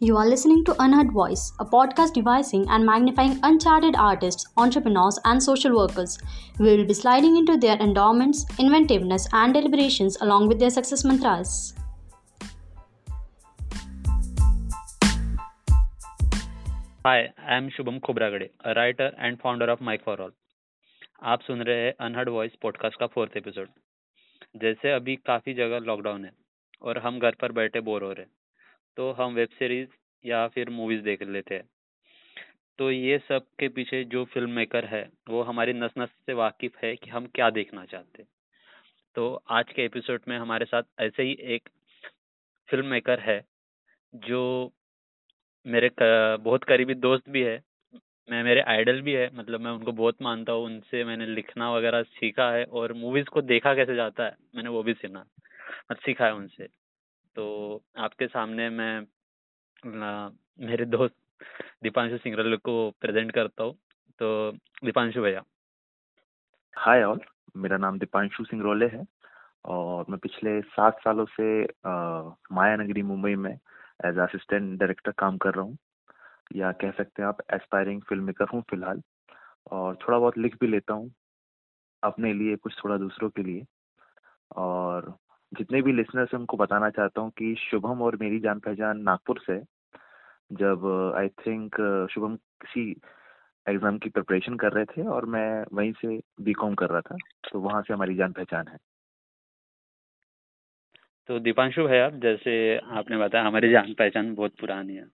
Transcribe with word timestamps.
You 0.00 0.18
are 0.18 0.26
listening 0.26 0.64
to 0.66 0.74
Unheard 0.80 1.12
Voice, 1.12 1.52
a 1.60 1.64
podcast 1.64 2.12
devising 2.12 2.68
and 2.68 2.84
magnifying 2.84 3.40
uncharted 3.42 3.96
artists, 3.96 4.44
entrepreneurs, 4.58 5.18
and 5.24 5.42
social 5.42 5.74
workers. 5.74 6.18
We 6.58 6.76
will 6.76 6.84
be 6.84 6.92
sliding 6.92 7.38
into 7.38 7.56
their 7.56 7.76
endowments, 7.76 8.44
inventiveness, 8.58 9.26
and 9.32 9.54
deliberations 9.54 10.18
along 10.20 10.48
with 10.48 10.58
their 10.58 10.68
success 10.68 11.04
mantras. 11.04 11.72
Hi, 17.06 17.32
I 17.38 17.56
am 17.56 17.70
Shubham 17.70 18.00
Khobragade, 18.00 18.50
a 18.62 18.74
writer 18.74 19.10
and 19.16 19.40
founder 19.40 19.70
of 19.70 19.80
Mike 19.80 20.04
for 20.04 20.20
All, 20.20 20.32
आप 21.24 21.42
सुन 21.42 21.62
रहे 21.62 21.84
हैं 21.84 21.92
unheard 22.00 22.28
voice 22.28 22.54
podcast 22.62 22.98
का 22.98 23.06
fourth 23.06 23.36
episode. 23.36 23.68
जैसे 24.56 24.90
अभी 24.92 25.14
काफ़ी 25.16 25.54
जगह 25.54 25.78
lockdown 25.80 26.24
है 26.24 26.32
और 26.82 26.98
हम 26.98 27.18
घर 27.18 27.34
पर 27.34 27.52
बैठे 27.52 27.80
बोर 27.80 28.02
हो 28.04 28.12
रहे 28.12 28.24
हैं 28.24 28.32
तो 28.96 29.10
हम 29.12 29.34
वेब 29.34 29.48
सीरीज़ 29.48 29.88
या 30.24 30.46
फिर 30.48 30.70
मूवीज़ 30.70 31.02
देख 31.02 31.22
लेते 31.22 31.54
हैं। 31.54 31.64
तो 32.78 32.90
ये 32.90 33.18
सब 33.18 33.46
के 33.58 33.68
पीछे 33.68 34.02
जो 34.04 34.24
फ़िल्म 34.24 34.50
मेकर 34.50 34.84
है, 34.84 35.08
वो 35.28 35.42
हमारी 35.42 35.72
नस 35.72 35.94
नस 35.98 36.08
से 36.26 36.32
वाकिफ 36.32 36.76
है 36.84 36.94
कि 36.96 37.10
हम 37.10 37.26
क्या 37.26 37.50
देखना 37.50 37.84
चाहते 37.84 38.24
तो 39.16 39.34
आज 39.50 39.72
के 39.72 39.84
एपिसोड 39.84 40.20
में 40.28 40.38
हमारे 40.38 40.64
साथ 40.64 40.82
ऐसे 41.00 41.22
ही 41.22 41.36
एक 41.54 41.68
फ़िल्म 42.68 42.86
मेकर 42.86 43.20
है, 43.20 43.42
जो 44.14 44.72
मेरे 45.66 45.90
बहुत 46.00 46.64
करीबी 46.64 46.94
दोस्त 46.94 47.28
भी 47.28 47.42
है 47.42 47.62
मैं 48.28 48.42
मेरे 48.44 48.60
आइडल 48.60 49.00
भी 49.02 49.12
है 49.12 49.28
मतलब 49.36 49.60
मैं 49.60 49.70
उनको 49.70 49.92
बहुत 49.92 50.22
मानता 50.22 50.52
हूँ 50.52 50.64
उनसे 50.64 51.02
मैंने 51.04 51.26
लिखना 51.26 51.70
वगैरह 51.72 52.02
सीखा 52.02 52.50
है 52.50 52.64
और 52.64 52.92
मूवीज़ 52.92 53.26
को 53.26 53.42
देखा 53.42 53.74
कैसे 53.74 53.94
जाता 53.94 54.24
है 54.24 54.36
मैंने 54.54 54.68
वो 54.68 54.82
भी 54.82 54.94
सुना 54.94 55.20
मतलब 55.20 55.96
सीखा 55.96 56.26
है 56.26 56.34
उनसे। 56.34 56.68
तो 57.36 57.82
आपके 57.98 58.26
सामने 58.26 58.68
मैं 58.70 58.96
आ, 59.84 60.28
मेरे 60.60 60.84
दोस्त 60.86 61.14
दीपांशु 61.82 62.18
सिंगरल 62.18 62.56
को 62.56 62.90
प्रेजेंट 63.00 63.32
करता 63.32 63.64
हूँ। 63.64 63.74
तो 64.20 64.50
दीपांशु 64.84 65.22
भैया। 65.22 65.42
हाय 66.74 67.02
ऑल 67.02 67.20
मेरा 67.56 67.76
नाम 67.76 67.98
दीपांशु 67.98 68.44
सिंगरोले 68.44 68.86
है 68.86 69.04
और 69.64 70.04
मैं 70.08 70.18
पिछले 70.18 70.60
सात 70.62 71.00
सालों 71.00 71.24
से 71.30 71.62
माया 72.54 72.76
नगरी 72.76 73.02
मुंबई 73.02 73.34
में 73.34 73.52
एज 74.04 74.18
असिस्टेंट 74.18 74.78
डायरेक्टर 74.78 75.12
काम 75.18 75.36
कर 75.36 75.54
रहा 75.54 75.64
हूँ। 75.64 75.76
या 76.56 76.72
कह 76.72 76.90
सकते 76.90 77.22
हैं 77.22 77.28
आप 77.28 77.38
एस्पायरिंग 77.54 78.02
फ़िल्म 78.02 78.24
मेकर 78.24 78.48
हूँ 78.54 78.62
फ़िलहाल। 78.70 79.02
और 79.72 79.96
थोड़ा 79.96 80.18
बहुत 80.18 80.38
लिख 80.38 80.56
भी 80.60 80.66
लेता 80.66 80.94
हूँ 80.94 81.10
अपने 82.02 82.32
लिए, 82.32 82.56
कुछ 82.56 82.74
थोड़ा 82.84 82.96
दूसरों 82.98 83.30
के 83.30 83.42
लिए। 83.42 83.64
और 84.56 85.14
जितने 85.52 85.82
भी 85.82 85.92
लिसनर्स 85.92 86.32
हैं, 86.34 86.40
उनको 86.40 86.56
बताना 86.56 86.90
चाहता 86.90 87.20
हूँ 87.20 87.30
कि 87.30 87.54
शुभम 87.60 88.02
और 88.02 88.16
मेरी 88.16 88.40
जान 88.40 88.58
पहचान 88.60 89.00
नागपुर 89.02 89.40
से 89.46 89.60
जब 90.52 90.86
आई 91.18 91.28
थिंक 91.46 91.76
शुभम 92.12 92.36
किसी 92.36 92.90
एग्ज़ाम 93.66 93.98
की 93.98 94.08
प्रिपरेशन 94.10 94.56
कर 94.56 94.72
रहे 94.72 94.84
थे 94.86 95.06
और 95.08 95.26
मैं 95.26 95.64
वहीं 95.72 95.92
से 95.92 96.18
बी 96.40 96.52
कॉम 96.52 96.74
कर 96.74 96.90
रहा 96.90 97.00
था 97.00 97.16
तो 97.52 97.60
वहाँ 97.60 97.82
से 97.82 97.94
हमारी 97.94 98.14
जान 98.16 98.32
पहचान 98.32 98.68
है। 98.68 98.78
तो 101.28 101.38
दीपांशु 101.38 101.86
भैया, 101.88 102.08
जैसे 102.10 102.54
आपने 102.78 103.18
बताया, 103.18 103.44
हमारी 103.44 103.70
जान 103.70 103.92
पहचान 103.94 104.34
बहुत 104.34 104.54
पुरानी 104.60 104.96
है। 104.96 105.06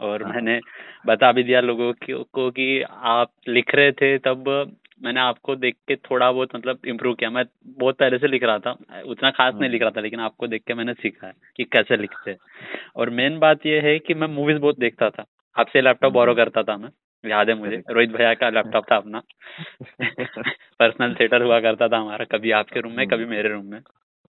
और 0.00 0.22
हाँ। 0.22 0.32
मैंने 0.32 0.60
बता 1.06 1.32
भी 1.32 1.42
दिया 1.42 1.60
लोगों 1.60 1.92
को 2.12 2.50
कि 2.50 2.82
आप 2.90 3.32
लिख 3.48 3.74
रहे 3.74 3.92
थे 3.92 4.18
तब 4.18 4.72
मैंने 5.02 5.20
आपको 5.20 5.56
देख 5.56 5.74
के 5.88 5.96
थोड़ा 5.96 6.32
बहुत 6.32 6.56
मतलब 6.56 6.78
इम्प्रूव 6.86 7.14
किया। 7.14 7.30
मैं 7.30 7.44
बहुत 7.66 7.96
पहले 7.98 8.18
से 8.18 8.28
लिख 8.28 8.42
रहा 8.42 8.58
था 8.58 8.76
उतना 9.06 9.30
खास 9.30 9.54
नहीं 9.54 9.70
लिख 9.70 9.82
रहा 9.82 9.90
था 9.90 10.00
लेकिन 10.00 10.20
आपको 10.20 10.46
देख 10.46 10.62
के 10.66 10.74
मैंने 10.74 10.94
सीखा 10.94 11.26
है 11.26 11.32
कि 11.56 11.64
कैसे 11.64 11.96
लिखते 11.96 12.36
और 12.96 13.10
मेन 13.10 13.38
बात 13.38 13.66
यह 13.66 13.82
है 13.82 13.98
कि 13.98 14.14
मैं 14.14 14.28
मूवीज़ 14.28 14.58
बहुत 14.58 14.78
देखता 14.78 15.10
था। 15.10 15.24
आपसे 15.56 15.80
लैपटॉप 15.80 16.12
बोरो 16.12 16.34
करता 16.34 16.62
था 16.62 16.76
मैं 16.76 16.90
याद 17.30 17.48
है 17.48 17.54
मुझे? 17.54 17.82
रोहित 17.90 18.10
भैया 18.10 18.34
का 18.34 18.50
लैपटॉप 18.50 18.84
था 18.92 18.96
अपना। 18.96 19.22
पर्सनल 20.80 21.14
थिएटर 21.14 21.42
हुआ 21.42 21.60
करता 21.60 21.88
था 21.88 21.98
हमारा 21.98 22.24
कभी 22.24 22.50
आपके 22.50 22.80
रूम 22.80 22.92
में 22.92 23.08
कभी 23.08 23.24
मेरे 23.24 23.48
रूम 23.48 23.64
में। 23.64 23.80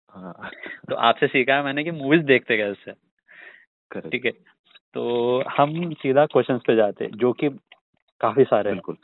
हाँ। 0.09 0.51
तो 0.89 0.95
आपसे 0.95 1.27
सीखा 1.27 1.55
है 1.55 1.63
मैंने 1.63 1.83
कि 1.83 1.91
मूवीज़ 1.91 2.21
देखते 2.21 2.57
कैसे 2.57 2.91
ठीक 4.11 4.25
है? 4.25 4.31
तो 4.95 5.43
हम 5.49 5.93
सीधा 5.93 6.25
क्वेश्चंस 6.25 6.61
पे 6.67 6.75
जाते 6.75 7.07
जो 7.15 7.33
कि 7.33 7.49
काफ़ी 8.21 8.43
सारे 8.43 8.71
बिल्कुल 8.71 8.97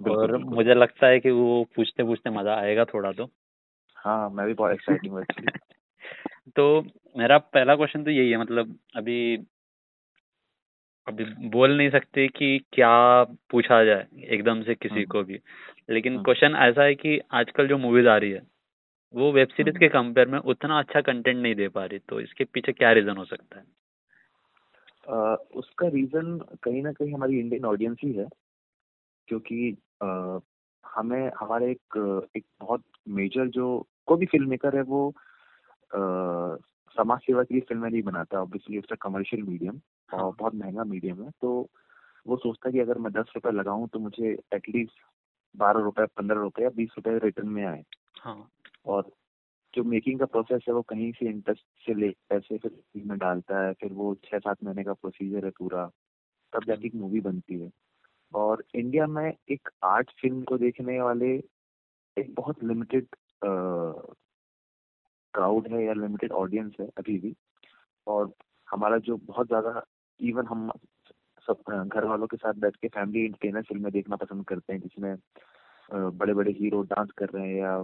और 0.00 0.36
मुझे 0.36 0.74
लगता 0.74 1.06
है 1.06 1.20
कि 1.20 1.30
वो 1.30 1.64
पूछते 1.76 2.04
पूछते 2.04 2.30
मज़ा 2.30 2.54
आएगा 2.54 2.84
थोड़ा 2.84 3.12
तो। 3.12 3.30
हाँ 3.96 4.30
मैं 4.30 4.46
भी 4.46 4.54
बहुत 4.54 4.72
एक्साइटिंग 4.72 5.14
हूँ 5.14 5.24
तो 6.56 6.82
मेरा 7.16 7.38
पहला 7.38 7.76
क्वेश्चन 7.76 8.04
तो 8.04 8.10
यही 8.10 8.30
है 8.30 8.36
मतलब 8.36 8.78
अभी 8.96 9.36
अभी 11.06 11.24
बोल 11.48 11.76
नहीं 11.76 11.90
सकते 11.90 12.28
कि 12.28 12.58
क्या 12.72 13.24
पूछा 13.50 13.84
जाए 13.84 14.06
एकदम 14.24 14.62
से 14.62 14.74
किसी 14.74 15.04
को 15.04 15.22
भी। 15.22 15.40
लेकिन 15.90 16.22
क्वेश्चन 16.22 16.56
ऐसा 16.56 16.82
है 16.82 16.94
कि 16.94 17.20
आजकल 17.32 17.68
जो 17.68 17.78
मूवीज़ 17.78 18.08
आ 18.08 18.16
रही 18.16 18.30
है 18.30 18.42
वो 19.14 19.32
वेब 19.32 19.48
सीरीज़ 19.48 19.78
के 19.78 19.88
कंपेयर 19.88 20.28
में 20.28 20.38
उतना 20.38 20.78
अच्छा 20.78 21.00
कंटेंट 21.00 21.36
नहीं 21.36 21.54
दे 21.54 21.68
पा 21.68 21.84
रही 21.84 21.98
तो 21.98 22.20
इसके 22.20 22.44
पीछे 22.44 22.72
क्या 22.72 22.92
रीजन 22.92 23.16
हो 23.16 23.24
सकता 23.24 23.58
है? 23.58 23.64
उसका 25.54 25.88
रीजन 25.88 26.38
कहीं 26.62 26.82
ना 26.82 26.92
कहीं 26.92 27.12
हमारी 27.14 27.40
इंडियन 27.40 27.64
ऑडियंस 27.64 27.98
ही 28.04 28.12
है 28.12 28.28
क्योंकि 29.28 29.76
uh, 30.04 30.40
हमें 30.96 31.30
हमारे 31.40 31.70
एक 31.70 32.28
एक 32.36 32.44
बहुत 32.60 32.82
मेजर 33.08 33.48
जो 33.48 33.86
कोई 34.06 34.18
भी 34.18 34.26
फ़िल्म 34.26 34.48
मेकर 34.50 34.76
है 34.76 34.82
वो 34.82 35.14
समाज 36.96 37.20
सेवा 37.20 37.42
के 37.42 37.54
लिए 37.54 37.60
फ़िल्में 37.60 37.90
नहीं 37.90 38.02
बनाता 38.02 38.42
ऑब्वियसली 38.42 38.78
उसका 38.78 38.96
कमर्शियल 38.96 39.42
मीडियम 39.42 39.80
और 40.14 40.20
हाँ। 40.20 40.32
बहुत 40.38 40.54
महँगा 40.54 40.84
मीडियम 40.84 41.22
है 41.22 41.30
तो 41.30 41.70
वो 42.26 42.36
सोचता 42.36 42.68
है 42.68 42.72
कि 42.72 42.78
अगर 42.78 42.98
मैं 42.98 43.12
दस 43.12 43.32
रुपये 43.34 43.52
लगाऊँ 43.52 43.88
तो 43.88 43.98
मुझे 43.98 44.36
एटलीस्ट 44.54 44.92
बारह 45.56 45.80
रुपए 45.80 46.06
पंद्रह 46.06 46.40
रुपए 46.40 46.62
या 46.62 46.70
बीस 46.70 46.90
रुपए 46.96 47.18
रिटर्न 47.18 47.48
में 47.48 47.64
आए 47.64 47.84
हाँ. 48.18 48.50
और 48.86 49.10
जो 49.74 49.82
मेकिंग 49.84 50.18
का 50.20 50.26
प्रोसेस 50.26 50.64
है 50.68 50.74
वो 50.74 50.82
कहीं 50.84 51.10
से 51.12 51.26
इंटरेस्ट 51.26 51.64
से 51.86 51.94
ले, 51.94 52.08
पैसे 52.30 52.58
फिर 52.58 52.72
में 52.96 53.18
डालता 53.18 53.60
है, 53.60 53.72
फिर 53.72 53.92
वो 53.92 54.14
छह 54.24 54.38
सात 54.38 54.64
महीने 54.64 54.84
का 54.84 54.92
प्रोसीजर 54.94 55.44
है 55.44 55.50
पूरा, 55.58 55.86
तब 56.52 56.64
जाके 56.66 56.86
एक 56.86 56.94
मूवी 56.94 57.20
बनती 57.20 57.60
है। 57.60 57.70
और 58.32 58.64
इंडिया 58.74 59.06
में 59.08 59.32
एक 59.50 59.68
आर्ट 59.84 60.10
फ़िल्म 60.20 60.42
को 60.44 60.58
देखने 60.58 61.00
वाले 61.00 61.30
एक 62.16 62.34
बहुत 62.34 62.62
लिमिटेड 62.64 63.06
क्राउड 65.34 65.68
है 65.72 65.84
या 65.84 65.92
लिमिटेड 65.94 66.32
ऑडियंस 66.34 66.76
है 66.80 66.86
अभी 66.98 67.18
भी। 67.18 67.34
और 68.06 68.32
हमारा 68.68 68.98
जो 69.00 69.16
बहुत 69.18 69.46
ज़्यादा 69.46 69.82
इवन 70.20 70.46
हम 70.46 70.70
सब 71.48 71.62
घर 71.86 72.04
वालों 72.04 72.26
के 72.26 72.36
साथ 72.36 72.54
बैठ 72.60 72.76
के 72.76 72.88
फैमिली 72.88 73.24
इंटरटेनर 73.24 73.62
फ़िल्में 73.62 73.90
देखना 73.92 74.16
पसंद 74.16 74.44
करते 74.46 74.72
हैं, 74.72 74.80
जिसमें 74.80 75.16
बड़े 76.18 76.34
बड़े 76.34 76.52
हीरो 76.52 76.82
डांस 76.84 77.10
कर 77.18 77.28
रहे 77.28 77.48
हैं 77.48 77.56
या 77.56 77.76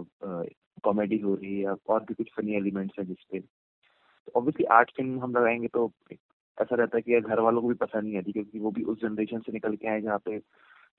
कॉमेडी 0.83 1.19
हो 1.19 1.35
रही 1.35 1.55
है 1.55 1.63
या 1.63 1.75
और 1.89 1.99
भी 1.99 2.13
कुछ 2.13 2.31
फनी 2.35 2.55
एलिमेंट्स 2.55 2.99
हैं 2.99 3.07
जिसपे 3.07 3.39
तो 3.39 4.31
ऑब्वियसली 4.35 4.65
आर्ट 4.65 4.91
फ़िल्म 4.91 5.19
हम 5.19 5.31
लगाएँगे 5.31 5.67
तो 5.67 5.91
ऐसा 6.61 6.75
रहता 6.75 6.97
है 6.97 7.01
कि 7.01 7.21
घर 7.21 7.39
वालों 7.39 7.61
को 7.61 7.67
भी 7.67 7.73
पसंद 7.73 8.03
नहीं 8.03 8.17
आती 8.17 8.31
क्योंकि 8.31 8.59
वो 8.59 8.71
भी 8.71 8.83
उस 8.83 9.01
जनरेशन 9.01 9.39
से 9.39 9.51
निकल 9.51 9.75
के 9.75 9.87
आए 9.87 10.01
जहाँ 10.01 10.21
पे 10.25 10.41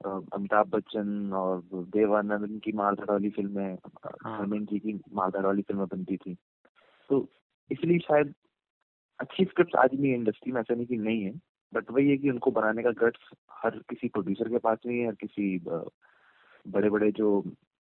अमिताभ 0.07 0.67
बच्चन 0.67 1.33
और 1.33 1.63
देवानंद 1.75 2.61
की 2.65 2.73
मालधार 2.73 3.11
वाली 3.11 3.31
फ़िल्में 3.31 3.79
हाँ। 4.25 4.39
धर्मेंद्र 4.39 4.73
जी 4.73 4.79
की 4.79 5.01
मालधार 5.13 5.47
वाली 5.47 5.63
फ़िल्में 5.63 5.87
बनती 5.87 6.17
थी 6.17 6.37
तो 7.11 7.29
इसलिए 7.71 7.99
शायद 7.99 8.35
अच्छी 9.21 9.45
स्क्रिप्ट 9.45 9.77
आज 9.77 9.91
भी 9.95 10.15
इंडस्ट्री 10.15 10.53
में 10.53 10.61
ऐसा 10.61 10.75
नहीं 10.75 10.87
कि 10.87 10.97
नहीं 10.97 11.23
है 11.23 11.41
बट 11.75 11.91
वही 11.91 12.11
है 12.11 12.17
कि 12.17 12.31
उनको 12.31 12.51
बनाने 12.51 12.83
का 12.83 12.91
गट्स 12.91 13.31
हर 13.53 13.71
किसी 13.71 14.09
प्रोड्यूसर 14.09 14.49
के 14.49 14.59
पास 14.59 14.79
नहीं 14.87 15.01
है 15.01 15.07
हर 15.07 15.15
किसी 15.15 15.59
बड़े 16.69 16.91
बड़े 16.91 17.13
जो 17.13 17.45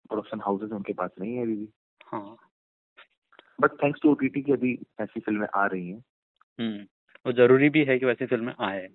प्रोडक्शन 0.09 0.41
हाउसेस 0.41 0.71
उनके 0.71 0.93
पास 0.93 1.11
नहीं 1.19 1.35
है 1.35 1.43
अभी 1.43 1.55
भी। 1.55 1.69
हाँ। 2.07 2.37
बट 3.61 3.71
थैंक्स 3.73 4.01
टू 4.01 4.11
ओटीटी 4.11 4.41
की 4.41 4.51
अभी 4.51 4.77
ऐसी 5.01 5.19
फ़िल्में 5.19 5.47
आ 5.55 5.65
रही 5.65 5.89
हैं। 5.89 6.03
हम्म 6.59 6.85
वो 7.25 7.31
ज़रूरी 7.33 7.69
भी 7.69 7.83
है 7.85 7.97
कि 7.99 8.05
वैसी 8.05 8.25
फ़िल्में 8.25 8.53
आए। 8.59 8.87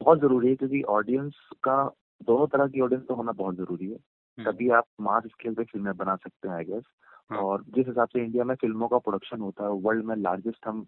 बहुत 0.00 0.20
ज़रूरी 0.20 0.48
है 0.48 0.56
क्योंकि 0.56 0.82
ऑडियंस 0.82 1.34
का 1.64 1.76
दोनों 2.22 2.46
तरह 2.46 2.66
की 2.66 2.80
ऑडियंस 2.80 3.04
तो 3.08 3.14
होना 3.14 3.32
बहुत 3.32 3.56
ज़रूरी 3.56 3.90
है। 3.90 3.96
हम्म। 4.38 4.50
तभी 4.50 4.68
आप 4.70 4.84
मास 5.00 5.22
स्केल 5.26 5.54
पे 5.54 5.64
फ़िल्में 5.64 5.96
बना 5.96 6.16
सकते 6.16 6.48
हैं 6.48 6.54
आई 6.54 6.64
गेस 6.64 6.84
हाँ। 7.30 7.38
और 7.38 7.64
जिस 7.68 7.86
हिसाब 7.86 8.08
से 8.08 8.24
इंडिया 8.24 8.44
में 8.44 8.54
फ़िल्मों 8.54 8.88
का 8.88 8.98
प्रोडक्शन 8.98 9.40
होता 9.40 9.64
है 9.64 9.70
वर्ल्ड 9.82 10.04
में 10.04 10.16
लार्जेस्ट 10.16 10.66
हम 10.66 10.84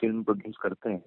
फ़िल्म 0.00 0.22
प्रोड्यूस 0.22 0.56
करते 0.62 0.90
हैं। 0.90 1.02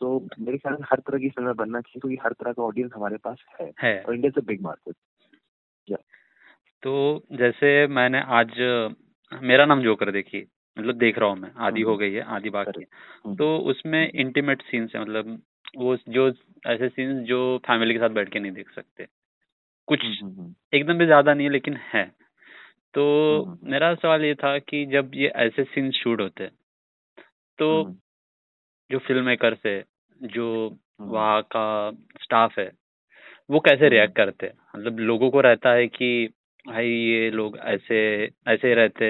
सो 0.00 0.28
मेरे 0.38 0.58
ख्याल 0.58 0.76
हर 0.90 1.00
तरह 1.00 1.18
की 1.18 1.28
फ़िल्में 1.28 1.54
बनना 1.56 1.80
चाहिए 1.80 2.00
क्योंकि 2.00 2.18
हर 2.22 2.32
तरह 2.32 2.52
का 2.52 2.62
ऑडियंस 2.62 2.90
हमारे 2.96 3.16
पास 3.16 3.44
है, 3.60 3.72
है। 3.82 4.02
और 4.02 4.14
इंडिया 4.14 4.30
से 4.30 4.46
बिग 4.46 4.62
मार्केट 4.62 4.96
तो 6.84 7.22
जैसे 7.32 7.86
मैंने 7.86 8.20
आज 8.20 8.50
मेरा 9.32 9.64
नाम 9.64 9.82
जोकर 9.82 10.10
देखी 10.10 10.46
मतलब 10.76 10.94
देख 10.94 11.18
रहा 11.18 11.28
हूँ 11.28 11.38
मैं 11.38 11.50
आधी 11.58 11.80
हो 11.80 11.90
हम्म। 11.90 12.00
गई 12.00 12.12
है 12.12 12.22
आधी 12.22 12.50
बाकी 12.50 12.80
है। 12.80 12.86
हम्म। 13.24 13.36
तो 13.36 13.56
उसमें 13.58 14.10
इंटीमेट 14.10 14.62
सीन्स 14.62 14.94
है 14.96 15.02
मतलब 15.02 15.42
वो 15.76 15.96
जो 16.08 16.28
ऐसे 16.66 16.88
सीन्स 16.88 17.24
जो 17.26 17.40
फैमिली 17.58 17.94
के 17.94 18.00
साथ 18.00 18.10
बैठ 18.10 18.28
के 18.28 18.40
नहीं 18.40 18.52
देख 18.52 18.70
सकते। 18.70 19.06
कुछ 19.88 20.04
हम्म, 20.22 20.54
एकदम 20.74 20.98
भी 20.98 21.06
ज़्यादा 21.06 21.34
नहीं 21.34 21.46
है 21.46 21.52
लेकिन 21.52 21.78
है। 21.94 22.04
तो 22.94 23.56
मेरा 23.64 23.94
सवाल 23.94 24.24
ये 24.24 24.34
था 24.34 24.58
कि 24.58 24.84
जब 24.86 25.10
ये 25.14 25.28
ऐसे 25.36 25.64
सीन 25.64 25.90
शूट 25.90 26.20
होते 26.20 26.44
हैं 26.44 26.52
तो 27.58 27.68
जो 28.90 28.98
फ़िल्म 28.98 29.24
मेकर्स 29.24 29.66
है 29.66 29.82
जो 30.20 30.78
वहाँ 31.00 31.42
का 31.42 31.90
स्टाफ 32.22 32.58
है 32.58 32.70
वो 33.50 33.60
कैसे 33.60 33.88
रिएक्ट 33.88 34.16
करते? 34.16 34.46
हैं 34.46 34.54
मतलब 34.76 34.98
लोगों 34.98 35.30
को 35.30 35.40
रहता 35.40 35.72
है 35.72 35.86
कि 35.86 36.28
भाई 36.66 36.86
ये 36.88 37.30
लोग 37.30 37.56
ऐसे 37.58 37.98
ऐसे 38.48 38.74
रहते 38.74 39.06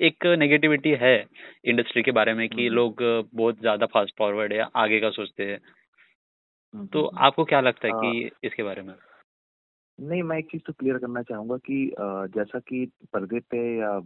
एक 0.00 0.26
नेगेटिविटी 0.38 0.90
है 0.90 1.26
इंडस्ट्री 1.64 2.02
के 2.02 2.10
बारे 2.10 2.34
में 2.34 2.48
कि 2.48 2.64
हम्म, 2.66 2.74
लोग 2.74 2.96
बहुत 3.34 3.60
ज़्यादा 3.60 3.86
फास्ट 3.86 4.14
फॉरवर्ड 4.18 4.52
है 4.52 4.66
आगे 4.76 5.00
का 5.00 5.10
सोचते 5.10 5.44
हैं। 5.44 5.58
हम्म, 6.74 6.86
तो 6.86 7.06
हम्म, 7.06 7.18
आपको 7.18 7.44
क्या 7.44 7.60
लगता 7.60 7.86
है 7.88 7.92
कि 7.92 8.30
इसके 8.44 8.62
बारे 8.62 8.82
में? 8.82 8.94
नहीं 10.00 10.22
मैं 10.22 10.38
एक 10.38 10.50
चीज़ 10.50 10.62
तो 10.66 10.72
क्लियर 10.72 10.98
करना 10.98 11.22
चाहूँगा 11.22 11.56
कि 11.56 11.88
अ, 11.90 12.26
जैसा 12.26 12.58
कि 12.58 12.90
पर्दे 13.12 13.40
पे 13.40 13.78
या 13.78 14.00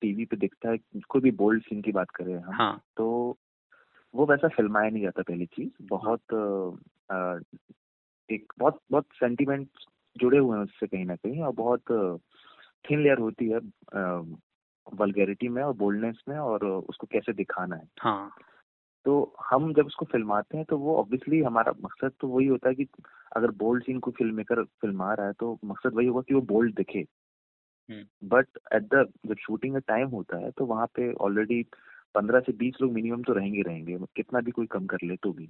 टीवी 0.00 0.24
पे 0.24 0.36
दिखता 0.36 0.70
है 0.70 0.78
कोई 1.08 1.20
भी 1.22 1.30
बोल्ड 1.30 1.62
सीन 1.62 1.82
की 1.82 1.92
बात 1.92 2.10
करें 2.10 2.36
हम 2.36 2.54
हाँ। 2.54 2.82
तो 2.96 3.36
वो 4.14 4.26
वैसा 4.26 4.48
फिल्माया 4.48 4.90
नहीं 4.90 5.02
जाता 5.02 5.22
पहली 5.22 5.46
चीज़। 5.46 5.68
हाँ। 5.68 5.86
बहुत 5.88 6.20
अ, 6.32 7.14
अ, 7.14 7.40
एक 8.30 8.52
बहुत 8.58 8.80
बहुत 8.90 9.06
सेंटिमेंट 9.14 9.68
जुड़े 10.16 10.38
हुए 10.38 10.56
हैं 10.56 10.64
उससे 10.64 10.86
कहीं 10.86 11.04
ना 11.04 11.16
कहीं 11.16 11.42
और 11.42 11.52
बहुत 11.52 11.82
थिन 12.84 13.02
लेयर 13.02 13.18
होती 13.18 13.48
है 13.48 13.58
वल्गैरिटी 14.86 15.48
में 15.48 15.62
और 15.62 15.72
बोल्डनेस 15.76 16.22
में 16.28 16.36
और 16.38 16.64
उसको 16.66 17.06
कैसे 17.06 17.32
दिखाना 17.32 17.76
है। 17.76 17.88
हाँ। 18.00 18.30
तो 19.06 19.34
हम 19.50 19.72
जब 19.74 19.86
उसको 19.86 20.04
फिल्माते 20.04 20.56
हैं 20.56 20.64
तो 20.70 20.78
वो 20.78 20.96
ऑब्वियसली 20.96 21.40
हमारा 21.42 21.72
मकसद 21.84 22.12
तो 22.20 22.28
वही 22.28 22.46
होता 22.46 22.68
है 22.68 22.74
कि 22.74 22.86
अगर 23.36 23.50
बोल्ड 23.56 23.84
सीन 23.84 23.98
को 23.98 24.10
फ़िल्म 24.10 24.34
मेकर 24.34 24.62
फिल्मा 24.80 25.12
रहा 25.14 25.26
है 25.26 25.32
तो 25.32 25.58
मकसद 25.64 25.94
वही 25.94 26.06
होगा 26.06 26.20
कि 26.20 26.34
वो 26.34 26.40
बोल्ड 26.40 26.74
दिखे। 26.76 27.04
बट 28.22 28.58
एट 28.74 28.82
द 28.94 29.06
जब 29.26 29.36
शूटिंग 29.40 29.74
का 29.74 29.78
टाइम 29.86 30.08
होता 30.08 30.38
है 30.38 30.50
तो 30.50 30.66
वहाँ 30.66 30.86
पे 30.86 31.12
ऑलरेडी 31.20 31.62
पंद्रह 32.14 32.40
से 32.40 32.52
बीस 32.52 32.74
लोग 32.82 32.92
मिनिमम 32.92 33.22
तो 33.22 33.32
रहेंगे 33.32 33.62
रहेंगे 33.62 33.98
कितना 34.16 34.40
भी 34.40 34.50
कोई 34.50 34.66
कम 34.66 34.86
कर 34.86 34.98
ले 35.04 35.16
तो 35.16 35.32
भी। 35.32 35.48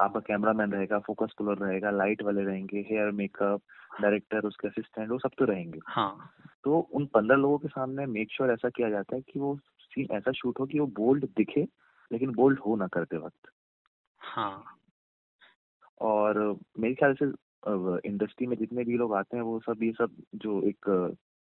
आपका 0.00 0.20
कैमरामैन 0.20 0.72
रहेगा 0.72 0.98
फोकस 0.98 1.34
पुलर 1.38 1.58
रहेगा 1.58 1.90
लाइट 1.90 2.22
वाले 2.22 2.44
रहेंगे 2.44 2.80
हेयर 2.90 3.10
मेकअप 3.12 3.60
डायरेक्टर 4.02 4.46
उसके 4.46 4.68
असिस्टेंट 4.68 5.10
वो 5.10 5.18
सब 5.18 5.30
तो 5.38 5.44
रहेंगे। 5.44 5.80
हाँ। 5.86 6.30
तो 6.64 6.78
उन 6.78 7.06
पंद्रह 7.06 7.36
लोगों 7.36 7.58
के 7.58 7.68
सामने 7.68 8.06
मेक 8.08 8.32
श्योर 8.32 8.50
ऐसा 8.52 8.68
किया 8.68 8.90
जाता 8.90 9.16
है 9.16 9.22
कि 9.22 9.40
वो 9.40 9.56
सीन 9.82 10.06
ऐसा 10.12 10.32
शूट 10.32 10.60
हो 10.60 10.66
कि 10.66 10.78
वो 10.78 10.86
बोल्ड 10.96 11.24
दिखे 11.36 11.66
लेकिन 12.10 12.32
बोल्ड 12.32 12.58
हो 12.58 12.76
ना 12.76 12.86
करते 12.86 13.16
वक्त। 13.16 13.50
हाँ। 14.20 14.64
और 16.00 16.38
मेरे 16.78 16.94
ख्याल 16.94 17.14
से 17.14 17.26
इंडस्ट्री 18.08 18.46
में 18.46 18.56
जितने 18.56 18.84
भी 18.84 18.96
लोग 18.96 19.14
आते 19.14 19.36
हैं 19.36 19.44
वो 19.44 19.58
सब 19.60 19.82
ये 19.82 19.92
सब 19.92 20.16
जो 20.34 20.60
एक 20.62 20.88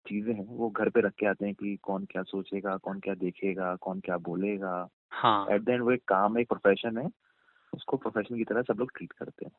चीज़ें 0.07 0.33
हैं 0.35 0.47
वो 0.49 0.69
घर 0.71 0.89
पे 0.89 1.01
रख 1.01 1.13
के 1.13 1.27
आते 1.27 1.47
हैं 1.47 1.55
कि 1.55 1.77
कौन 1.83 2.05
क्या 2.05 2.23
सोचेगा 2.23 2.77
कौन 2.77 3.01
क्या 3.01 3.15
देखेगा 3.15 3.75
कौन 3.77 4.01
क्या 4.01 4.17
बोलेगा। 4.27 4.89
हाँ। 5.13 5.47
एट 5.51 5.63
द 5.63 5.69
एंड 5.69 5.83
वो 5.83 5.91
एक 5.93 6.03
काम 6.09 6.39
एक 6.39 6.49
प्रोफेशन 6.49 6.99
है 6.99 7.09
उसको 7.75 7.97
प्रोफेशन 7.97 8.37
की 8.37 8.45
तरह 8.45 8.63
सब 8.63 8.77
लोग 8.79 8.91
ट्रीट 8.97 9.13
करते 9.13 9.45
हैं। 9.45 9.53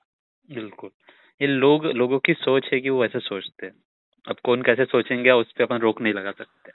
बिल्कुल। 0.55 0.89
ये 1.41 1.47
लोग 1.47 1.85
लोगों 1.85 2.19
की 2.19 2.33
सोच 2.33 2.69
है 2.73 2.79
कि 2.79 2.89
वो 2.89 3.05
ऐसे 3.05 3.19
सोचते 3.19 3.65
हैं। 3.65 3.73
अब 4.27 4.35
कौन 4.43 4.61
कैसे 4.61 4.85
सोचेंगे 4.85 5.31
उस 5.31 5.51
पर 5.51 5.63
अपन 5.63 5.77
रोक 5.77 6.01
नहीं 6.01 6.13
लगा 6.13 6.31
सकते। 6.31 6.71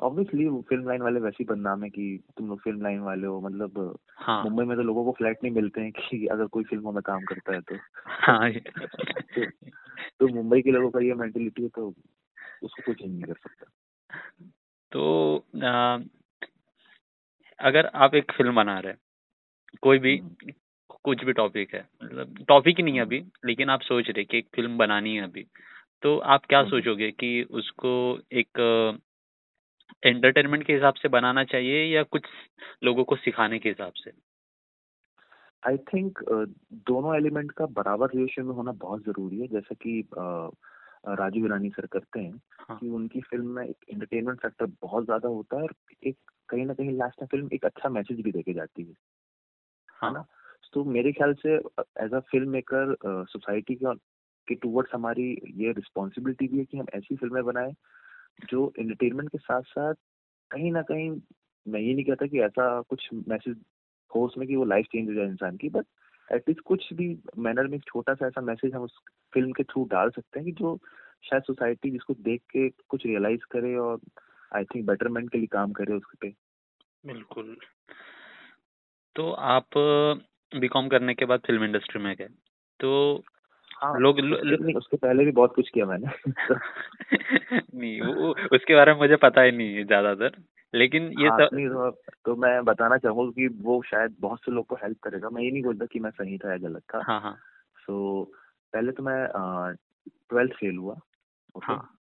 ऑब्वियसली 0.00 0.62
फ़िल्म 0.62 0.88
लाइन 0.88 1.02
वाले 1.02 1.20
वैसे 1.20 1.36
ही 1.40 1.44
बदनाम 1.44 1.84
है 1.84 1.90
कि 1.90 2.24
तुम 2.36 2.48
लोग 2.48 2.60
फ़िल्म 2.60 2.82
लाइन 2.82 2.98
वाले 2.98 3.26
हो। 3.26 3.40
मतलब 3.40 3.98
हाँ। 4.16 4.44
मुंबई 4.44 4.64
में 4.64 4.76
तो 4.76 4.82
लोगों 4.82 5.04
को 5.04 5.12
फ्लैट 5.12 5.38
नहीं 5.42 5.54
मिलते 5.54 5.80
हैं 5.80 5.92
कि 5.92 6.26
अगर 6.26 6.46
कोई 6.46 6.64
फ़िल्मों 6.64 6.92
में 6.92 7.02
काम 7.02 7.20
करता 7.24 7.52
है 7.52 7.60
तो। 7.60 7.76
हाँ 8.06 8.52
तो, 8.52 9.46
तो 10.20 10.28
मुंबई 10.28 10.62
के 10.62 10.70
लोगों 10.70 10.90
का 10.90 11.00
ये 11.00 11.14
मेंटेलिटी 11.14 11.62
है 11.62 11.68
तो 11.68 11.94
उसको 12.62 12.82
कोई 12.82 12.94
चेंज 12.94 13.12
नहीं 13.12 13.24
कर 13.24 13.34
सकता। 13.34 13.70
तो 14.92 15.36
आ, 15.64 15.98
अगर 17.60 17.86
आप 17.86 18.14
एक 18.14 18.32
फ़िल्म 18.32 18.54
बना 18.54 18.78
रहे 18.80 18.92
हैं 18.92 18.98
कोई 19.82 19.98
भी 19.98 20.16
हम्म, 20.18 20.52
कुछ 21.04 21.24
भी 21.24 21.32
टॉपिक 21.32 21.74
है 21.74 21.88
मतलब 22.04 22.44
टॉपिक 22.48 22.76
ही 22.76 22.82
नहीं 22.82 22.94
है 22.94 23.00
अभी 23.00 23.24
लेकिन 23.44 23.70
आप 23.70 23.80
सोच 23.80 24.10
रहे 24.10 24.24
कि 24.24 24.38
एक 24.38 24.46
फ़िल्म 24.54 24.78
बनानी 24.78 25.16
है 25.16 25.22
अभी 25.22 25.46
तो 26.02 26.18
आप 26.18 26.46
क्या 26.46 26.58
हम्म। 26.58 26.70
सोचोगे 26.70 27.10
कि 27.10 27.42
उसको 27.50 28.18
एक 28.32 28.58
एंटरटेनमेंट 30.06 30.66
के 30.66 30.72
हिसाब 30.72 30.94
से 30.94 31.08
बनाना 31.08 31.44
चाहिए 31.44 31.84
या 31.94 32.02
कुछ 32.02 32.22
लोगों 32.84 33.04
को 33.04 33.16
सिखाने 33.16 33.58
के 33.58 33.68
हिसाब 33.68 33.92
से? 33.92 34.10
आई 35.66 35.76
थिंक 35.76 36.18
uh, 36.18 36.46
दोनों 36.72 37.16
एलिमेंट 37.16 37.52
का 37.52 37.66
बराबर 37.66 38.08
रेशियो 38.14 38.46
में 38.46 38.54
होना 38.54 38.72
बहुत 38.72 39.04
ज़रूरी 39.04 39.40
है 39.40 39.46
जैसा 39.46 39.74
कि 39.74 40.04
राजीव 41.08 41.46
ईरानी 41.46 41.70
सर 41.70 41.86
करते 41.86 42.20
हैं 42.20 42.40
हाँ। 42.60 42.78
कि 42.78 42.88
उनकी 42.88 43.20
फ़िल्म 43.20 43.46
में 43.46 43.66
एक 43.66 43.76
एंटरटेनमेंट 43.92 44.40
फैक्टर 44.40 44.66
बहुत 44.82 45.04
ज़्यादा 45.04 45.28
होता 45.28 45.56
है 45.56 45.62
और 45.62 45.74
एक 46.06 46.16
कहीं 46.48 46.66
ना 46.66 46.74
कहीं 46.74 46.90
लास्ट 46.90 47.22
में 47.22 47.26
फ़िल्म 47.26 47.48
एक 47.52 47.64
अच्छा 47.64 47.88
मैसेज 47.88 48.20
भी 48.20 48.32
देके 48.32 48.52
जाती 48.52 48.82
है। 48.82 48.94
हाँ 50.04 50.24
तो 50.72 50.84
मेरे 50.84 51.12
ख्याल 51.12 51.32
से 51.34 51.54
as 52.04 52.14
a 52.14 52.18
film 52.20 52.50
maker 52.50 52.94
society 53.06 53.74
के 53.74 53.94
के 54.48 54.54
टूवर्ड्स 54.54 54.90
हमारी 54.94 55.30
ये 55.56 55.72
रिस्पॉन्सिबिलिटी 55.72 56.48
भी 56.48 56.58
है 56.58 56.64
कि 56.64 56.78
हम 56.78 56.86
ऐसी 56.94 57.16
फ़िल्में 57.16 57.44
बनाएँ, 57.44 57.72
जो 58.50 58.72
एंटरटेनमेंट 58.78 59.30
के 59.30 59.38
साथ 59.38 59.62
साथ 59.62 59.94
कहीं 60.50 60.72
ना 60.72 60.82
कहीं, 60.82 61.10
मैं 61.66 61.80
ये 61.80 61.94
नहीं 61.94 62.04
कहता 62.04 62.26
कि 62.26 62.40
ऐसा 62.40 62.80
कुछ 62.80 63.08
मैसेज 63.28 63.56
हो 64.14 64.24
उसमें 64.26 64.48
कि 64.48 64.56
वो 64.56 64.64
लाइफ 64.64 64.86
चेंज 64.92 65.08
हो 65.08 65.14
जाए 65.14 65.26
इंसान 65.26 65.56
की 65.56 65.68
बट 65.68 65.86
एटलीस्ट 66.32 66.60
कुछ 66.60 66.92
भी 66.92 67.18
मैनर 67.38 67.66
में 67.66 67.78
छोटा 67.78 68.14
सा 68.14 68.26
ऐसा 68.26 68.40
मैसेज 68.40 68.74
हम 68.74 68.82
उस 68.82 68.98
फ़िल्म 69.34 69.52
के 69.52 69.62
थ्रू 69.62 69.84
डाल 69.84 70.10
सकते 70.10 70.38
हैं 70.40 70.46
कि 70.46 70.52
जो 70.52 70.78
शायद 71.30 71.42
सोसाइटी 71.42 71.90
जिसको 71.90 72.14
देख 72.14 72.42
के 72.42 72.68
कुछ 72.88 73.06
रियलाइज़ 73.06 73.40
करे 73.50 73.76
और 73.76 74.00
आई 74.56 74.64
थिंक 74.64 74.86
बेटरमेंट 74.86 75.30
के 75.32 75.38
लिए 75.38 75.46
काम 75.46 75.72
करे 75.72 75.94
उस 75.94 76.02
पे। 76.20 76.34
बिल्कुल। 77.04 77.56
तो 79.16 79.30
आप 79.30 79.66
बीकॉम 80.52 80.88
करने 80.88 81.14
के 81.14 81.24
बाद 81.24 81.40
फ़िल्म 81.40 81.64
इंडस्ट्री 81.64 82.02
में 82.02 82.16
गए। 82.16 82.28
तो 82.80 83.22
हाँ 83.82 83.98
लोग 84.00 84.18
लो, 84.20 84.36
उसके, 84.36 84.64
नहीं, 84.64 84.74
उसके 84.74 84.96
पहले 84.96 85.24
भी 85.24 85.30
बहुत 85.30 85.54
कुछ 85.54 85.68
किया 85.68 85.86
मैंने। 85.86 86.06
नहीं 87.74 88.00
वो 88.00 88.30
उसके 88.32 88.74
बारे 88.74 88.92
में 88.92 89.00
मुझे 89.00 89.16
पता 89.16 89.42
ही 89.42 89.52
नहीं 89.52 89.74
है 89.74 89.84
ज़्यादातर। 89.84 90.42
लेकिन 90.74 91.12
ये 91.20 91.28
हाँ 91.28 91.38
सब 91.38 91.48
नहीं 91.54 91.68
तो, 91.68 91.90
तो 92.24 92.36
मैं 92.36 92.64
बताना 92.64 92.96
चाहूँगा 92.96 93.30
कि 93.30 93.48
वो 93.62 93.82
शायद 93.82 94.16
बहुत 94.20 94.38
से 94.38 94.52
लोग 94.52 94.66
को 94.66 94.74
हेल्प 94.74 94.98
करेगा। 95.02 95.28
मैं 95.30 95.42
ये 95.42 95.50
नहीं 95.50 95.62
बोलता 95.62 95.86
कि 95.86 96.00
मैं 96.00 96.10
सही 96.10 96.38
था 96.38 96.50
या 96.50 96.56
गलत 96.56 96.82
था। 96.82 97.02
हाँ 97.06 97.20
हाँ। 97.20 97.36
सो 97.76 98.24
पहले 98.72 98.92
तो 98.92 99.02
मैं 99.02 99.26
ट्वेल्थ 100.30 100.52
फेल 100.52 100.76
हुआ 100.76 100.94
ओके 101.54 101.72
हाँ। 101.72 101.98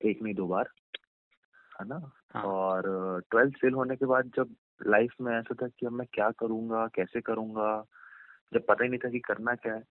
एक 0.00 0.22
नहीं 0.22 0.34
दो 0.34 0.46
बार 0.46 0.68
है 1.80 1.88
ना? 1.88 2.12
हाँ। 2.34 2.42
और 2.42 2.82
ट्वेल्थ 3.30 3.54
फेल 3.54 3.72
होने 3.72 3.96
के 3.96 4.06
बाद 4.06 4.30
जब 4.36 4.54
लाइफ 4.86 5.14
में 5.20 5.38
ऐसा 5.38 5.54
था 5.62 5.68
कि 5.68 5.86
अब 5.86 5.92
मैं 5.92 6.06
क्या 6.12 6.30
करूँगा 6.30 6.86
कैसे 6.86 7.20
करूँगा? 7.20 7.84
जब 8.54 8.66
पता 8.66 8.84
ही 8.84 8.90
नहीं 8.90 9.00
था 9.04 9.08
कि 9.08 9.18
करना 9.18 9.54
क्या 9.54 9.74
है 9.74 9.82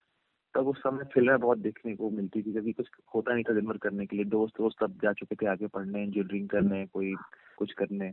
तब 0.55 0.67
उस 0.67 0.77
समय 0.79 1.03
फ़िल्में 1.03 1.39
बहुत 1.39 1.57
देखने 1.57 1.95
को 1.95 2.09
मिलती 2.09 2.41
थी 2.43 2.51
क्योंकि 2.51 2.71
कुछ 2.71 2.89
होता 3.15 3.33
नहीं 3.33 3.43
था 3.43 3.53
दिन 3.53 3.65
भर 3.65 3.77
करने 3.77 4.05
के 4.05 4.15
लिए। 4.15 4.25
दोस्त 4.25 4.59
वोस्त 4.59 4.79
सब 4.79 4.99
जा 5.03 5.13
चुके 5.13 5.35
थे 5.35 5.45
आगे 5.45 5.67
पढ़ने 5.67 6.03
इंजीनियरिंग 6.03 6.49
करने 6.49 6.85
कोई 6.85 7.15
कुछ 7.57 7.73
करने। 7.73 8.11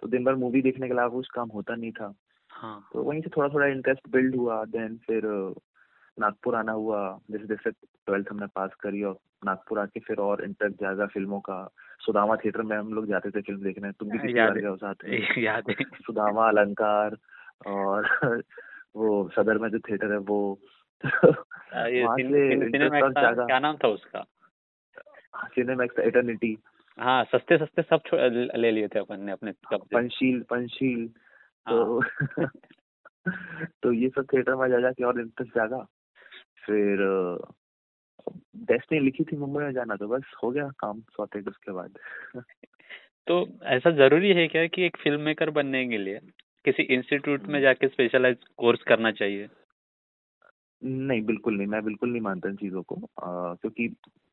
तो 0.00 0.08
दिन 0.08 0.24
भर 0.24 0.34
मूवी 0.34 0.62
देखने 0.62 0.86
के 0.86 0.92
अलावा 0.92 1.08
कुछ 1.08 1.28
काम 1.34 1.48
होता 1.48 1.74
नहीं 1.74 1.92
था। 1.92 2.14
हाँ। 2.50 2.88
तो 2.92 3.02
वहीं 3.02 3.20
से 3.20 3.30
थोड़ा 3.36 3.48
थोड़ा 3.48 3.66
इंटरेस्ट 3.66 4.08
बिल्ड 4.08 4.36
हुआ 4.36 4.64
देन 4.64 4.96
फिर 4.96 5.22
नागपुर 6.20 6.54
आना 6.54 6.72
हुआ। 6.72 7.20
जैसे 7.30 7.46
जैसे 7.46 7.70
ट्वेल्थ 7.70 8.26
हमने 8.30 8.46
पास 8.46 8.70
करी 8.80 9.02
और 9.02 9.18
नागपुर 9.44 9.78
आके 9.78 10.00
फिर 10.00 10.16
और 10.16 10.44
इंटरेस्ट 10.44 10.80
जागा 10.80 11.06
फ़िल्मों 11.06 11.40
का 11.40 11.70
सुदामा 12.00 12.36
थिएटर 12.36 12.62
में 12.62 12.76
हम 12.76 12.92
लोग 12.92 13.06
जाते 13.06 13.30
थे 13.30 13.40
फ़िल्म 13.40 13.62
देखने। 13.62 13.92
तुम 13.92 14.08
भी 14.08 14.38
याद 14.38 14.48
बार 14.48 14.58
है 14.58 14.62
गए 14.64 14.76
साथ 14.76 14.94
में? 15.04 15.10
है 15.70 15.84
सुदामा 15.84 16.48
अलंकार 16.48 17.16
और 17.66 18.08
वो 18.96 19.28
सदर 19.28 19.58
में 19.58 19.68
जो 19.70 19.78
थिएटर 19.78 20.12
है 20.12 20.18
वो। 20.18 20.58
जागा 23.10 23.46
क्या 23.46 23.58
नाम 23.58 23.76
था 23.76 23.88
उसका? 23.88 24.26
सिनेमैक्स 25.36 25.98
एटर्निटी 25.98 26.58
हाँ 26.98 27.24
सस्ते 27.24 27.58
सस्ते 27.58 27.82
सब 27.82 28.00
ले 28.54 28.70
लिए 28.70 28.88
थे 28.88 28.98
अपन 28.98 29.20
ने 29.20 29.32
अपने 29.32 29.52
पंशील 29.74 30.42
पंशील 30.42 31.10
हाँ। 31.68 31.78
तो 31.78 32.02
तो 33.82 33.92
ये 33.92 34.08
सब 34.08 34.26
थिएटर 34.32 34.54
में 34.54 34.68
जा 34.68 34.80
जाके 34.80 35.04
और 35.04 35.20
इंटरेस्ट 35.20 35.54
जागा 35.54 35.86
फिर 36.66 36.98
डेस्टिनी 38.56 39.00
लिखी 39.00 39.24
थी 39.24 39.36
मुंबई 39.36 39.64
में 39.64 39.72
जाना 39.72 39.96
तो 39.96 40.08
बस 40.08 40.22
हो 40.42 40.50
गया 40.50 40.68
काम 40.68 41.00
सॉर्टेड 41.00 41.48
उसके 41.48 41.72
बाद। 41.72 41.98
तो 43.26 43.58
ऐसा 43.62 43.90
ज़रूरी 43.90 44.30
है 44.30 44.48
क्या 44.48 44.66
कि 44.66 44.82
एक 44.82 44.96
फ़िल्म 44.96 45.20
मेकर 45.20 45.50
बनने 45.50 45.88
के 45.88 45.98
लिए 45.98 46.18
किसी 46.64 46.82
इंस्टीट्यूट 46.82 47.46
में 47.46 47.60
जाके 47.60 47.88
स्पेशलाइज 47.88 48.36
कोर्स 48.56 48.82
करना 48.82 49.10
चाहिए? 49.12 49.48
नहीं 50.82 51.22
बिल्कुल 51.22 51.56
नहीं। 51.56 51.66
मैं 51.66 51.84
बिल्कुल 51.84 52.10
नहीं 52.10 52.20
मानता 52.20 52.48
इन 52.48 52.56
चीज़ों 52.56 52.82
को। 52.82 52.94
अ, 52.94 53.54
क्योंकि 53.54 53.88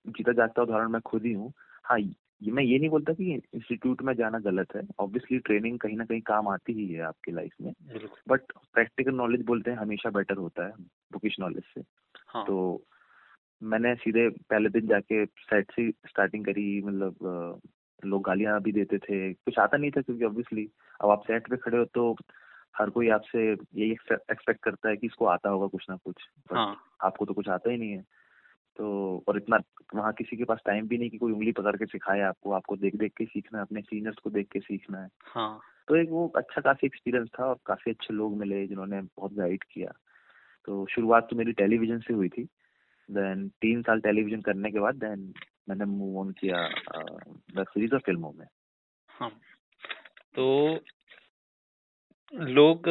जीता 0.08 0.32
जागता 0.32 0.62
उदाहरण 0.62 0.90
मैं 0.90 1.02
खुद 1.02 1.26
ही 1.26 1.34
हूँ। 1.34 1.54
हाँ 1.84 2.00
ये 2.00 2.52
मैं 2.52 2.64
ये 2.64 2.80
नहीं 2.80 2.90
बोलता 2.90 3.14
कि 3.14 3.42
इंस्टीट्यूट 3.54 4.02
में 4.02 4.14
जाना 4.14 4.40
गलत 4.40 4.76
है। 4.76 4.82
ऑब्वियसली 5.00 5.40
ट्रेनिंग 5.40 5.80
कहीं 5.80 5.98
ना 5.98 6.06
कहीं 6.06 6.22
काम 6.22 6.48
आती 6.48 6.74
ही 6.74 6.88
है 6.88 7.02
आपकी 7.02 7.32
लाइफ 7.32 7.52
में। 7.62 7.74
बट 8.30 8.42
प्रैक्टिकल 8.74 9.16
नॉलेज 9.16 9.42
बोलते 9.42 9.72
हैं 9.72 9.78
हमेशा 9.78 10.10
बेटर 10.10 10.38
होता 10.38 10.66
है 10.66 10.72
बुकिश 11.14 11.36
नॉलेज 11.40 11.64
से। 11.64 11.82
हाँ। 12.34 12.46
तो 12.46 12.86
मैंने 13.64 13.96
सीधे 13.96 14.30
पहले 14.30 14.70
दिन 14.70 14.88
जाके 14.88 15.26
सेट 15.26 15.72
से 15.72 15.92
स्टार्टिंग 15.92 16.46
करी 16.46 16.82
मतलब 16.82 17.62
लोग 18.06 18.24
गालियाँ 18.24 18.62
भी 18.62 18.72
देते 18.72 18.98
थे। 18.98 19.34
कुछ 19.34 19.60
आता 19.60 19.78
नहीं 19.78 19.92
था 19.92 20.02
क्योंकि 20.02 20.26
ऑब्वियसली 20.26 20.70
अब 21.04 21.10
आप 21.10 21.24
सेट 21.28 21.50
पे 21.50 21.58
खड़े 21.58 21.78
हो 21.78 21.86
तो 21.86 22.16
हर 22.78 22.90
कोई 22.90 23.10
आपसे 23.10 23.52
यही 23.52 23.92
एक्सपेक्ट 24.32 24.64
करता 24.64 24.90
है 24.90 24.98
कि 24.98 25.08
इसको 25.08 25.26
आता 25.26 25.50
होगा 25.50 25.68
कुछ 25.68 25.86
ना 25.90 25.96
कुछ 25.96 26.16
हाँ। 26.54 26.78
आपको 27.04 27.26
तो 27.26 27.34
कुछ 27.34 27.50
आता 27.50 27.72
ही 27.72 27.78
नहीं 27.78 27.92
है। 27.92 28.02
तो 28.78 29.24
और 29.28 29.38
इतना 29.38 29.58
वहाँ 29.96 30.14
किसी 30.14 30.38
के 30.38 30.44
पास 30.44 30.60
टाइम 30.66 30.88
भी 30.88 30.98
नहीं 30.98 31.10
कि 31.10 31.18
कोई 31.18 31.32
उंगली 31.34 31.52
पकड़ 31.52 31.76
के 31.76 31.86
सिखाए 31.86 32.22
आपको 32.22 32.52
आपको 32.52 32.76
देख 32.76 32.96
देख 32.96 33.14
के 33.18 33.26
सीखना 33.26 33.60
है 33.60 33.66
अपने 33.66 33.82
सीनियर्स 33.82 34.18
को 34.18 34.30
देख 34.30 34.48
के 34.52 34.60
सीखना 34.60 35.02
है। 35.02 35.10
हाँ। 35.24 35.60
तो 35.88 35.96
एक 35.96 36.10
वो 36.10 36.28
अच्छा 36.28 36.62
काफ़ी 36.62 36.86
एक्सपीरियंस 36.86 37.30
था 37.40 37.46
और 37.46 37.58
काफ़ी 37.66 37.92
अच्छे 37.92 38.14
लोग 38.14 38.38
मिले 38.38 38.68
जिन्होंने 38.68 39.02
बहुत 39.02 39.34
गाइड 39.34 39.64
किया। 39.64 39.92
तो 40.68 40.86
शुरुआत 40.86 41.28
तो 41.30 41.36
मेरी 41.36 41.52
टेलीविज़न 41.54 42.00
से 42.00 42.14
हुई 42.14 42.30
थी। 42.30 42.44
देन 43.10 43.48
तीन 43.62 43.82
साल 43.82 44.00
टेलीविज़न 44.02 44.42
करने 44.42 44.72
के 44.72 44.80
बाद 44.80 44.96
देन 44.96 45.34
मैंने 45.70 45.86
मूव 45.88 46.20
ऑन 46.20 46.32
किया 46.40 46.62
वेब 47.56 47.66
सीरीज़ 47.66 47.94
और 47.94 48.00
फ़िल्मों 48.00 48.32
में। 48.32 48.46
हाँ। 49.10 49.30
तो 50.36 50.80
लोग 52.34 52.88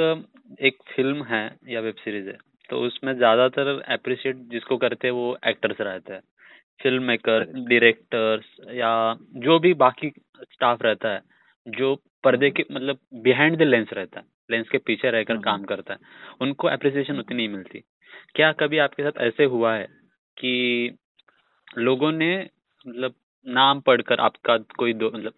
एक 0.60 0.82
फ़िल्म 0.88 1.24
है 1.24 1.44
या 1.68 1.80
वेब 1.80 1.94
सीरीज़ 1.94 2.28
है 2.28 2.36
तो 2.70 2.80
उसमें 2.86 3.12
ज़्यादातर 3.16 3.68
अप्रिशिएट 3.92 4.36
जिसको 4.50 4.76
करते 4.76 5.08
हैं 5.08 5.14
वो 5.14 5.36
एक्टर्स 5.46 5.80
रहते 5.80 6.12
हैं। 6.12 6.20
Film 6.80 7.02
maker. 7.04 7.44
डायरेक्टर्स 7.44 8.44
या 8.74 8.90
जो 9.38 9.58
भी 9.58 9.72
बाकी 9.76 10.10
स्टाफ 10.42 10.82
रहता 10.82 11.12
है 11.12 11.22
जो 11.66 11.94
पर्दे 12.24 12.50
के 12.50 12.64
मतलब 12.72 12.98
बिहाइंड 13.22 13.58
द 13.58 13.62
लेंस 13.62 13.88
रहता 13.92 14.20
है। 14.20 14.26
लेंस 14.50 14.68
के 14.68 14.78
पीछे 14.78 15.10
रहकर 15.10 15.32
हम्म, 15.32 15.42
काम 15.42 15.64
करता 15.64 15.94
है। 15.94 15.98
उनको 16.40 16.68
अप्रिसिएशन 16.68 17.18
उतनी 17.18 17.36
नहीं 17.36 17.48
मिलती। 17.48 17.82
क्या 18.34 18.52
कभी 18.52 18.78
आपके 18.78 19.02
साथ 19.02 19.20
ऐसे 19.22 19.44
हुआ 19.44 19.74
है 19.74 19.84
कि 20.36 20.96
लोगों 21.78 22.12
ने 22.12 22.34
मतलब 22.86 23.14
नाम 23.46 23.80
पढ़कर 23.80 24.20
आपका 24.20 24.56
कोई 24.78 24.92
दो 24.92 25.10
मतलब 25.14 25.32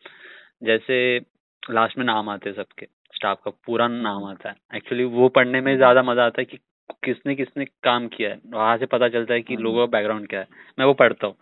जैसे 0.64 1.18
लास्ट 1.62 1.98
में 1.98 2.04
नाम 2.04 2.28
आते 2.28 2.50
हैं 2.50 2.56
सबके 2.56 2.86
स्टाफ 3.14 3.40
का 3.44 3.50
पूरा 3.66 3.88
नाम 3.88 4.24
आता 4.24 4.48
है। 4.48 4.56
एक्चुअली 4.76 5.04
वो 5.04 5.28
पढ़ने 5.28 5.60
में 5.60 5.76
ज़्यादा 5.76 6.02
मज़ा 6.02 6.24
आता 6.26 6.40
है 6.40 6.44
कि 6.44 6.58
किसने 7.04 7.34
किसने 7.34 7.64
काम 7.64 8.06
किया 8.08 8.30
है। 8.30 8.40
वहाँ 8.46 8.76
से 8.78 8.86
पता 8.86 9.08
चलता 9.08 9.34
है 9.34 9.40
कि। 9.42 9.56
लोगों 9.56 9.86
का 9.86 9.90
बैकग्राउंड 9.90 10.28
क्या 10.28 10.40
है। 10.40 10.46
मैं 10.78 10.86
वो 10.86 10.94
पढ़ता 10.94 11.26
हूँ। 11.26 11.34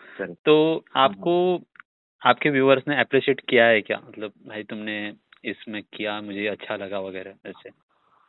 तो 0.46 0.84
आपको 0.96 1.34
आपके 2.22 2.50
व्यूअर्स 2.50 2.82
ने 2.88 3.00
अप्रिशिएट 3.00 3.40
किया 3.48 3.64
है 3.66 3.80
क्या? 3.80 4.00
मतलब 4.08 4.32
भाई 4.48 4.62
तुमने 4.62 4.96
इसमें 5.44 5.82
किया 5.82 6.20
मुझे 6.20 6.47
अच्छा 6.47 6.76
लगा 6.76 7.00
वगैरह 7.00 7.35
ऐसे। 7.47 7.70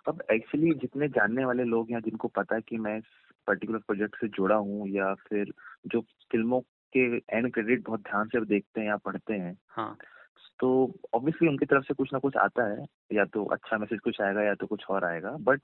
अब 0.08 0.22
एक्चुअली 0.32 0.74
जितने 0.74 1.08
जानने 1.08 1.46
वाले 1.46 1.64
लोग 1.64 1.92
हैं 1.92 2.00
जिनको 2.02 2.28
पता 2.28 2.56
है 2.56 2.62
कि 2.62 2.78
मैं 2.78 2.98
इस 2.98 3.04
पर्टिकुलर 3.48 3.80
प्रोजेक्ट 3.80 4.16
से 4.16 4.28
जुड़ा 4.28 4.56
हूँ 4.56 4.88
या 4.90 5.14
फिर 5.14 5.54
जो 5.88 6.02
फ़िल्मों 6.02 6.62
के 6.94 7.06
एंड 7.18 7.54
क्रेडिट 7.54 7.86
बहुत 7.88 8.00
ध्यान 8.00 8.28
से 8.28 8.46
देखते 8.46 8.82
हैं 8.82 8.88
या 8.88 8.98
पढ़ते 8.98 9.34
हैं 9.34 9.58
हाँ। 9.70 9.98
तो 10.60 11.00
ऑब्वियसली 11.14 11.48
उनकी 11.48 11.66
तरफ़ 11.66 11.84
से 11.84 11.94
कुछ 11.94 12.14
ना 12.14 12.20
कुछ 12.20 12.38
आता 12.38 12.68
है 12.72 12.86
या 13.14 13.26
तो 13.26 13.46
अच्छा 13.46 13.78
मैसेज 13.78 14.00
कुछ 14.00 14.22
आएगा 14.22 14.42
या 14.42 14.56
तो 14.56 14.68
कुछ 14.68 14.86
और 14.90 15.06
आएगा 15.06 15.32
बट। 15.42 15.62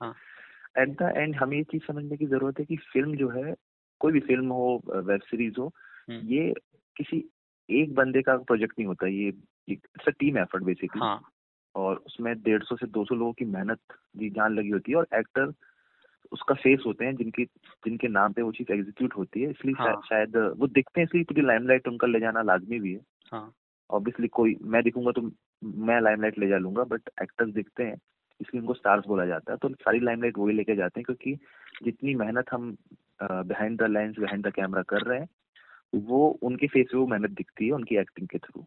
एट 0.78 0.88
द 0.88 1.12
एंड 1.16 1.36
हमें 1.36 1.56
ये 1.56 1.62
चीज़ 1.62 1.82
समझने 1.82 2.16
की 2.16 2.26
ज़रूरत 2.26 2.58
है 2.58 2.64
कि 2.64 2.76
फ़िल्म 2.76 3.16
जो 3.16 3.28
है 3.28 3.54
कोई 4.00 4.12
भी 4.12 4.20
फ़िल्म 4.20 4.48
हो 4.48 4.82
वेब 4.88 5.20
सीरीज़ 5.20 5.54
हो 5.58 5.66
हम्म, 6.10 6.28
ये 6.28 6.54
किसी 6.96 7.24
एक 7.68 7.94
बंदे 7.94 8.22
का 8.22 8.36
प्रोजेक्ट 8.36 8.78
नहीं 8.78 8.86
होता 8.86 9.06
ये 9.06 9.32
इट्स 9.68 10.08
टीम 10.08 10.38
एफर्ट 10.38 10.64
बेसिकली 10.64 11.00
हाँ। 11.02 11.20
और 11.74 11.96
उसमें 12.06 12.34
डेढ़ 12.42 12.62
सौ 12.62 12.76
से 12.76 12.86
दो 12.86 13.04
सौ 13.04 13.14
लोगों 13.14 13.32
की 13.32 13.44
मेहनत 13.44 13.78
जी 14.16 14.30
जान 14.30 14.54
लगी 14.54 14.70
होती 14.70 14.92
है 14.92 14.98
और 14.98 15.06
एक्टर 15.14 15.52
उसका 16.32 16.54
फेस 16.54 16.82
होते 16.86 17.04
हैं 17.04 17.14
जिनकी 17.16 17.44
जिनके 17.84 18.08
नाम 18.08 18.32
पे 18.32 18.42
वो 18.42 18.52
चीज़ 18.52 18.72
एग्जीक्यूट 18.72 19.16
होती 19.16 19.42
है। 19.42 19.50
इसलिए 19.50 19.74
हाँ। 19.78 20.00
शायद 20.08 20.36
वो 20.58 20.66
दिखते 20.66 21.00
हैं 21.00 21.06
इसलिए 21.06 21.24
पूरी 21.24 21.42
लाइमलाइट 21.42 21.88
उनका 21.88 22.06
ले 22.06 22.20
जाना 22.20 22.42
लाजमी 22.42 22.80
भी 22.80 22.92
है। 22.92 23.00
हाँ। 23.32 23.52
ऑब्वियसली 23.90 24.28
कोई 24.28 24.56
मैं 24.62 24.82
दिखूँगा 24.82 25.12
तो 25.12 25.22
मैं 25.86 26.00
लाइमलाइट 26.00 26.38
ले 26.38 26.48
जा 26.48 26.58
लूँगा 26.58 26.84
बट 26.84 27.10
एक्टर्स 27.22 27.52
दिखते 27.54 27.82
हैं 27.82 27.96
इसलिए 28.40 28.60
उनको 28.60 28.74
स्टार्स 28.74 29.06
बोला 29.06 29.26
जाता 29.26 29.52
है। 29.52 29.58
तो 29.58 29.68
सारी 29.68 30.00
लाइमलाइट 30.00 30.38
वही 30.38 30.54
लेके 30.54 30.76
जाते 30.76 31.00
हैं 31.00 31.04
क्योंकि 31.04 31.34
जितनी 31.84 32.14
मेहनत 32.14 32.52
हम 32.52 32.76
behind 33.22 33.78
the 33.78 33.86
lens 33.90 34.18
behind 34.18 34.46
the 34.46 34.52
camera 34.52 34.82
कर 34.82 35.02
रहे 35.02 35.18
हैं 35.18 35.28
वो 35.94 36.28
उनके 36.42 36.66
फेस 36.66 36.86
पे 36.92 36.98
वो 36.98 37.06
मेहनत 37.06 37.30
दिखती 37.30 37.66
है 37.66 37.72
उनकी 37.72 37.96
एक्टिंग 37.96 38.28
के 38.28 38.38
थ्रू 38.38 38.66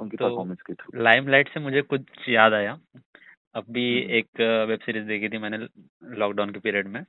उनकी 0.00 0.16
तो 0.16 0.28
परफॉर्मेंस 0.28 0.62
के 0.62 0.74
थ्रू 0.74 1.02
लाइमलाइट 1.02 1.48
से 1.48 1.60
मुझे 1.60 1.82
कुछ 1.82 2.02
याद 2.28 2.54
आया। 2.54 2.78
अभी 3.54 4.02
हम्म। 4.02 4.10
एक 4.10 4.26
वेब 4.68 4.78
सीरीज़ 4.78 5.04
देखी 5.04 5.28
थी 5.28 5.38
मैंने 5.38 5.58
लॉकडाउन 6.04 6.50
के 6.50 6.60
पीरियड 6.60 6.86
में। 6.86 7.00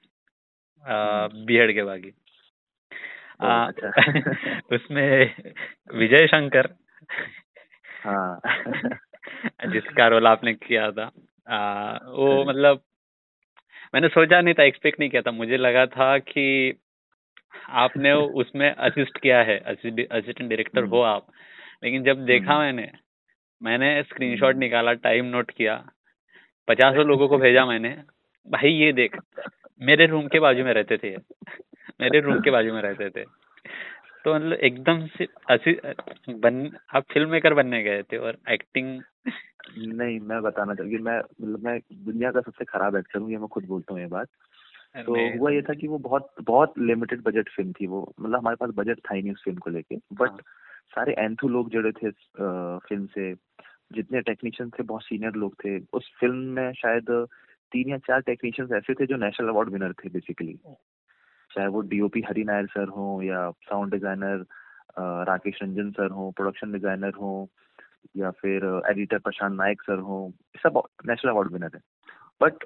हम्म। 0.83 1.45
बिहड़ 1.45 1.71
के 1.71 1.83
बागी। 1.83 2.11
आ, 3.41 3.67
अच्छा। 3.67 3.91
उसमें 4.73 5.41
विजय 5.93 6.27
शंकर। 6.27 6.69
हाँ। 8.03 8.39
जिसका 9.71 10.07
रोल 10.07 10.27
आपने 10.27 10.53
किया 10.53 10.91
था। 10.91 11.11
आ, 11.47 11.91
वो 11.93 12.45
मतलब 12.45 12.81
मैंने 13.93 14.07
सोचा 14.07 14.41
नहीं 14.41 14.53
था 14.53 14.63
एक्सपेक्ट 14.63 14.99
नहीं 14.99 15.09
किया 15.09 15.21
था। 15.21 15.31
मुझे 15.31 15.57
लगा 15.57 15.85
था 15.85 16.17
कि 16.17 16.75
आपने 17.69 18.13
उसमें 18.41 18.71
असिस्ट 18.71 19.17
किया 19.17 19.43
है। 19.43 19.57
असिस्टेंट 19.57 20.49
डायरेक्टर 20.49 20.83
हो 20.83 21.01
आप। 21.01 21.27
लेकिन 21.83 22.03
जब 22.03 22.25
देखा 22.25 22.53
हम्म। 22.53 22.61
मैंने 22.61 22.91
मैंने 23.61 24.01
स्क्रीनशॉट 24.03 24.49
हम्म। 24.49 24.59
निकाला 24.59 24.93
टाइम 25.01 25.25
नोट 25.27 25.51
किया 25.51 25.75
पचासों 26.67 27.05
लोगों 27.05 27.27
को 27.27 27.37
भेजा 27.37 27.65
मैंने 27.65 27.95
भाई 28.47 28.71
ये 28.71 28.91
देख 28.93 29.17
मेरे 29.81 30.05
रूम 30.05 30.27
के 30.27 30.39
बाजू 30.39 30.63
में 30.63 30.73
रहते 30.73 30.97
थे 30.97 31.15
मेरे 32.01 32.19
रूम 32.19 32.39
के 32.39 32.51
बाजू 32.51 32.73
में 32.73 32.81
रहते 32.81 33.09
थे 33.09 33.23
तो 34.25 34.33
मतलब 34.35 34.57
एकदम 34.59 35.05
से 35.07 35.27
असी 35.49 35.73
बन 36.39 36.69
आप 36.95 37.03
फ़िल्म 37.13 37.29
मेकर 37.29 37.53
बनने 37.53 37.81
गए 37.83 38.03
थे 38.03 38.17
और 38.19 38.37
एक्टिंग 38.49 39.01
नहीं 39.77 40.19
मैं 40.21 40.41
बताना 40.41 40.73
चाहूँगी 40.75 40.97
मैं 40.99 41.17
मतलब 41.17 41.63
मैं 41.63 41.79
दुनिया 42.05 42.31
का 42.31 42.41
सबसे 42.41 42.65
खराब 42.65 42.95
एक्टर 42.97 43.19
हूँ 43.19 43.31
ये 43.31 43.37
मैं 43.37 43.47
खुद 43.47 43.65
बोलता 43.65 43.93
हूँ 43.93 44.01
ये 44.01 44.07
बात 44.07 44.27
तो 44.97 45.15
हुआ 45.37 45.51
ये 45.51 45.61
था 45.61 45.73
कि 45.73 45.87
वो 45.87 45.97
बहुत 45.99 46.33
बहुत 46.43 46.73
लिमिटेड 46.79 47.21
बजट 47.21 47.49
फ़िल्म 47.49 47.71
थी 47.71 47.87
वो 47.87 48.01
मतलब 48.19 48.37
हमारे 48.37 48.55
पास 48.55 48.69
बजट 48.75 48.99
था 49.01 49.15
ही 49.15 49.21
नहीं 49.21 49.33
उस 49.33 49.43
फ़िल्म 49.43 49.59
को 49.59 49.69
लेके 49.69 49.95
बट 49.95 50.29
हाँ। 50.29 50.39
सारे 50.91 51.13
एंथू 51.19 51.47
लोग 51.49 51.69
जुड़े 51.71 51.91
थे 51.91 52.09
फ़िल्म 52.09 53.05
से। 53.07 53.33
जितने 53.93 54.21
टेक्नीशियन 54.21 54.69
थे, 54.69 54.83
बहुत 54.83 55.03
सीनियर 55.03 55.33
लोग 55.35 55.55
थे। 55.63 55.77
उस 55.93 56.11
फ़िल्म 56.19 56.37
में 56.55 56.71
शायद 56.73 57.09
तीन 57.71 57.89
या 57.89 57.97
चार 58.07 58.21
टेक्नीशियंस 58.21 58.71
ऐसे 58.73 58.93
थे 58.93 59.05
जो 59.05 59.15
नेशनल 59.17 59.49
अवार्ड 59.49 59.69
विनर 59.69 59.93
थे 59.93 60.09
बेसिकली 60.09 60.53
चाहे 61.51 61.67
वो 61.67 61.81
डीओपी 61.91 62.21
हरि 62.27 62.43
नायर 62.43 62.65
सर 62.67 62.87
हो, 62.87 63.21
या 63.23 63.49
sound 63.69 63.91
designer 63.91 64.45
Rakesh 65.27 65.59
Ranjan 65.63 65.91
sir 65.91 66.11
हो 66.11 66.29
प्रोडक्शन 66.37 66.71
डिज़ाइनर 66.71 67.13
हो, 67.19 67.49
या 68.17 68.29
फिर 68.31 68.65
एडिटर 68.89 69.19
प्रशांत 69.19 69.53
नायक 69.57 69.81
सर 69.81 69.99
हो 69.99 70.19
सब 70.63 70.81
नेशनल 71.07 71.31
अवार्ड 71.31 71.51
विनर 71.53 71.75
है 71.75 71.81
बट 72.41 72.63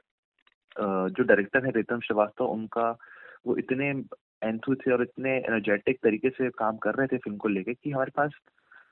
जो 0.78 1.24
डायरेक्टर 1.24 1.66
है, 1.66 1.72
रितम 1.72 2.00
श्रीवास्तव, 2.00 2.46
उनका 2.46 2.90
वो 3.46 3.56
इतने 3.58 3.92
एंथू 4.46 4.76
थे 4.76 4.92
और 4.92 5.02
इतने 5.02 5.38
एनर्जेटिक 5.38 6.00
तरीके 6.04 6.30
से 6.30 6.50
काम 6.58 6.78
कर 6.78 6.96
रहे 6.96 7.08
थे 7.08 7.18
फ़िल्म 7.18 7.38
को 7.38 7.48
लेके 7.48 7.74
कि 7.74 7.92
हमारे 7.92 8.12
पास 8.16 8.32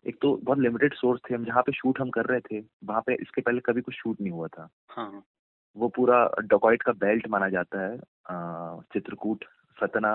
एक 0.06 0.18
तो 0.22 0.36
बहुत 0.44 0.60
लिमिटेड 0.60 0.94
सोर्स 0.94 1.22
थे 1.30 1.36
हम 1.36 1.46
जहाँ 1.46 1.62
पे 1.64 1.72
शूट 1.72 2.00
हम 2.02 2.10
कर 2.10 2.26
रहे 2.26 2.40
थे 2.42 2.60
वहाँ 2.84 3.02
पे 3.02 3.14
इसके 3.14 3.42
पहले 3.42 3.60
कभी 3.66 3.82
कुछ 3.82 3.96
शूट 3.96 4.22
नहीं 4.22 4.32
हुआ 4.32 4.48
था। 4.48 4.68
हाँ। 4.90 5.24
वो 5.76 5.88
पूरा 5.88 6.18
डकॉइट 6.44 6.82
का 6.82 6.92
बेल्ट 6.92 7.28
माना 7.28 7.50
जाता 7.50 7.82
है 7.82 7.98
चित्रकूट 8.94 9.46
सतना 9.78 10.12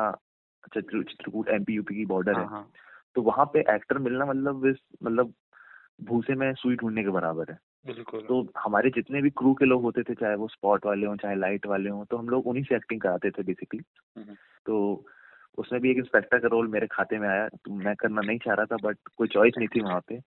चित्र 0.75 1.03
चित्रकूट 1.03 1.49
एमपी 1.49 1.75
यूपी 1.75 1.95
की 1.95 2.05
बॉर्डर 2.07 2.39
है। 2.39 2.39
हाँ 2.39 2.51
हाँ। 2.51 2.71
तो 3.17 3.23
वहाँ 3.23 3.45
पे 3.53 3.61
एक्टर 3.75 3.99
मिलना 3.99 4.25
मतलब 4.25 4.65
मतलब 5.05 5.33
भूसे 6.03 6.35
में 6.35 6.53
सुई 6.55 6.77
ढूँढने 6.77 7.03
के 7.03 7.11
बराबर 7.11 7.51
है। 7.51 7.59
बिल्कुल। 7.87 8.21
तो 8.21 8.47
हमारे 8.59 8.91
जितने 8.91 9.23
भी 9.23 9.31
क्रू 9.31 9.53
के 9.55 9.65
लोग 9.65 9.83
होते 9.83 10.03
थे 10.03 10.15
चाहे 10.15 10.35
वो 10.37 10.49
स्पॉट 10.49 10.87
वाले 10.87 11.07
हों 11.07 11.17
चाहे 11.17 11.37
लाइट 11.37 11.67
वाले 11.67 11.91
हों 11.91 12.05
तो 12.05 12.17
हम 12.17 12.29
लोग 12.29 12.47
उन्हीं 12.47 12.65
से 12.65 12.77
एक्टिंग 12.77 13.01
कराते 13.01 13.31
थे 13.31 13.43
बेसिकली 13.43 13.81
हम्म। 14.17 14.35
तो 14.67 15.07
उसमें 15.57 15.81
भी 15.83 15.91
एक 15.91 15.97
इंस्पेक्टर 15.97 16.39
का 16.39 16.49
रोल 16.49 16.69
मेरे 16.69 16.87
खाते 16.87 17.19
में 17.19 17.29
आया। 17.29 17.49
तो 17.49 17.75
मैं 17.75 17.95
करना 17.97 18.21
नहीं 18.21 18.39
चाह 18.39 18.55
रहा 18.55 18.65
था 18.65 18.77
बट 18.77 18.97
कोई 19.17 19.29
चॉइस 19.29 19.55
नहीं 19.59 19.69
थी 19.69 19.81
वहाँ 19.81 20.01
पे। 20.01 20.19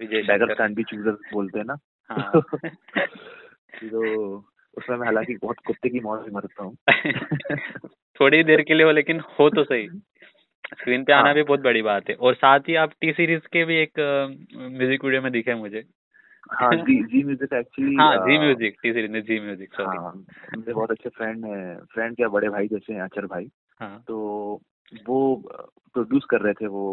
बैगर 0.00 0.54
स्टैंड 0.54 0.76
भी 0.76 0.82
चूजर 0.82 1.10
बोलते 1.10 1.58
हैं 1.58 1.66
ना? 1.66 1.76
हाँ। 2.10 2.42
तो 3.90 4.36
उसमें 4.76 4.96
मैं 4.96 5.06
हालाँकि 5.06 5.34
बहुत 5.34 5.56
कुत्ते 5.66 5.88
की 5.88 6.00
मौत 6.00 6.24
भी 6.24 6.30
मरता 6.30 6.64
हूँ। 6.64 6.76
थोड़ी 8.20 8.42
देर 8.42 8.62
के 8.62 8.74
लिए 8.74 8.86
हो 8.86 8.92
लेकिन 8.92 9.20
हो 9.40 9.50
तो 9.50 9.64
सही। 9.64 9.88
स्क्रीन 10.74 11.04
पे 11.04 11.12
आना 11.12 11.24
हाँ। 11.24 11.34
भी 11.34 11.42
बहुत 11.42 11.60
बड़ी 11.60 11.82
बात 11.82 12.08
है। 12.08 12.14
और 12.14 12.34
साथ 12.34 12.60
ही 12.60 12.74
आप 12.74 12.92
टी 13.00 13.12
सीरीज़ 13.12 13.40
के 13.40 13.64
भी 13.64 13.76
एक 13.76 14.00
म्यूज़िक 14.56 15.04
वीडियो 15.04 15.22
में 15.22 15.32
दिखे 15.32 15.54
मुझे। 15.54 15.84
हाँ 16.52 16.76
जी 16.76 17.02
जी 17.02 17.24
म्यूज़िक 17.24 17.52
एक्चुअली 17.52 17.96
हाँ 17.96 18.16
जी 18.16 18.38
म्यूज़िक 18.38 18.76
टी 18.82 18.92
सीरीज़ 18.92 19.10
में 19.10 19.22
जी 19.22 19.40
म्यूज़िक 19.40 19.74
सॉरी 19.74 19.96
हाँ 19.96 20.12
मेरे 20.56 20.72
बहुत 20.72 20.90
अच्छे 20.90 21.08
फ्रेंड 21.08 21.44
हैं। 21.44 21.78
फ्रेंड 21.94 22.16
क्या? 22.16 22.28
बड़े 22.28 22.48
भाई 22.48 22.68
जैसे 22.68 22.92
हैं 22.94 23.00
आचर 23.00 23.26
भाई। 23.26 23.44
हाँ। 23.80 24.02
तो 24.08 24.16
वो 25.06 25.18
प्रोड्यूस 25.94 26.24
कर 26.30 26.40
रहे 26.40 26.52
थे 26.54 26.66
वो 26.66 26.84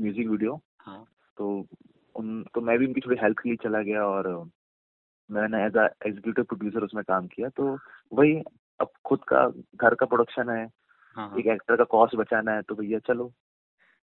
म्यूज़िक 0.00 0.28
वीडियो 0.28 0.60
हाँ। 0.80 1.04
तो 1.38 1.48
उन 2.14 2.42
तो 2.54 2.60
मैं 2.60 2.78
भी 2.78 2.86
उनकी 2.86 3.00
थोड़ी 3.00 3.16
हेल्प 3.22 3.38
के 3.38 3.48
लिए 3.48 3.56
चला 3.62 3.80
गया 3.82 4.04
और 4.06 4.28
मैंने 5.30 5.64
एज 5.64 5.76
एग्जीक्यूटिव 5.76 6.44
प्रोड्यूसर 6.44 6.84
उसमें 6.84 7.02
काम 7.04 7.26
किया। 7.26 7.48
तो 7.48 7.76
वही 8.12 8.34
अब 8.80 8.90
खुद 9.04 9.20
का 9.28 9.46
घर 9.76 9.94
का 9.94 10.06
प्रोडक्शन 10.06 10.50
है। 10.50 10.64
हाँ 11.16 11.28
हाँ। 11.28 11.38
एक 11.38 11.46
एक्टर 11.46 11.76
का 11.76 11.84
कॉस्ट 11.84 12.16
बचाना 12.16 12.52
है 12.52 12.62
तो 12.62 12.74
भैया 12.74 12.98
चलो 12.98 13.32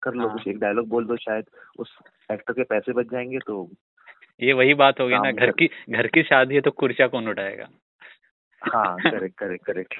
कर 0.02 0.14
लो 0.14 0.28
हाँ। 0.28 0.36
कुछ 0.36 0.48
एक 0.48 0.58
डायलॉग 0.58 0.88
बोल 0.88 1.06
दो 1.06 1.16
शायद 1.16 1.44
उस 1.78 1.96
एक्टर 2.32 2.52
के 2.52 2.64
पैसे 2.64 2.92
बच 2.92 3.06
जाएँगे 3.06 3.38
तो 3.38 3.68
ये 4.40 4.52
वही 4.52 4.74
बात 4.74 5.00
हो 5.00 5.06
गई 5.08 5.18
ना 5.18 5.30
घर 5.32 5.50
की 5.50 5.66
घर 5.90 6.06
की 6.06 6.22
शादी 6.22 6.54
है 6.54 6.60
तो 6.60 6.70
कुर्सिया 6.70 7.06
कौन 7.08 7.28
उठाएगा? 7.28 7.68
हाँ 8.64 8.96
करेक्ट 9.02 9.38
करेक्ट 9.38 9.64
करेक्ट 9.66 9.94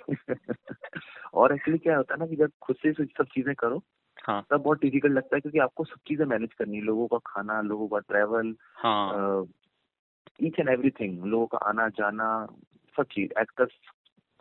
और 1.35 1.55
एक्चुअली 1.55 1.79
क्या 1.79 1.97
होता 1.97 2.15
है 2.15 2.21
ना 2.21 2.27
कि 2.27 2.37
जब 2.37 2.51
खुद 2.63 2.77
से 2.77 2.93
सब 2.93 3.25
चीज़ें 3.25 3.55
करो 3.55 3.83
हाँ। 4.19 4.43
तब 4.51 4.61
बहुत 4.63 4.81
डिफ़िकल्ट 4.81 5.13
लगता 5.15 5.37
है 5.37 5.41
क्योंकि 5.41 5.59
आपको 5.59 5.85
सब 5.85 5.99
चीज़ें 6.09 6.25
मैनेज 6.27 6.53
करनी 6.55 6.77
है। 6.77 6.83
लोगों 6.83 7.07
का 7.09 7.19
खाना 7.27 7.61
लोगों 7.63 7.89
का 7.89 7.99
ट्रैवल 8.09 8.55
हाँ। 8.77 9.47
ईच 10.43 10.59
एंड 10.61 10.69
एवरीथिंग 10.69 11.25
लोगों 11.25 11.47
का 11.47 11.59
आना 11.69 11.89
जाना 11.91 12.29
सब 12.97 13.07
चीज़। 13.13 13.33
एक्टर्स 13.41 13.73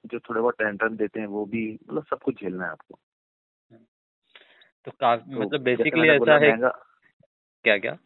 जो 0.05 0.19
थोड़े 0.19 0.41
बहुत 0.41 0.55
टेंशन 0.59 0.95
देते 0.95 1.19
हैं 1.19 1.27
वो 1.27 1.45
भी 1.45 1.65
मतलब 1.73 2.05
सब 2.05 2.19
कुछ 2.23 2.41
झेलना 2.41 2.65
है 2.65 2.71
आपको। 2.71 2.99
तो 4.87 4.91
काफ़ी 4.91 5.35
तो 5.35 5.41
मतलब 5.41 5.61
बेसिकली 5.61 6.07
ऐसा 6.09 6.37
है 6.37 6.51
क्या 7.65 7.77
क्या? 7.77 7.97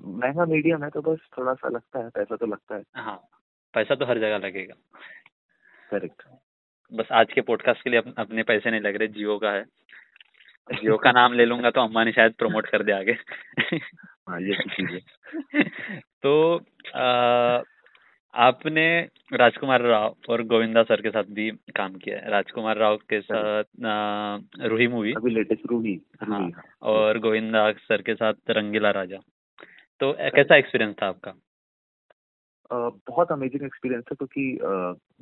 महँगा 0.00 0.44
मीडियम 0.44 0.84
है 0.84 0.90
तो 0.90 1.02
बस 1.02 1.28
थोड़ा 1.38 1.54
सा 1.54 1.68
लगता 1.68 1.98
है 1.98 2.08
पैसा 2.10 2.36
तो 2.36 2.46
लगता 2.46 2.76
है। 2.76 2.82
हाँ। 2.96 3.31
पैसा 3.74 3.94
तो 3.94 4.04
हर 4.04 4.18
जगह 4.18 4.38
लगेगा। 4.38 4.74
करेक्ट 5.90 6.22
बस 6.92 7.08
आज 7.12 7.32
के 7.32 7.40
पॉडकास्ट 7.40 7.82
के 7.82 7.90
लिए 7.90 8.00
अप, 8.00 8.14
अपने 8.18 8.42
पैसे 8.42 8.70
नहीं 8.70 8.80
लग 8.80 8.96
रहे 8.96 9.08
जियो 9.08 9.38
का 9.38 9.50
है। 9.50 9.64
जियो 10.72 10.96
का 10.96 11.12
नाम 11.12 11.32
ले 11.32 11.44
लूँगा 11.44 11.70
तो 11.70 11.80
अम्मा 11.80 12.04
ने 12.04 12.12
शायद 12.12 12.32
प्रमोट 12.32 12.66
कर 12.66 12.82
दे 12.82 12.92
आगे। 12.92 13.12
हाँ 14.28 14.40
ये 14.40 14.54
चीज़ 14.54 14.90
है। 14.90 15.00
तो 16.22 16.60
आ, 16.94 17.10
आपने 18.34 19.08
राजकुमार 19.32 19.80
राव 19.80 20.16
और 20.28 20.42
गोविंदा 20.42 20.82
सर 20.82 21.00
के 21.00 21.10
साथ 21.10 21.22
भी 21.22 21.50
काम 21.50 21.94
किया 21.94 22.18
है। 22.18 22.30
राजकुमार 22.30 22.76
राव 22.76 22.96
के 22.96 23.20
साथ 23.20 23.64
रूही 24.60 24.88
मूवी 24.88 25.12
अभी 25.12 25.30
लेटेस्ट 25.30 25.62
रूही 25.70 26.00
हाँ 26.22 26.40
हाँ। 26.40 26.62
और 26.82 27.18
गोविंदा 27.18 27.72
सर 27.72 28.02
के 28.02 28.14
साथ 28.14 28.34
रंगीला 28.50 28.90
राजा। 28.90 29.16
तो 30.00 30.12
कैसा 30.12 30.56
एक्सपीरियंस 30.56 30.96
था 31.02 31.06
आपका? 31.06 31.32
बहुत 32.72 33.32
अमेजिंग 33.32 33.62
एक्सपीरियंस 33.62 34.04
था 34.12 34.14
क्योंकि 34.14 34.58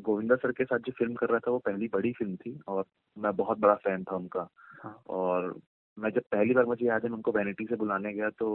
गोविंदा 0.03 0.37
सर 0.37 0.53
के 0.53 0.65
साथ 0.65 0.79
जो 0.79 0.93
फ़िल्म 0.93 1.15
कर 1.15 1.29
रहा 1.29 1.39
था 1.39 1.51
वो 1.51 1.59
पहली 1.59 1.89
बड़ी 1.89 2.13
फ़िल्म 2.13 2.37
थी 2.37 2.61
और 2.69 2.85
मैं 3.19 3.37
बहुत 3.37 3.59
बड़ा 3.59 3.75
फ़ैन 3.75 4.05
था 4.05 4.17
उनका। 4.17 4.49
हाँ। 4.85 5.03
और 5.09 5.61
मैं 5.99 6.11
जब 6.11 6.21
पहली 6.21 6.55
बार 6.55 6.65
मुझे 6.65 6.87
याद 6.87 7.03
है 7.03 7.09
मैं 7.09 7.17
उनको 7.17 7.33
वैनिटी 7.33 7.65
से 7.65 7.77
बुलाने 7.77 8.13
गया 8.13 8.31
तो 8.31 8.51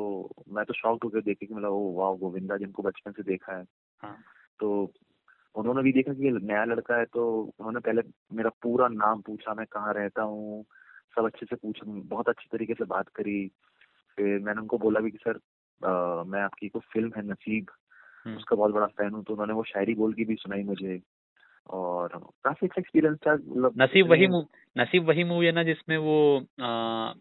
मैं 0.49 0.65
तो 0.65 0.73
शॉक 0.73 1.03
हो 1.03 1.09
गया 1.09 1.21
देखे 1.21 1.45
कि 1.45 1.53
मतलब 1.53 1.71
ओ 1.71 1.91
वाह 1.93 2.13
गोविंदा 2.15 2.57
जिनको 2.57 2.83
बचपन 2.83 3.11
से 3.11 3.23
देखा 3.23 3.57
है। 3.57 3.63
हाँ। 4.03 4.17
तो 4.59 4.93
उन्होंने 5.55 5.83
भी 5.83 5.91
देखा 5.91 6.13
कि 6.13 6.25
ये 6.25 6.31
नया 6.31 6.65
लड़का 6.65 6.97
है 6.97 7.05
तो 7.05 7.41
उन्होंने 7.41 7.79
पहले 7.79 8.01
मेरा 8.33 8.49
पूरा 8.49 8.87
नाम 8.87 9.21
पूछा 9.21 9.53
मैं 9.53 9.65
कहाँ 9.65 9.93
रहता 9.93 10.21
हूँ? 10.21 10.63
सब 11.15 11.25
अच्छे 11.25 11.45
से 11.45 11.55
पूछा 11.55 11.81
बहुत 11.87 12.29
अच्छी 12.29 12.49
तरीके 12.51 12.73
से 12.73 12.85
बात 12.85 13.09
करी। 13.09 13.47
फिर 14.17 14.39
मैंने 14.39 14.61
उनको 14.61 14.77
बोला 14.77 14.99
भी 14.99 15.11
कि 15.11 15.17
सर 15.17 15.39
अ, 15.81 16.23
मैं 16.23 16.41
आपकी 16.41 16.69
को 16.69 16.79
फ़िल्म 16.79 17.11
है 17.17 17.27
नसीब 17.27 17.65
उसका 18.33 18.55
बहुत 18.55 18.71
बड़ा 18.71 18.85
फ़ैन 18.85 19.09
हूँ 19.09 19.23
तो 19.23 19.33
उन्होंने 19.33 19.53
वो 19.53 19.63
शायरी 19.63 19.93
बोल 19.93 20.13
के 20.13 20.23
भी 20.23 20.35
सुनाई 20.35 20.63
मुझे। 20.63 21.01
और 21.69 22.07
काफ़ी 22.43 22.67
अच्छा 22.67 22.81
एक्सपीरियंस 22.81 23.17
था 23.27 23.33
मतलब 23.33 23.73
नसीब 23.81 24.07
वही 24.07 24.23
इतने- 24.23 24.41
मू- 24.41 24.81
नसीब 24.81 25.07
वही 25.07 25.23
मूवी 25.23 25.45
है 25.45 25.51
ना 25.51 25.63
जिसमें 25.63 25.97
वो 25.97 26.45
आ, 26.61 27.13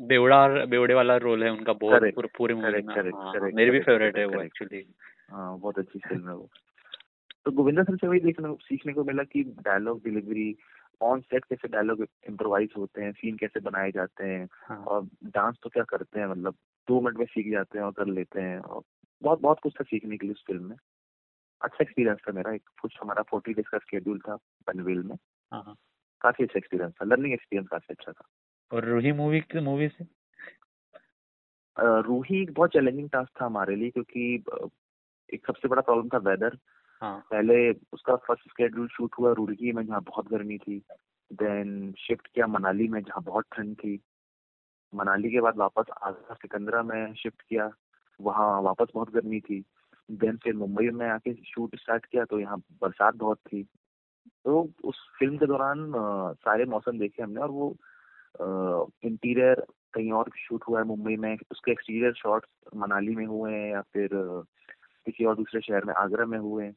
बेवड़ा 0.00 0.64
बेवड़े 0.64 0.94
वाला 0.94 1.16
रोल 1.16 1.44
है 1.44 1.50
उनका 1.50 1.72
बहुत 1.72 2.02
पूरे 2.14 2.28
पूरे 2.38 2.54
मूवी 2.54 2.66
में। 2.82 2.94
हाँ, 3.12 3.32
मेरी 3.54 3.70
भी 3.70 3.80
फेवरेट 3.80 4.18
है 4.18 4.26
वो 4.26 4.42
एक्चुअली 4.42 4.86
हाँ 5.30 5.58
बहुत 5.58 5.78
अच्छी 5.78 5.98
फ़िल्म 5.98 6.28
है 6.28 6.34
वो। 6.34 6.50
तो 7.44 7.50
गोविंदा 7.52 7.82
सर 7.82 7.96
से 7.96 8.06
वही 8.06 8.20
देखने 8.20 8.54
सीखने 8.54 8.92
को 8.92 9.04
मिला 9.04 9.22
कि 9.22 9.42
डायलॉग 9.42 10.04
डिलीवरी 10.04 10.56
ऑन 11.02 11.20
सेट 11.20 11.44
कैसे 11.44 11.68
डायलॉग 11.68 12.06
इम्प्रोवाइज 12.28 12.68
होते 12.78 13.02
हैं 13.02 13.12
सीन 13.12 13.36
कैसे 13.36 13.60
बनाए 13.60 13.90
जाते 13.90 14.24
हैं 14.24 14.48
हाँ। 14.68 14.78
और 14.78 15.08
डांस 15.24 15.56
तो 15.62 15.70
क्या 15.70 15.84
करते 15.84 16.20
हैं 16.20 16.26
मतलब 16.26 16.54
दो 16.88 17.00
मिनट 17.00 17.18
में 17.18 17.26
सीख 17.26 17.52
जाते 17.52 17.78
हैं 17.78 17.84
और 17.84 17.92
कर 17.92 18.06
लेते 18.06 18.40
हैं 18.40 18.58
और 18.58 18.82
बहुत 19.22 19.40
बहुत 19.40 19.60
कुछ 19.60 19.72
था 19.72 19.84
सीखने 19.84 20.16
के 20.16 20.26
लिए 20.26 20.34
उस 20.34 20.44
फ़िल्म 20.46 20.64
में। 20.64 20.76
अच्छा 21.62 21.78
एक्सपीरियंस 21.82 22.18
था 22.28 22.32
मेरा 22.32 22.52
एक 22.52 22.68
कुछ 22.82 22.98
हमारा 23.02 23.22
फोर्टी 23.22 23.54
डेज़ 23.54 23.66
का 23.66 23.78
स्केड्यूल 23.78 24.18
था 24.18 24.36
पनवेल 24.36 25.02
में। 25.02 25.16
हाँ 25.52 25.62
हाँ। 25.62 25.76
काफ़ी 26.20 26.44
अच्छा 26.44 26.58
एक्सपीरियंस 26.58 26.92
था 26.92 27.04
लर्निंग 27.04 27.32
एक्सपीरियंस 27.34 27.68
काफ़ी 27.68 27.86
अच्छा 27.90 28.12
था। 28.12 28.24
और 28.72 28.84
रूही 28.84 29.12
मूवी 29.12 29.42
मूवी 29.60 29.88
से? 29.88 30.04
रूही 31.78 32.42
एक 32.42 32.52
बहुत 32.52 32.72
चैलेंजिंग 32.72 33.10
टास्क 33.10 33.40
था 33.40 33.44
हमारे 33.46 33.76
लिए 33.76 33.90
क्योंकि 33.90 34.44
एक 35.34 35.46
सबसे 35.46 35.68
बड़ा 35.68 35.82
प्रॉब्लम 35.82 36.08
था 36.08 36.18
वेदर 36.18 36.58
हाँ। 37.02 37.20
पहले 37.30 37.70
उसका 37.70 38.16
फ़र्स्ट 38.16 38.50
स्केड्यूल 38.50 38.88
शूट 38.88 39.10
हुआ 39.18 39.32
रुड़की 39.32 39.72
में 39.72 39.86
जहाँ 39.86 40.00
बहुत 40.02 40.28
गर्मी 40.28 40.58
थी। 40.58 40.82
देन 41.32 41.94
शिफ्ट 41.98 42.26
किया 42.26 42.46
मनाली 42.46 42.88
में 42.88 43.02
जहाँ 43.02 43.22
बहुत 43.22 43.44
ठंड 43.52 43.76
थी। 43.76 44.00
मनाली 44.94 45.30
के 45.30 45.40
बाद 45.40 45.56
वापस 45.56 45.84
आगरा 46.02 46.34
सिकंदरा 46.34 46.82
में 46.82 47.14
शिफ्ट 47.14 47.42
किया। 47.42 47.70
वहाँ 48.20 48.60
वापस 48.62 48.88
बहुत 48.94 49.12
गर्मी 49.14 49.40
थी। 49.40 49.62
देन 50.08 50.36
फिर 50.36 50.54
मुंबई 50.54 50.88
में 50.90 51.06
आके 51.08 51.34
शूट 51.44 51.76
स्टार्ट 51.76 52.06
किया 52.06 52.24
तो 52.24 52.38
यहाँ 52.40 52.58
बरसात 52.82 53.14
बहुत 53.14 53.38
थी। 53.46 53.62
तो 54.44 54.68
उस 54.84 54.98
फ़िल्म 55.18 55.38
के 55.38 55.46
दौरान 55.46 55.92
सारे 56.44 56.64
मौसम 56.64 56.98
देखे 56.98 57.22
हमने 57.22 57.40
और 57.40 57.50
वो 57.50 57.76
इंटीरियर 59.04 59.64
कहीं 59.94 60.12
और 60.12 60.30
शूट 60.38 60.64
हुआ 60.68 60.78
है 60.80 60.86
मुंबई 60.86 61.16
में। 61.16 61.36
उसके 61.50 61.72
एक्सटीरियर 61.72 62.12
शॉट्स 62.12 62.48
मनाली 62.76 63.14
में 63.16 63.26
हुए 63.26 63.52
हैं 63.52 63.70
या 63.72 63.80
फिर 63.92 64.08
किसी 65.06 65.24
और 65.24 65.36
दूसरे 65.36 65.60
शहर 65.60 65.84
में 65.84 65.94
आगरा 65.94 66.26
में 66.26 66.38
हुए 66.38 66.64
हैं। 66.64 66.74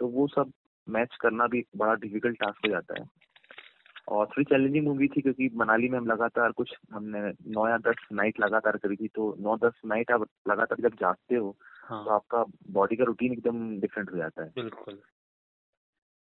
तो 0.00 0.08
वो 0.08 0.26
सब 0.26 0.52
मैच 0.88 1.16
करना 1.20 1.46
भी 1.46 1.64
बड़ा 1.76 1.94
डिफ़िकल्ट 1.94 2.38
टास्क 2.38 2.66
हो 2.66 2.70
जाता 2.70 3.00
है। 3.00 3.06
और 4.08 4.26
थोड़ी 4.26 4.44
चैलेंजिंग 4.44 4.86
मूवी 4.86 5.08
थी 5.08 5.20
क्योंकि 5.20 5.50
मनाली 5.54 5.88
में 5.88 5.98
हम 5.98 6.06
लगातार 6.06 6.52
कुछ 6.52 6.74
हमने 6.92 7.20
नौ 7.46 7.68
या 7.68 7.78
दस 7.78 7.96
नाइट 8.12 8.40
लगातार 8.40 8.76
करी 8.76 8.96
थी 8.96 9.08
तो 9.08 9.36
नौ 9.40 9.56
दस 9.56 9.80
नाइट 9.86 10.10
आप 10.10 10.26
लगातार 10.48 10.80
जब 10.80 10.94
जागते 10.94 11.34
हो 11.34 11.56
हाँ। 11.84 12.04
तो 12.04 12.10
आपका 12.10 12.44
बॉडी 12.70 12.96
का 12.96 13.04
रूटीन 13.04 13.32
एकदम 13.32 13.80
डिफरेंट 13.80 14.12
हो 14.12 14.16
जाता 14.16 14.42
है। 14.42 14.48
बिल्कुल। 14.48 14.98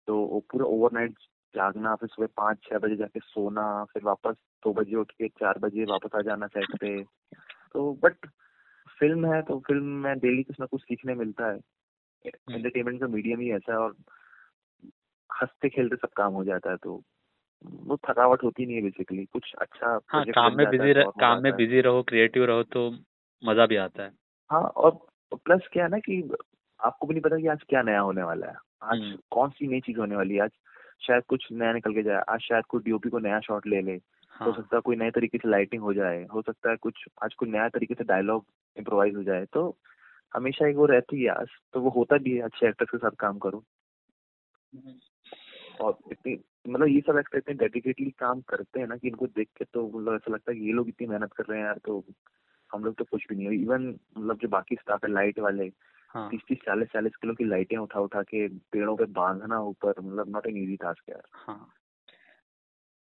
तो 0.07 0.17
वो 0.25 0.39
पूरा 0.39 0.65
ओवरनाइट 0.65 1.11
जागना 1.55 1.95
फिर 1.95 2.09
सुबह 2.09 2.27
पाँच 2.37 2.57
छह 2.63 2.77
बजे 2.77 2.95
जाके 2.95 3.19
सोना 3.19 3.83
फिर 3.83 4.03
वापस 4.03 4.35
दो 4.63 4.73
बजे 4.73 4.95
उठ 4.95 5.11
के 5.11 5.27
चार 5.27 5.59
बजे 5.59 5.85
वापस 5.85 6.09
आ 6.15 6.21
जाना 6.21 6.47
सेट 6.47 6.77
पे। 6.77 7.03
तो 7.73 7.93
बट 7.93 8.25
फ़िल्म 8.99 9.33
है 9.33 9.41
तो 9.41 9.59
फ़िल्म 9.59 9.83
में 9.83 10.19
डेली 10.19 10.43
कुछ 10.43 10.59
ना 10.59 10.65
कुछ 10.65 10.81
सीखने 10.81 11.15
मिलता 11.15 11.47
है। 11.47 11.59
एंटरटेनमेंट 12.25 12.99
का 12.99 13.07
मीडियम 13.07 13.39
ही 13.39 13.51
ऐसा 13.51 13.71
है 13.71 13.79
और 13.79 13.95
हँसते 15.41 15.69
खेलते 15.69 15.95
सब 15.95 16.09
काम 16.17 16.33
हो 16.33 16.43
जाता 16.43 16.71
है 16.71 16.77
तो 16.77 17.03
वो 17.61 17.97
थकावट 18.09 18.43
होती 18.43 18.65
नहीं 18.65 18.75
है 18.75 18.81
बेसिकली 18.81 19.25
कुछ 19.25 19.53
अच्छा 19.61 19.87
हाँ 19.87 19.99
project 20.15 20.35
काम 20.35 20.49
बन 20.51 20.57
में 20.57 20.63
जाता 20.63 20.75
है 20.75 20.79
बिज़ी 20.79 20.99
मज़ा 20.99 21.11
काम 21.19 21.43
में 21.43 21.49
आता 21.49 21.55
है। 21.55 21.57
बिज़ी 21.57 21.81
रहो 21.81 22.03
क्रिएटिव 22.03 22.45
रहो 22.45 22.63
तो 22.65 22.89
मज़ा 23.43 23.65
भी 23.65 23.75
आता 23.77 24.03
है। 24.03 24.11
हाँ 24.51 24.61
और 24.61 24.91
प्लस 25.35 25.67
क्या 25.73 25.83
है 25.83 25.89
ना 25.91 25.99
कि 25.99 26.21
आपको 26.79 27.07
भी 27.07 27.13
नहीं 27.13 27.21
पता 27.21 27.37
कि 27.37 27.47
आज 27.47 27.63
क्या 27.69 27.81
नया 27.81 27.99
होने 27.99 28.23
वाला 28.23 28.47
है। 28.47 28.55
आज 28.83 28.99
हम्म। 28.99 29.17
कौन 29.31 29.49
सी 29.49 29.67
नई 29.67 29.79
चीज़ 29.79 29.97
होने 29.99 30.15
वाली 30.15 30.35
है? 30.35 30.41
आज 30.41 30.51
शायद 31.01 31.23
कुछ 31.27 31.47
नया 31.51 31.73
निकल 31.73 31.93
के 31.93 32.03
जाए 32.03 32.21
आज 32.29 32.39
शायद 32.39 32.65
कोई 32.65 32.81
डीओपी 32.81 33.09
को 33.09 33.19
नया 33.19 33.39
शॉट 33.39 33.67
ले 33.67 33.81
ले 33.81 33.93
हो 33.93 34.45
हाँ। 34.45 34.53
सकता 34.53 34.75
है 34.75 34.81
कोई 34.81 34.95
नए 34.95 35.11
तरीके 35.11 35.37
से 35.37 35.49
लाइटिंग 35.49 35.81
हो 35.81 35.93
जाए 35.93 36.23
हो 36.33 36.41
सकता 36.41 36.69
है 36.69 36.75
कुछ 36.75 37.03
आज 37.23 37.33
कोई 37.33 37.49
नया 37.49 37.67
तरीके 37.69 37.93
से 37.93 38.03
डायलॉग 38.03 38.45
इम्प्रोवाइज 38.75 39.15
हो 39.15 39.23
जाए 39.23 39.45
तो 39.53 39.63
हमेशा 40.35 40.67
एक 40.67 40.75
वो 40.75 40.85
रहती 40.85 41.23
है 41.23 41.29
आज 41.31 41.47
तो 41.73 41.81
वो 41.81 41.89
होता 41.89 42.17
भी 42.17 42.35
है 42.35 42.41
अच्छे 42.41 42.67
एक्टर्स 42.67 42.89
के 42.89 42.97
साथ 42.97 43.15
काम 43.19 43.37
करो। 43.37 43.63
और 45.81 45.97
इतनी 46.11 46.33
मतलब 46.67 46.87
ये 46.87 47.01
सब 47.01 47.17
एक्टर 47.17 47.37
इतने 47.37 47.53
डेडिकेटली 47.53 48.09
काम 48.11 48.41
करते 48.41 48.79
हैं 48.79 48.87
ना 48.87 48.97
कि 48.97 49.07
इनको 49.07 49.27
देख 49.27 49.47
के 49.57 49.65
तो 49.65 49.87
मतलब 49.87 50.13
ऐसा 50.15 50.33
लगता 50.33 50.51
है 50.51 50.57
कि 50.59 50.65
ये 50.65 50.71
लोग 50.71 50.89
इतनी 50.89 51.07
मेहनत 51.07 51.33
कर 51.33 51.43
रहे 51.43 51.59
हैं 51.59 51.65
यार 51.65 51.79
तो 51.85 52.05
हम 52.73 52.83
लोग 52.83 52.95
तो 52.95 53.03
कुछ 53.03 53.27
भी 53.29 53.35
नहीं 53.35 53.47
है। 53.47 53.55
इवन 53.55 53.87
मतलब 54.17 54.37
जो 54.37 54.47
बाकी 54.47 54.75
स्टाफ 54.75 55.05
है 55.05 55.11
लाइट 55.11 55.39
वाले 55.39 55.71
हाँ। 56.09 56.29
तीस 56.31 56.41
तीस 56.47 56.57
चालीस 56.65 56.87
चालीस 56.87 57.15
किलो 57.15 57.33
की 57.33 57.43
लाइटें 57.43 57.77
उठा 57.77 57.99
उठा 57.99 58.21
के 58.21 58.47
पेड़ों 58.47 58.95
पे 58.97 59.05
बांधना 59.05 59.59
ऊपर 59.59 59.93
मतलब 59.99 60.29
नॉट 60.29 60.47
एन 60.47 60.57
इजी 60.57 60.75
टास्क 60.75 61.09
यार। 61.09 61.21
हाँ। 61.33 61.73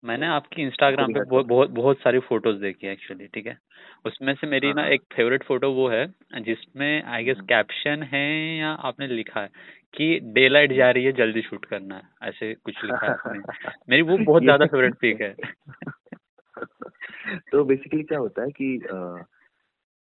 मैंने 0.03 0.27
आपकी 0.27 0.61
इंस्टाग्राम 0.61 1.13
पे 1.13 1.19
बहुत 1.19 1.45
बहुत 1.45 1.69
बहुत 1.69 1.97
सारी 1.97 2.19
फ़ोटोज़ 2.19 2.57
देखी 2.57 2.87
है 2.87 2.93
एक्चुअली 2.93 3.27
ठीक 3.27 3.47
है? 3.47 3.57
उसमें 4.05 4.33
से 4.35 4.47
मेरी 4.47 4.67
हाँ, 4.67 4.75
ना। 4.75 4.85
एक 4.87 5.01
फेवरेट 5.13 5.43
फ़ोटो 5.43 5.71
वो 5.71 5.87
है 5.89 6.05
जिसमें 6.41 7.03
आई 7.03 7.23
गेस। 7.23 7.37
कैप्शन 7.41 8.03
है 8.03 8.57
या 8.57 8.69
आपने 8.69 9.07
लिखा 9.07 9.41
है। 9.41 9.49
कि 9.93 10.19
डे 10.19 10.49
लाइट 10.49 10.73
जा 10.73 10.91
रही 10.91 11.05
है 11.05 11.11
जल्दी 11.11 11.41
शूट 11.41 11.65
करना 11.65 11.95
है। 11.95 12.29
ऐसे 12.29 12.53
कुछ 12.53 12.83
लिखा 12.83 13.05
है 13.05 13.11
आपने। 13.11 13.39
मेरी 13.89 14.01
वो 14.01 14.17
बहुत 14.17 14.43
ज़्यादा 14.43 14.65
फेवरेट 14.65 14.95
पिक 14.95 15.21
है। 15.21 15.35
तो 17.51 17.63
बेसिकली 17.63 18.03
क्या 18.03 18.19
होता 18.19 18.41
है 18.41 18.49
कि 18.51 18.77
अ, 18.77 19.23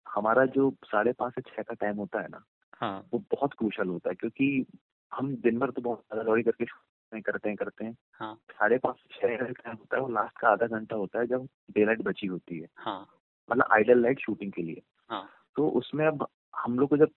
हमारा 0.07 0.45
जो 0.45 0.73
साढ़े 0.85 1.11
पाँच 1.11 1.33
से 1.35 1.41
छह 1.41 1.61
का 1.61 1.73
टाइम 1.73 1.95
होता 1.95 2.21
है 2.21 2.27
ना 2.27 2.43
हाँ। 2.81 3.07
वो 3.13 3.19
बहुत 3.31 3.53
क्रूशल 3.53 3.87
होता 3.87 4.09
है 4.09 4.15
क्योंकि 4.15 4.65
हम 5.13 5.35
दिन 5.35 5.59
भर 5.59 5.71
तो 5.71 5.81
बहुत 5.81 5.99
ज़्यादा 5.99 6.23
दौड़ी 6.23 6.43
करके 6.43 6.65
shoot 6.65 7.21
करते 7.25 7.49
हैं 7.49 7.57
करते 7.57 7.85
हैं 7.85 7.95
हाँ। 8.13 8.35
साढ़े 8.51 8.77
पाँच 8.77 8.95
से 8.95 9.27
छह 9.27 9.35
का 9.35 9.51
टाइम 9.51 9.75
होता 9.75 9.97
है 9.97 10.01
वो 10.03 10.09
लास्ट 10.09 10.39
का 10.39 10.49
आधा 10.49 10.67
घंटा 10.67 10.95
होता 10.95 11.19
है 11.19 11.27
जब 11.27 11.47
डे 11.71 11.85
लाइट 11.85 12.01
बची 12.01 12.27
होती 12.27 12.59
है। 12.59 12.67
हाँ। 12.75 13.07
मतलब 13.51 13.65
आइडल 13.71 14.01
लाइट 14.01 14.19
शूटिंग 14.19 14.51
के 14.51 14.61
लिए। 14.61 14.81
हाँ। 15.09 15.29
तो 15.55 15.69
उसमें 15.69 16.05
अब 16.07 16.27
हम 16.55 16.79
लोग 16.79 16.89
को 16.89 16.97
जब 16.97 17.09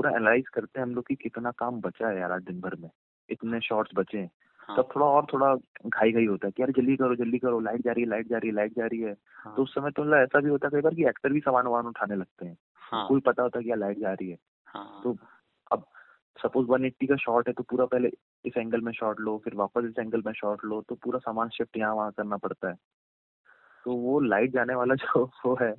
पूरा 0.00 0.10
एनालाइज 0.10 0.48
करते 0.48 0.80
हैं 0.80 0.86
हम 0.86 0.94
लोग 0.94 1.06
की 1.06 1.14
कितना 1.14 1.50
काम 1.50 1.80
बचा 1.80 2.08
है 2.08 2.20
यार 2.20 2.32
आज 2.32 2.42
दिन 2.42 2.60
भर 2.60 2.74
में। 2.74 2.90
इतने 3.28 3.60
शॉट्स 3.60 3.90
बचे 3.94 4.18
हैं। 4.18 4.30
हाँ। 4.58 4.76
तब 4.76 4.88
थोड़ा 4.96 5.06
और 5.06 5.26
थोड़ा 5.32 5.54
घाई 5.86 6.12
घाई 6.12 6.26
होता 6.26 6.46
है 6.46 6.52
कि 6.52 6.62
यार 6.62 6.70
जल्दी 6.70 6.96
करो 6.96 7.14
जल्दी 7.14 7.38
करो 7.38 7.60
लाइट 7.60 7.82
जा 7.82 7.92
रही 7.92 8.02
है 8.02 8.08
लाइट 8.08 8.28
जा 8.28 8.38
रही 8.38 8.48
है 8.48 8.54
लाइट 8.54 8.72
जा 8.72 8.86
रही 8.86 9.00
है। 9.00 9.16
हाँ। 9.34 9.56
तो 9.56 9.62
उस 9.62 9.74
समय 9.74 9.90
तो 9.90 10.02
मतलब 10.02 10.14
ऐसा 10.14 10.40
भी 10.40 10.50
होता 10.50 10.66
है 10.66 10.70
कई 10.70 10.80
बार 10.80 10.94
कि 10.94 11.04
एक्टर 11.04 11.32
भी 11.32 11.40
सामान 11.40 11.66
वामान 11.66 11.86
उठाने 11.86 12.16
लगते 12.16 12.46
हैं। 12.46 12.56
हाँ। 12.74 13.08
कोई 13.08 13.20
पता 13.20 13.42
होता 13.42 13.58
है 13.58 13.64
कि 13.64 13.70
यार 13.70 13.78
लाइट 13.78 13.98
जा 13.98 14.12
रही 14.12 14.30
है। 14.30 14.36
हाँ। 14.66 15.00
तो 15.04 15.16
अब 15.72 15.84
सपोज़ 16.42 16.66
180 16.66 17.06
का 17.06 17.16
शॉट 17.16 17.48
है 17.48 17.54
तो 17.54 17.62
पूरा 17.62 17.84
पहले 17.84 18.10
इस 18.44 18.52
एंगल 18.56 18.80
में 18.80 18.92
शॉट 18.92 19.20
लो 19.20 19.38
फिर 19.44 19.54
वापस 19.54 19.84
इस 19.84 19.98
एंगल 19.98 20.22
में 20.26 20.32
शॉट 20.32 20.64
लो 20.64 20.82
तो 20.88 20.94
पूरा 20.94 21.18
सामान 21.18 21.48
शिफ्ट 21.48 21.76
यहाँ 21.76 21.94
वहाँ 21.94 22.12
करना 22.12 22.36
पड़ता 22.36 22.68
है। 22.68 22.74
तो 23.84 23.94
वो 23.94 24.20
लाइट 24.20 24.50
जाने 24.50 24.74
वाला 24.74 24.94
जो 25.04 25.30
वो 25.46 25.58
है 25.62 25.74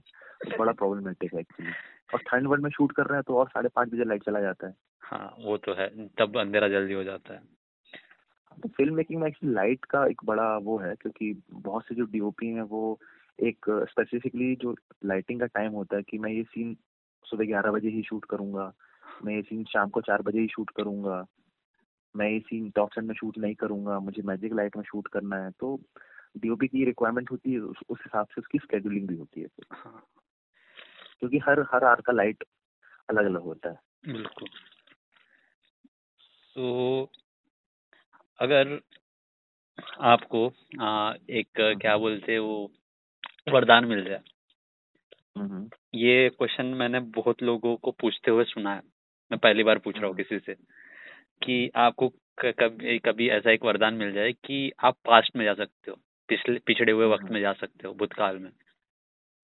बड़ा 0.60 0.71
प्रॉब्लमेटिक 0.71 1.34
है 1.34 1.39
एक्चुअली 1.39 1.71
और 2.13 2.19
ठंड 2.19 2.47
वर्ड 2.47 2.62
में 2.62 2.69
शूट 2.69 2.91
कर 2.91 3.06
रहे 3.06 3.17
हैं 3.17 3.24
तो 3.28 3.38
और 3.38 3.47
साढ़े 3.47 3.69
पाँच 3.69 3.89
बजे 3.89 4.04
लाइट 4.04 4.24
चला 4.24 4.41
जाता 4.41 4.67
है। 4.67 4.76
हाँ 5.02 5.36
वो 5.39 5.58
तो 5.58 5.74
है 5.74 6.08
तब 6.08 6.38
अंधेरा 6.38 6.67
जल्दी 6.67 6.93
हो 6.93 7.04
जाता 7.04 7.34
है। 7.34 7.41
तो 8.63 8.69
फ़िल्म 8.69 8.93
मेकिंग 8.93 9.21
में 9.21 9.28
एक्चुअली 9.28 9.56
लाइट 9.56 9.86
का 9.86 10.06
एक 10.06 10.21
बड़ा 10.26 10.58
वो 10.58 10.78
है 10.78 10.95
क्योंकि 10.95 11.43
बहुत 11.52 11.84
से 11.84 11.95
जो 11.95 12.06
डीओपी 12.06 12.47
हैं 12.47 12.62
वो 12.62 13.00
एक 13.39 13.65
स्पेसिफिकली 13.89 14.56
जो 14.56 14.76
लाइटिंग 15.06 15.39
का 15.39 15.45
टाइम 15.45 15.71
होता 15.71 15.97
है 15.97 16.04
कि 16.04 16.17
मैं 16.17 16.32
ये 16.32 16.43
सीन 16.43 16.78
सुबह 17.26 17.45
ग्यारह 17.45 17.71
बजे 17.71 17.89
ही 17.89 18.02
शूट 18.04 18.26
करूँगा 18.26 18.74
मैं 19.26 19.36
ये 19.36 19.41
सीन 19.41 19.63
शाम 19.63 19.89
को 19.89 20.02
चार 20.02 20.21
बजे 20.21 20.39
ही 20.39 20.47
शूट 20.47 20.69
करूँगा 20.69 21.26
मैं 22.15 22.30
ये 22.30 22.39
सीन 22.39 22.69
टॉप 22.69 22.89
सेट 22.91 23.04
में 23.04 23.15
शूट 23.15 23.38
नहीं 23.38 23.56
करूँगा 23.56 24.00
मुझे 24.00 24.21
मैजिक 24.21 24.54
लाइट 24.54 24.78
में 24.78 24.84
शूट 24.84 25.08
करना 25.08 25.36
है। 25.36 25.52
तो 25.52 25.80
डीओपी 26.38 26.67
की 26.67 26.86
रिक्वायरमेंट 26.86 27.32
होती 27.32 27.54
है 27.54 27.60
उस, 27.60 27.78
हिसाब 27.91 28.26
से 28.26 28.41
उसकी 28.41 28.58
स्केड्यूलिंग 28.58 29.08
भी 29.08 29.15
होती 29.15 29.41
है। 29.41 29.47
फिर 29.47 29.65
हाँ। 29.71 30.04
क्योंकि 31.21 31.38
हर 31.38 31.60
हर 31.73 31.84
आर 31.84 32.01
का 32.01 32.13
लाइट 32.13 32.43
अलग 33.10 33.25
अलग 33.25 33.41
होता 33.41 33.69
है। 33.69 34.13
बिल्कुल। 34.13 34.47
तो 36.55 37.10
अगर 38.39 38.79
आपको 40.01 40.47
आ, 40.81 41.13
एक 41.29 41.47
क्या 41.81 41.97
बोलते 41.97 42.38
वो 42.39 42.71
वरदान 43.49 43.86
मिल 43.86 44.03
जाए। 44.03 44.21
हम्म, 45.38 45.69
ये 45.95 46.29
क्वेश्चन 46.29 46.65
मैंने 46.65 46.99
बहुत 47.15 47.43
लोगों 47.43 47.75
को 47.75 47.91
पूछते 47.91 48.31
हुए 48.31 48.43
सुना 48.43 48.73
है। 48.75 48.81
मैं 49.31 49.39
पहली 49.39 49.63
बार 49.63 49.77
पूछ 49.77 49.95
रहा 49.95 50.05
हूँ 50.05 50.13
हम्म। 50.13 50.23
किसी 50.23 50.39
से 50.45 50.53
कि 51.43 51.69
आपको 51.75 52.10
कभी 52.45 52.97
कभी 52.99 53.29
ऐसा 53.29 53.51
एक 53.51 53.63
वरदान 53.63 53.93
मिल 53.93 54.12
जाए 54.13 54.31
कि 54.45 54.71
आप 54.79 54.97
पास्ट 55.05 55.36
में 55.36 55.45
जा 55.45 55.53
सकते 55.53 55.91
हो 55.91 55.97
पिछले 56.29 56.60
पिछड़े 56.65 56.91
हुए 56.91 57.05
वक्त 57.05 57.23
हम्म। 57.23 57.34
में 57.34 57.41
जा 57.41 57.53
सकते 57.53 57.88
हो 57.88 57.93
भूतकाल 57.93 58.38
में। 58.38 58.51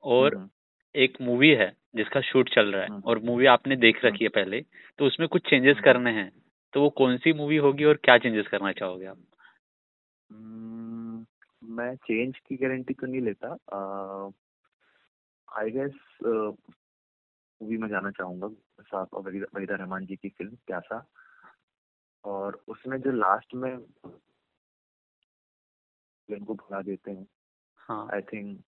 और 0.03 0.35
हम्म, 0.35 0.49
एक 0.97 1.17
मूवी 1.21 1.49
है 1.49 1.71
जिसका 1.95 2.21
शूट 2.21 2.49
चल 2.49 2.71
रहा 2.71 2.81
है 2.81 2.89
हम्म। 2.89 3.01
और 3.05 3.19
मूवी 3.19 3.45
आपने 3.45 3.75
देख 3.75 4.05
रखी 4.05 4.23
है 4.23 4.29
पहले 4.29 4.61
तो 4.99 5.05
उसमें 5.05 5.27
कुछ 5.29 5.49
चेंजेस 5.49 5.75
हम्म। 5.75 5.83
करने 5.83 6.11
हैं? 6.11 6.31
तो 6.73 6.81
वो 6.81 6.89
कौन 6.89 7.17
सी 7.17 7.33
मूवी 7.33 7.57
होगी 7.57 7.83
और 7.83 7.95
क्या 7.95 8.17
चेंजेस 8.17 8.47
करना 8.47 8.71
चाहोगे 8.71 9.05
आप? 9.05 9.17
हम्म, 10.31 11.25
मैं 11.63 11.95
चेंज 11.95 12.39
की 12.39 12.55
गारंटी 12.55 12.93
तो 12.93 13.07
नहीं 13.07 13.21
लेता। 13.21 13.51
आई 15.47 15.69
गेस 15.69 15.95
मूवी 17.61 17.77
में 17.77 17.87
जाना 17.89 18.11
चाहूँगा 18.11 18.49
साहब 18.81 19.09
वहीदा 19.13 19.75
रहमान 19.75 20.05
जी 20.05 20.15
की 20.15 20.29
फ़िल्म 20.29 20.55
प्यासा। 20.67 21.05
और 22.25 22.63
उसमें 22.67 23.01
जो 23.01 23.11
लास्ट 23.11 23.55
में 23.55 23.77
को 26.29 26.53
भगा 26.53 26.81
देते 26.81 27.11
हैं 27.11 27.27
हाँ। 27.77 28.09
आई 28.13 28.21
थिंक 28.21 28.63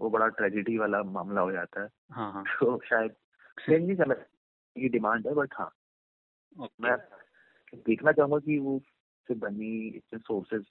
वो 0.00 0.10
बड़ा 0.10 0.28
ट्रेजिडी 0.28 0.78
वाला 0.78 1.02
मामला 1.02 1.40
हो 1.40 1.52
जाता 1.52 1.82
है। 1.82 1.88
हाँ 2.10 2.32
हाँ। 2.32 2.44
तो 2.60 2.80
शायद 2.84 3.14
नहीं 3.68 3.96
करना 3.96 4.14
की 4.14 4.88
डिमांड 4.88 5.26
है 5.26 5.34
बट 5.34 5.54
हाँ। 5.54 5.70
मैं 6.80 6.96
देखना 7.74 8.12
चाहूँगा 8.12 8.38
कि 8.38 8.58
वो 8.58 8.82
से 9.28 9.34
बनी 9.34 9.88
इतने 9.88 10.18
सोर्सेज 10.18 10.64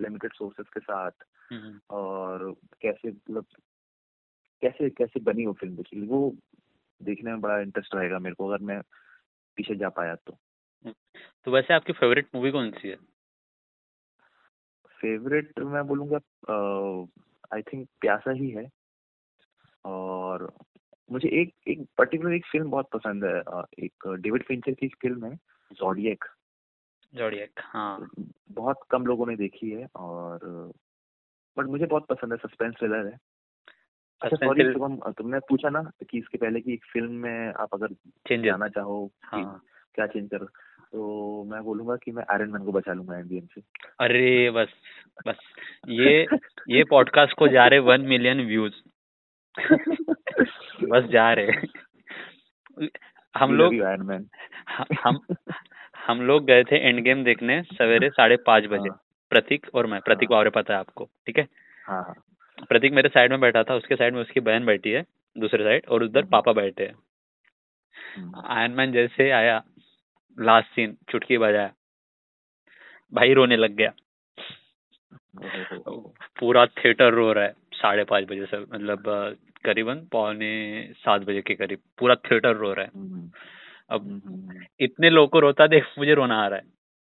लिमिटेड 0.00 0.32
सोर्सेज 0.32 0.66
के 0.68 0.80
साथ 0.80 1.10
हम्म, 1.52 1.80
और 1.90 2.54
कैसे 2.82 3.08
मतलब 3.08 3.46
कैसे 4.62 4.90
कैसे 4.90 5.20
बनी 5.20 5.46
वो 5.46 5.52
फ़िल्म 5.52 5.76
बेसिकली 5.76 6.06
वो 6.06 6.36
देखने 7.02 7.30
में 7.30 7.40
बड़ा 7.40 7.58
इंटरेस्ट 7.58 7.94
रहेगा 7.94 8.18
मेरे 8.18 8.34
को 8.34 8.48
अगर 8.48 8.64
मैं 8.64 8.80
पीछे 9.56 9.74
जा 9.74 9.88
पाया 9.88 10.14
तो। 10.14 10.38
तो 11.44 11.50
वैसे 11.50 11.74
आपकी 11.74 11.92
फेवरेट 11.92 12.28
मूवी 12.34 12.50
कौन 12.50 12.70
सी 12.70 12.88
है? 12.88 12.96
फेवरेट 15.00 15.58
मैं 15.58 15.86
बोलूँगा 15.86 16.18
आई 17.54 17.62
थिंक 17.62 17.88
प्यासा 18.00 18.30
ही 18.30 18.50
है। 18.50 18.68
और 19.84 20.52
मुझे 21.10 21.28
एक 21.28 21.54
एक 21.68 21.86
पर्टिकुलर 21.98 22.32
एक 22.32 22.46
फ़िल्म 22.46 22.70
बहुत 22.70 22.88
पसंद 22.92 23.24
है 23.24 23.38
एक 23.86 24.16
डेविड 24.20 24.44
फिंचर 24.44 24.72
की 24.72 24.88
फ़िल्म 24.88 25.26
है 25.26 25.38
जॉडियक 25.72 26.24
जोडियक 27.14 27.50
हाँ। 27.58 28.10
बहुत 28.52 28.76
कम 28.90 29.06
लोगों 29.06 29.26
ने 29.26 29.36
देखी 29.36 29.70
है 29.70 29.88
और 29.96 30.38
बट 31.56 31.66
मुझे 31.66 31.86
बहुत 31.86 32.06
पसंद 32.06 32.32
है 32.32 32.38
सस्पेंस 32.38 32.74
थ्रिलर 32.74 33.06
है। 33.06 33.18
अच्छा 34.22 34.36
सॉरी 34.36 34.72
शुभम 34.72 34.96
तुमने 35.12 35.38
पूछा 35.38 35.68
ना 35.68 35.82
कि 36.10 36.18
इसके 36.18 36.38
पहले 36.38 36.60
की 36.60 36.72
एक 36.72 36.84
फ़िल्म 36.92 37.12
में 37.12 37.52
आप 37.52 37.68
अगर 37.74 37.92
चेंज 38.28 38.44
जाना 38.44 38.68
चाहो 38.68 39.12
हाँ। 39.22 39.62
क्या 39.94 40.06
चेंज 40.06 40.30
कर 40.34 40.46
तो 40.92 41.44
मैं 41.44 41.62
बोलूँगा 41.64 41.96
कि 41.96 42.12
मैं 42.12 42.24
आयरन 42.30 42.50
मैन 42.50 42.64
को 42.64 42.72
बचा 42.72 42.92
लूँगा 42.92 43.18
एमबीएम 43.18 43.46
से। 43.54 43.60
अरे 44.00 44.50
बस 44.50 44.68
बस। 45.28 45.38
ये 45.88 46.26
ये 46.70 46.82
पॉडकास्ट 46.84 47.32
को 47.38 47.48
जा 47.48 47.66
रहे 47.66 47.78
वन 47.78 48.00
मिलियन 48.00 48.46
व्यूज़ 48.46 48.74
बस 50.88 51.04
जा 51.04 51.32
रहे। 51.32 52.86
हम 53.34 53.54
लोग 53.54 53.80
आयरन 53.82 54.02
मैन 54.02 54.28
हम 55.04 55.18
हम 56.06 56.20
लोग 56.22 56.44
गए 56.46 56.64
थे 56.64 56.76
एंड 56.78 57.00
गेम 57.00 57.24
देखने 57.24 57.62
सवेरे 57.62 58.10
साढ़े 58.10 58.36
पाँच 58.46 58.64
बजे। 58.64 58.88
हाँ। 58.88 58.98
प्रतीक 59.30 59.66
और 59.74 59.86
मैं 59.86 60.00
प्रतीक 60.00 60.32
हाँ। 60.32 60.38
और 60.38 60.50
पता 60.50 60.74
है 60.74 60.80
आपको 60.80 61.08
ठीक 61.26 61.38
है? 61.38 61.46
हाँ 61.86 62.02
हाँ। 62.02 62.14
प्रतीक 62.68 62.92
मेरे 62.92 63.08
साइड 63.08 63.30
में 63.30 63.40
बैठा 63.40 63.62
था 63.62 63.74
उसके 63.74 63.96
साइड 63.96 64.14
में 64.14 64.20
उसकी 64.20 64.40
बहन 64.40 64.66
बैठी 64.66 64.90
है 64.90 65.04
दूसरे 65.36 65.64
साइड 65.64 65.86
और 65.88 66.02
उधर 66.02 66.20
हम्म। 66.20 66.30
पापा 66.30 66.52
बैठे 66.52 66.84
हैं। 66.84 66.94
हम्म, 68.16 68.42
आयरन 68.46 68.72
मैन 68.72 68.92
जैसे 68.92 69.30
आया 69.30 69.62
लास्ट 70.40 70.68
सीन 70.68 70.96
चुटकी 71.10 71.38
बजाया। 71.38 71.72
भाई 73.12 73.32
रोने 73.34 73.56
लग 73.56 73.72
गया। 73.72 73.92
पूरा 76.40 76.66
थिएटर 76.66 77.12
रो 77.12 77.32
रहा 77.32 77.44
है 77.44 77.54
साढ़े 77.72 78.04
पाँच 78.04 78.24
बजे 78.24 78.46
से 78.46 78.58
मतलब 78.58 79.02
करीबन 79.64 80.00
पौने 80.12 80.52
सात 80.92 81.22
बजे 81.22 81.42
के 81.42 81.54
करीब 81.54 81.78
पूरा 81.98 82.14
थिएटर 82.14 82.56
रो 82.56 82.72
रहा 82.72 82.84
है। 82.84 82.90
हम्म, 82.94 83.30
अब 83.90 84.02
हम्म, 84.02 84.20
हम्म, 84.26 84.64
इतने 84.80 85.10
लोगों 85.10 85.28
को 85.28 85.40
रोता 85.40 85.66
देख 85.66 85.84
मुझे 85.98 86.14
रोना 86.14 86.42
आ 86.44 86.48
रहा 86.48 86.58
है। 86.58 86.64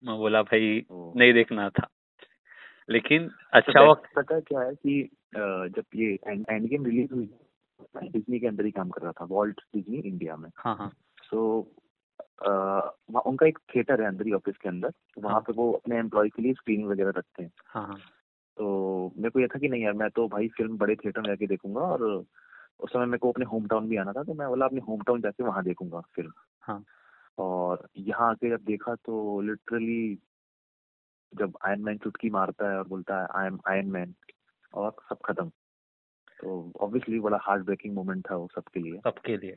मैं 0.04 0.16
बोला 0.16 0.42
भाई 0.42 0.84
नहीं 0.92 1.32
देखना 1.32 1.68
था। 1.68 1.88
लेकिन 2.90 3.28
तो 3.28 3.34
अच्छा 3.52 3.72
best 3.72 3.90
वक्त 3.90 4.10
पता 4.16 4.40
क्या 4.40 4.60
है 4.60 4.74
कि 4.74 5.08
जब 5.34 5.82
ये 5.94 6.14
एंड 6.26 6.68
गेम 6.68 6.84
रिलीज़ 6.84 7.14
हुई 7.14 7.30
डिज्नी 8.04 8.38
के 8.38 8.46
अंदर 8.46 8.64
ही 8.64 8.70
काम 8.70 8.90
कर 8.90 9.02
रहा 9.02 9.12
था 9.12 9.24
वॉल्ट 9.24 9.60
डिज्नी 9.74 9.98
इंडिया 9.98 10.36
में। 10.36 10.50
हाँ 10.56 10.76
हाँ। 10.76 10.90
सो 11.22 11.38
वहाँ 12.20 13.22
उनका 13.22 13.46
एक 13.46 13.58
थिएटर 13.74 14.00
है 14.00 14.08
अंदर 14.08 14.26
ही 14.26 14.32
ऑफ़िस 14.32 14.56
के 14.56 14.68
अंदर। 14.68 14.90
तो 14.90 15.20
वहाँ 15.20 15.34
हाँ। 15.34 15.40
पे 15.40 15.52
वो 15.52 15.72
अपने 15.72 15.98
एम्प्लॉय 15.98 16.28
के 16.28 16.42
लिए 16.42 16.52
स्क्रीनिंग 16.52 16.88
वगैरह 16.88 17.10
रखते 17.10 17.42
हैं। 17.42 17.52
हाँ 17.66 17.86
हाँ। 17.86 17.98
तो 18.56 19.12
मेरे 19.16 19.30
को 19.30 19.40
यह 19.40 19.46
था 19.46 19.58
कि 19.58 19.68
नहीं 19.68 19.82
यार 19.82 19.92
मैं 19.92 20.10
तो 20.10 20.28
भाई 20.28 20.48
फ़िल्म 20.48 20.76
बड़े 20.78 20.96
थिएटर 20.96 21.20
में 21.20 21.28
जाके 21.28 21.46
देखूँगा 21.46 21.80
और 21.80 22.24
उस 22.80 22.92
समय 22.92 23.06
मेरे 23.06 23.18
को 23.18 23.32
अपने 23.32 23.44
होम 23.44 23.66
टाउन 23.66 23.88
भी 23.88 23.96
आना 23.96 24.12
था 24.12 24.22
तो 24.22 24.34
मैं 24.34 24.48
बोला 24.48 24.66
अपने 24.66 24.80
होम 24.80 25.02
टाउन 25.02 25.20
जाके 25.20 25.44
वहाँ 25.44 25.64
देखूँगा 25.64 26.00
फ़िल्म 26.00 26.32
हाँ। 26.60 26.84
और 27.38 27.88
यहाँ 27.96 28.30
आके 28.30 28.50
जब 28.50 28.64
देखा 28.64 28.94
तो 28.94 29.40
लिटरली 29.40 30.18
जब 31.34 31.58
आयरन 31.66 31.82
मैन 31.82 31.98
चुटकी 31.98 32.30
मारता 32.30 32.70
है 32.70 32.78
और 32.78 32.88
बोलता 32.88 33.20
है 33.20 33.26
आई 33.34 33.46
एम 33.46 33.58
आयरन 33.68 33.86
मैन 33.86 34.14
और 34.74 34.96
सब 35.08 35.18
खत्म। 35.24 35.48
तो 36.40 36.72
ऑब्वियसली 36.80 37.20
बड़ा 37.20 37.38
हार्ट 37.42 37.62
ब्रेकिंग 37.62 37.94
मोमेंट 37.94 38.30
था 38.30 38.36
वो 38.36 38.48
सबके 38.54 38.80
लिए। 38.80 38.98
सबके 38.98 39.36
लिए। 39.36 39.56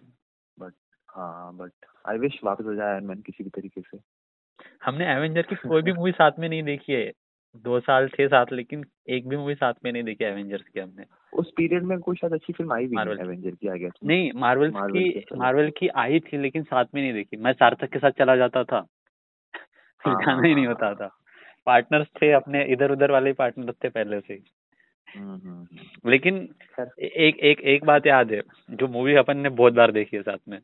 हाँ 1.16 1.56
बट 1.56 1.72
आई 2.10 2.18
विश 2.18 2.40
वापस 2.44 2.66
हो 2.66 2.76
जाए 2.76 2.94
आयरन 2.94 3.06
मैन 3.06 3.22
किसी 3.22 3.44
भी 3.44 3.50
तरीके 3.50 3.82
से। 3.82 4.00
हमने 4.84 5.14
एवेंजर 5.14 5.42
की 5.42 5.56
कोई 5.70 5.82
भी 5.82 5.94
मूवी 5.94 6.12
साथ 6.12 6.32
में 6.40 6.50
नहीं 6.50 6.64
देखी 6.64 6.94
है। 6.94 7.12
दो 7.56 7.80
साल 7.80 8.08
छह 8.08 8.28
सात 8.28 8.54
लेकिन 8.54 8.86
एक 9.10 9.28
भी 9.28 9.38
मूवी 9.38 9.56
साथ 9.56 9.74
में 9.84 9.92
नहीं 9.92 10.04
देखी 10.04 10.26
एवेंजर्स 10.26 10.64
की 10.64 10.80
हमने। 10.80 11.04
उस 11.34 11.52
पीरियड 11.58 11.84
में 11.84 12.00
कोई 12.00 12.16
शायद 12.16 12.34
अच्छी 12.34 12.54
फ़िल्म 12.54 12.74
आई 12.74 12.88
भी 12.88 12.96
की। 12.96 13.22
एवेंजर 13.22 13.52
की 13.52 13.68
आई 13.68 13.80
गेस 13.80 13.92
नहीं 14.04 14.32
मार्वल 14.36 14.72
की 14.76 15.24
मार्वल 15.36 15.70
की 15.70 15.88
आई 15.88 16.20
थी 16.20 16.38
लेकिन 16.38 16.64
साथ 16.64 16.86
में 16.96 17.02
नहीं 17.02 17.14
देखी। 17.14 17.38
मैं 17.38 17.54
सार्थक 17.54 17.90
के 17.90 18.00
साथ 18.00 18.12
चला 18.12 18.36
जाता 18.36 18.64
था। 18.64 18.82
फिर 20.04 20.14
हाँ, 20.14 20.22
जाना 20.22 20.48
ही 20.48 20.56
नहीं 20.56 20.66
हाँ, 20.66 20.74
होता 20.74 20.86
हाँ। 20.86 20.96
था। 20.96 21.10
पार्टनर्स 21.66 22.08
थे 22.08 22.32
अपने 22.32 22.64
इधर 22.66 22.92
उधर 22.92 23.12
वाले 23.12 23.34
पार्टनर 23.34 23.72
थे 23.72 23.90
पहले 23.90 24.20
से 24.20 24.34
ही। 24.34 24.40
हम्म, 25.18 25.30
हम्म, 25.30 25.50
हम्म। 25.50 26.10
लेकिन 26.10 26.50
एक 27.00 27.40
एक 27.40 27.62
एक 27.62 27.86
बात 27.86 28.08
याद 28.08 28.32
है 28.32 28.42
जो 28.72 28.88
मूवी 28.88 29.14
अपन 29.14 29.38
ने 29.38 29.50
बहुत 29.50 29.74
बार 29.74 29.92
देखी 29.92 30.18
है 30.18 30.24
साथ 30.24 30.38
में। 30.50 30.60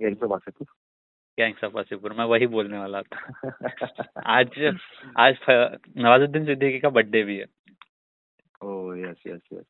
Gangs 0.00 1.64
of 1.64 1.72
Wasseypur. 1.72 2.12
मैं 2.12 2.24
वही 2.24 2.46
बोलने 2.46 2.78
वाला 2.78 3.02
था। 3.02 3.16
आज 4.26 4.74
आज 5.18 5.36
नवाजुद्दीन 5.96 6.44
सिद्दीकी 6.44 6.78
का 6.78 6.88
बर्थडे 6.88 7.22
भी 7.22 7.36
है। 7.36 7.46
ओह 8.64 8.98
यस 8.98 9.16
यस 9.26 9.40
यस 9.52 9.64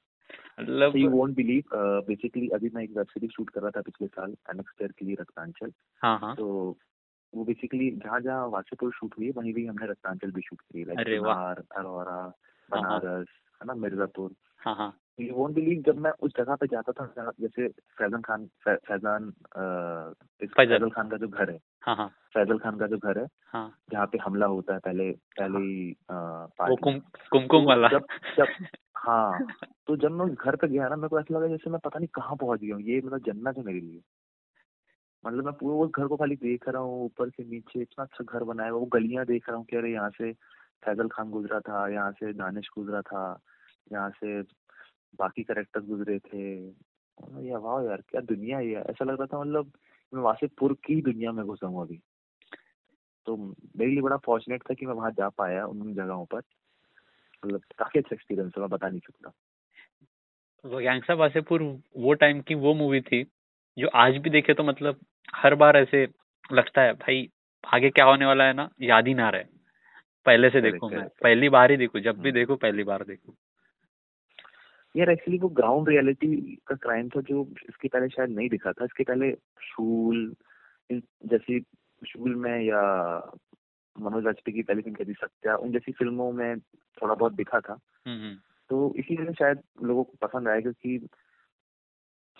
मतलब 0.60 0.92
you 0.92 1.10
won't 1.10 1.34
believe 1.34 1.64
बेसिकली 2.06 2.48
अभी 2.48 2.70
मैं 2.74 2.82
एक 2.82 2.90
वेब 2.90 3.06
सीरीज़ 3.06 3.30
शूट 3.30 3.50
कर 3.50 3.60
रहा 3.60 3.70
था 3.70 3.80
पिछले 3.80 4.06
साल 4.06 4.34
के 4.82 5.04
लिए 5.04 5.16
रक्तांचल। 5.20 5.72
हाँ 6.02 6.18
हाँ। 6.18 6.34
तो 6.36 6.78
वो 7.34 7.44
बेसिकली 7.44 7.90
जहाँ 7.90 8.20
जहाँ 8.20 8.48
वासेपुर 8.48 8.92
शूट 8.92 9.14
हुई 9.18 9.30
वहीं 9.30 9.54
भी 9.54 9.66
हमने 9.66 9.86
रत्नाचल 9.86 10.30
भी 10.30 10.40
शूट 10.40 10.60
की 10.60 10.82
अरे 10.82 11.18
वाह। 11.18 11.52
अरोरा 11.54 12.38
हाँ। 12.74 12.82
बनारस 12.82 13.26
है 13.54 13.66
ना 13.66 13.74
मिर्जापुर। 13.74 14.34
हाँ 14.58 14.76
हाँ। 14.76 15.01
यू 15.20 15.34
वोंट 15.34 15.54
बिलीव 15.54 15.82
जब 15.82 15.98
मैं 15.98 16.10
उस 16.10 16.32
जगह 16.36 16.54
पे 16.54 16.66
जाता 16.66 16.92
था 16.92 17.30
जैसे 17.40 17.68
फैजल 17.68 18.20
खान 18.20 18.46
फै- 18.46 18.78
फैजान 18.88 19.30
फैजल। 20.56 20.90
खान 20.90 21.08
का 21.08 21.16
जो 21.16 21.28
घर 21.28 21.50
है। 21.50 21.58
हाँ 21.82 21.96
हाँ। 21.96 22.08
फैजल 22.34 22.58
खान 22.58 22.78
का 22.78 22.86
जो 22.86 22.98
घर 22.98 23.18
है 23.18 23.26
हाँ। 23.46 23.78
जहाँ 23.92 24.06
पे 24.06 24.18
हमला 24.18 24.46
होता 24.46 24.74
है 24.74 24.78
पहले 24.78 25.10
पहले 25.12 25.58
ही। 25.58 25.94
कुमकुम 27.32 27.46
तो 27.48 27.68
वाला। 27.68 27.88
जब 27.88 28.06
जब 28.38 28.46
हाँ 28.96 29.38
तो 29.86 29.96
जब 29.96 30.10
मैं 30.10 30.26
उस 30.26 30.32
घर 30.32 30.56
पे 30.56 30.68
गया 30.68 30.88
ना 30.88 30.96
मेरे 30.96 31.08
को 31.08 31.20
ऐसा 31.20 31.38
लगा 31.38 31.46
जैसे 31.46 31.70
मैं 31.70 31.80
पता 31.84 31.98
नहीं 31.98 32.08
कहाँ 32.14 32.36
पहुँच 32.36 32.60
गया 32.60 32.74
हूँ 32.74 32.82
ये 32.82 33.00
मतलब 33.04 33.18
जन्नत 33.18 33.58
है 33.58 33.64
मेरे 33.64 33.80
लिए। 33.80 34.00
मतलब 35.26 35.44
मैं 35.44 35.54
पूरे 35.54 35.76
उस 35.76 35.90
घर 35.96 36.06
को 36.06 36.16
खाली 36.16 36.36
देख 36.36 36.68
रहा 36.68 36.82
हूँ 36.82 37.04
ऊपर 37.04 37.28
से 37.30 37.44
नीचे 37.44 37.80
इतना 37.80 38.04
अच्छा 38.04 38.24
घर 38.24 38.44
बनाया 38.44 38.70
हुआ 38.70 38.80
वो 38.80 38.86
गलियाँ 38.86 39.24
देख 39.26 39.48
रहा 39.48 39.58
हूँ 39.58 39.64
कि 39.64 39.76
अरे 39.76 39.92
यहाँ 39.92 40.10
से 40.10 40.32
फैजल 40.84 41.08
खान 41.08 41.30
गुजरा 41.30 41.60
था 41.60 41.88
यहाँ 41.88 42.12
से 42.12 42.32
दानिश 42.32 42.68
गुजरा 42.78 43.00
था 43.00 43.40
यहाँ 43.92 44.10
से 44.10 44.42
बाकी 45.18 45.42
करेक्टर्स 45.42 45.84
गुजरे 45.84 46.18
थे। 46.18 46.68
ये 47.40 47.56
वाह 47.56 47.84
यार 47.84 48.00
क्या 48.00 48.20
दुनिया 48.20 48.58
है 48.58 48.66
ऐसा 48.66 49.04
लग 49.04 49.16
रहा 49.18 49.26
था 49.26 49.40
मतलब 49.40 49.72
मैं 50.14 50.22
वासेपुर 50.22 50.72
की 50.72 51.02
दुनिया 51.02 51.32
में 51.32 51.46
घुसा 51.46 51.66
हूँ 51.66 51.82
अभी। 51.82 52.00
तो 53.26 53.36
मेरे 53.76 53.90
लिए 53.90 54.00
बड़ा 54.00 54.16
फॉर्चुनेट 54.16 54.62
था 54.62 54.74
कि 54.74 54.86
मैं 54.86 54.94
वहाँ 54.94 55.10
जा 55.10 55.28
पाया 55.28 55.66
उन 55.66 55.94
जगहों 55.94 56.24
पर। 56.24 56.40
मतलब 57.44 57.60
काफ़ी 57.78 58.00
अच्छा 58.00 58.14
एक्सपीरियंस 58.14 58.52
है 58.56 58.60
मैं 58.60 58.70
बता 58.70 58.88
नहीं 58.88 59.00
सकता। 59.00 59.32
वो 60.64 60.78
गैंगस्टर 60.78 61.14
वासेपुर 61.14 61.62
वो 61.96 62.12
टाइम 62.14 62.40
की 62.40 62.54
वो 62.54 62.74
मूवी 62.74 63.00
थी 63.00 63.26
जो 63.78 63.88
आज 63.88 64.16
भी 64.16 64.30
देखे 64.30 64.54
तो 64.54 64.64
मतलब 64.64 65.00
हर 65.34 65.54
बार 65.54 65.76
ऐसे 65.76 66.08
लगता 66.52 66.82
है 66.82 66.92
भाई 66.92 67.30
आगे 67.64 67.90
क्या 67.90 68.04
होने 68.04 68.26
वाला 68.26 68.44
है 68.44 68.52
ना? 68.52 68.70
याद 68.82 69.06
ही 69.06 69.14
ना 69.14 69.30
रहे। 69.30 69.44
पहले 70.26 70.50
से 70.50 70.60
देखो 70.60 70.88
मैं। 70.88 71.08
पहली 71.22 71.48
बार 71.48 71.70
ही 71.70 71.76
देखूँ 71.76 72.00
जब 72.00 72.20
भी 72.20 72.28
हम्म। 72.28 72.38
देखो 72.38 72.56
पहली 72.56 72.84
बार 72.84 73.04
देखूँ। 73.04 73.34
यार 74.96 75.10
एक्चुअली 75.10 75.38
वो 75.38 75.48
ग्राउंड 75.48 75.88
रियलिटी 75.88 76.58
का 76.66 76.74
क्राइम 76.74 77.08
था 77.08 77.20
जो 77.20 77.48
इसके 77.68 77.88
पहले 77.88 78.08
शायद 78.08 78.30
नहीं 78.30 78.48
दिखा 78.48 78.72
था। 78.72 78.84
इसके 78.84 79.04
पहले 79.04 79.32
शूल 79.60 80.34
जैसी 81.26 81.60
शूल 82.06 82.34
में 82.34 82.60
या 82.62 82.82
मनोज 84.00 84.24
वाजपेयी 84.24 84.54
की 84.54 84.62
पहली 84.62 84.82
फ़िल्म 84.82 84.96
कहती 84.96 85.12
सत्या 85.12 85.56
उन 85.56 85.72
जैसी 85.72 85.92
फ़िल्मों 85.92 86.32
में 86.32 86.60
थोड़ा 87.02 87.14
बहुत 87.14 87.32
दिखा 87.32 87.60
था। 87.60 87.78
हम्म 88.06 88.20
हम्म। 88.20 88.36
तो 88.68 88.94
इसी 88.96 89.16
वजह 89.16 89.32
शायद 89.32 89.62
लोगों 89.82 90.04
को 90.04 90.12
पसंद 90.22 90.48
आया 90.48 90.60
क्योंकि 90.60 90.98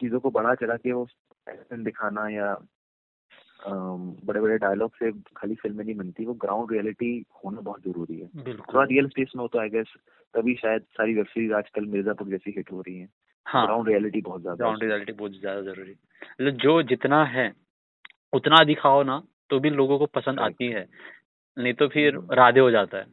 चीज़ों 0.00 0.20
को 0.20 0.30
बढ़ा 0.30 0.54
चढ़ा 0.54 0.76
के 0.76 0.92
वो 0.92 1.06
एक्शन 1.50 1.82
दिखाना 1.84 2.28
या 2.28 2.54
बड़े 3.66 4.40
बड़े 4.40 4.58
डायलॉग 4.58 4.90
से 4.94 5.12
खाली 5.12 5.54
फ़िल्में 5.54 5.84
नहीं 5.84 5.94
बनती 5.94 6.26
वो 6.26 6.34
ग्राउंड 6.34 6.72
रियलिटी 6.72 7.24
होना 7.44 7.60
बहुत 7.60 7.80
ज़रूरी 7.80 8.18
है। 8.18 8.28
थोड़ा 8.54 8.84
रियल 8.84 9.08
स्पेस 9.08 9.32
में 9.36 9.42
हो 9.42 9.48
तो 9.48 9.58
आई 9.58 9.68
गेस 9.68 9.86
तभी 10.34 10.54
शायद 10.54 10.82
सारी 10.82 11.14
वेब 11.14 11.26
सीरीज़ 11.26 11.52
आजकल 11.52 11.86
मिर्जापुर 11.86 12.28
जैसी 12.28 12.54
हिट 12.56 12.72
हो 12.72 12.80
रही 12.80 12.98
है। 12.98 13.08
हाँ। 13.46 13.66
ग्राउंड 13.66 13.88
रियलिटी 13.88 14.20
बहुत 14.20 14.40
ज़्यादा 14.40 14.56
ग्राउंड 14.56 14.82
रियलिटी 14.82 15.12
बहुत 15.12 15.32
ज़्यादा 15.32 15.60
ज़रूरी 15.60 15.90
है। 15.90 15.96
मतलब 16.22 16.52
जो 16.54 16.82
जितना 16.82 17.24
है 17.24 17.52
उतना 18.32 18.64
दिखाओ 18.64 19.02
ना 19.02 19.22
तो 19.50 19.60
भी 19.60 19.70
लोगों 19.70 19.98
को 19.98 20.06
पसंद 20.06 20.40
आती 20.40 20.66
है। 20.66 20.88
नहीं 21.58 21.74
तो 21.74 21.88
फिर 21.88 22.16
हम्म। 22.16 22.34
राधे 22.34 22.60
हो 22.60 22.70
जाता 22.70 22.98
है। 22.98 23.06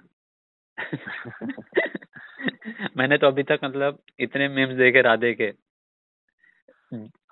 मैंने 2.97 3.17
तो 3.17 3.27
अभी 3.27 3.43
तक 3.43 3.59
मतलब 3.63 3.99
इतने 4.19 4.47
मीम्स 4.47 4.75
देखे 4.75 5.01
राधे 5.01 5.33
के। 5.33 5.51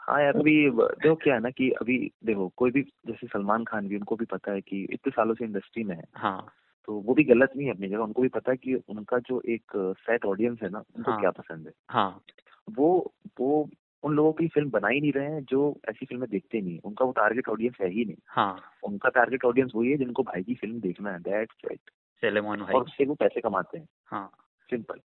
हाँ 0.08 0.22
यार 0.24 0.36
अभी 0.36 0.70
देखो 0.72 1.15
क्या 1.15 1.34
है 1.34 1.39
ना 1.39 1.50
कि 1.50 1.70
अभी 1.72 1.98
देखो 2.26 2.48
कोई 2.58 2.72
भी 2.72 2.82
जैसे 2.82 3.28
सलमान 3.28 3.63
खान 3.63 3.88
भी 3.88 3.96
उनको 3.96 4.15
भी 4.15 4.26
पता 4.26 4.52
है 4.52 4.62
कि 4.62 4.82
इतने 4.84 5.12
सालों 5.12 5.36
से 5.36 5.46
इंडस्ट्री 5.46 5.84
में 5.84 5.96
है। 5.96 6.04
हाँ। 6.15 6.48
तो 6.88 6.93
वो 6.93 7.13
भी 7.13 7.24
गलत 7.24 7.52
नहीं 7.56 7.67
है 7.67 7.74
अपनी 7.74 7.88
जगह। 7.88 8.04
उनको 8.04 8.22
भी 8.22 8.28
पता 8.28 8.52
है 8.52 8.58
कि 8.58 8.76
उनका 8.89 9.20
जो 9.20 9.41
एक 9.50 9.72
सेट 10.00 10.26
ऑडियंस 10.26 10.60
है 10.63 10.70
ना 10.70 10.84
उनको 10.96 11.12
हाँ। 11.12 11.20
क्या 11.20 11.32
पसंद 11.32 11.67
है। 11.67 11.74
हाँ। 11.89 12.22
वो 12.76 13.13
वो 13.39 13.70
उन 14.04 14.13
लोगों 14.13 14.32
की 14.34 14.48
फ़िल्म 14.48 14.70
बना 14.70 14.88
ही 14.88 15.02
नहीं 15.02 15.12
रहे 15.12 15.26
हैं 15.26 15.43
जो 15.43 15.80
ऐसी 15.89 16.06
फ़िल्में 16.06 16.30
देखते 16.30 16.62
नहीं 16.62 16.80
उनका 16.80 17.06
वो 17.06 17.12
टारगेट 17.12 17.50
ऑडियंस 17.50 17.76
है 17.82 17.89
ही 17.89 18.06
नहीं। 18.06 18.17
हाँ। 18.28 18.56
उनका 18.84 19.10
टारगेट 19.10 19.46
ऑडियंस 19.46 19.72
वही 19.76 19.91
है 19.91 19.98
जिनको 19.98 20.24
भाई 20.24 20.43
की 20.43 20.54
फ़िल्म 20.56 20.80
देखना 20.80 21.12
है। 21.12 21.20
दैट्स 21.20 21.56
राइट 21.65 21.89
सेलेमोन 22.24 22.62
भाई 22.62 22.76
और 22.76 22.84
उससे 22.84 23.06
वो 23.06 23.15
पैसे 23.15 23.41
कमाते 23.41 23.78
हैं। 23.78 23.88
हाँ। 24.06 24.30
सिंपल 24.70 25.00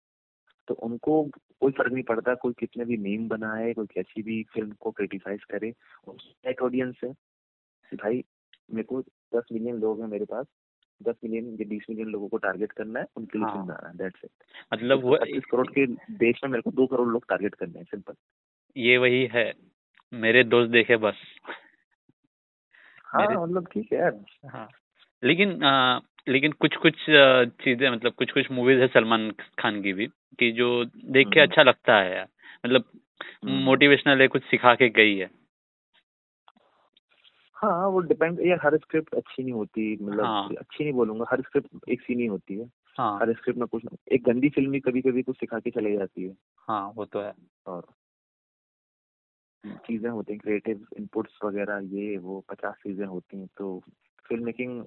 तो 0.68 0.74
उनको 0.74 1.22
कोई 1.60 1.72
फ़र्क 1.72 1.92
नहीं 1.92 2.02
पड़ता 2.02 2.34
कोई 2.34 2.52
कितने 2.58 2.84
भी 2.84 2.96
मीम 2.96 3.28
बनाए 3.28 3.72
कोई 3.72 3.86
कैसी 3.86 4.22
भी 4.22 4.42
फ़िल्म 4.42 4.72
को 4.72 4.90
क्रिटिसाइज 4.90 5.44
करे 5.44 5.74
नेट 6.08 6.60
ऑडियंस 6.60 7.00
है। 7.04 7.10
भाई 7.94 8.24
मेरे 8.70 8.82
को 8.82 9.00
दस 9.34 9.44
मिलियन 9.52 9.76
लोग 9.76 10.00
हैं 10.00 10.08
मेरे 10.08 10.24
पास 10.24 10.46
दस 11.02 11.14
मिलियन 11.24 11.48
या 11.60 11.64
बीस 11.68 11.86
मिलियन 11.90 12.08
लोगों 12.08 12.28
को 12.28 12.36
टारगेट 12.36 12.72
करना 12.72 13.00
है 13.00 13.06
उनके 13.16 13.38
लिए 13.38 13.44
हाँ। 13.44 13.52
फ़िल्म 13.52 13.66
बनाना 13.66 13.88
है 13.88 13.96
दैट्स 13.96 14.20
इट 14.24 14.30
मतलब 14.74 15.02
वो 15.02 15.16
पच्चीस 15.16 15.44
करोड़ 15.50 15.66
के 15.66 15.86
देश 16.18 16.40
में 16.44 16.50
मेरे 16.50 16.62
को 16.62 16.70
दो 16.70 16.86
करोड़ 16.86 17.08
लोग 17.08 17.24
टारगेट 17.28 17.54
करने 17.54 17.78
हैं 17.78 17.84
सिंपल 17.84 18.14
ये 18.76 18.96
वही 18.98 19.26
है 19.26 19.52
मेरे 20.12 20.44
दोस्त 20.44 20.70
देखे 20.70 20.96
बस। 20.96 21.14
हाँ 23.04 23.42
मतलब 23.42 23.66
ठीक 23.66 23.92
है 23.92 24.10
हाँ। 24.48 24.68
लेकिन 25.24 25.64
आ, 25.64 26.00
लेकिन 26.28 26.52
कुछ 26.60 26.76
कुछ 26.76 26.94
चीज़ें 27.58 27.88
मतलब 27.90 28.12
कुछ 28.14 28.30
कुछ 28.32 28.50
मूवीज़ 28.50 28.80
है 28.80 28.86
सलमान 28.88 29.30
खान 29.58 29.80
की 29.82 29.92
भी 29.92 30.06
कि 30.38 30.50
जो 30.52 30.68
देख 30.84 31.28
के 31.28 31.40
हम्म। 31.40 31.48
अच्छा 31.48 31.62
लगता 31.62 31.98
है 31.98 32.14
यार 32.14 32.28
मतलब 32.64 32.84
हम्म। 33.44 33.62
मोटिवेशनल 33.64 34.20
है 34.20 34.28
कुछ 34.28 34.42
सिखा 34.44 34.74
के 34.74 34.88
गई 34.92 35.16
है 35.16 35.30
हाँ 37.56 37.86
वो 37.88 38.00
डिपेंड 38.00 38.40
यार 38.40 38.58
हर 38.62 38.76
स्क्रिप्ट 38.76 39.14
अच्छी 39.14 39.42
नहीं 39.42 39.52
होती 39.52 39.92
मतलब 39.96 40.24
हाँ। 40.24 40.48
अच्छी 40.50 40.84
नहीं 40.84 40.92
बोलूँगा 40.94 41.24
हर 41.30 41.40
स्क्रिप्ट 41.40 41.88
एक 41.88 42.02
सी 42.02 42.14
नहीं 42.14 42.28
होती 42.28 42.58
है 42.58 42.66
हाँ 42.98 43.18
हर 43.20 43.32
स्क्रिप्ट 43.32 43.58
में 43.58 43.66
कुछ 43.68 43.82
एक 44.12 44.22
गंदी 44.22 44.48
फ़िल्म 44.48 44.70
भी 44.70 44.80
कभी 44.80 45.00
कभी 45.00 45.22
कुछ 45.22 45.36
सिखा 45.36 45.58
के 45.58 45.70
चले 45.70 45.96
जाती 45.96 46.24
है 46.24 46.34
हाँ 46.68 46.86
वो 46.96 47.04
तो 47.06 47.20
है 47.20 47.32
और 47.66 47.86
चीज़ें 49.64 50.08
होती 50.10 50.32
हैं 50.32 50.40
क्रिएटिव 50.40 50.86
इनपुट्स 50.98 51.38
वगैरह 51.44 51.88
ये 51.92 52.16
वो 52.18 52.40
पचास 52.48 52.74
चीज़ें 52.82 53.04
होती 53.06 53.38
हैं 53.38 53.48
तो 53.56 53.78
फ़िल्म 54.26 54.44
मेकिंग 54.44 54.82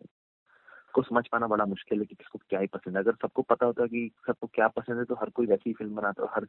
को 0.93 1.01
समझ 1.01 1.27
पाना 1.27 1.47
बड़ा 1.47 1.65
मुश्किल 1.65 1.99
है 1.99 2.06
कि 2.06 2.15
किसको 2.15 2.39
क्या 2.49 2.60
ही 2.60 2.67
पसंद 2.67 2.97
है। 2.97 3.04
अगर 3.04 3.15
सबको 3.21 3.41
पता 3.41 3.65
होता 3.65 3.86
कि 3.86 4.10
सबको 4.27 4.47
क्या 4.47 4.67
पसंद 4.67 4.97
है 4.97 5.06
तो 5.06 5.15
हर 5.15 5.30
कोई 5.30 5.45
वैसी 5.45 5.69
ही 5.69 5.73
फ़िल्म 5.73 5.95
बनाता 5.95 6.32
हर 6.36 6.45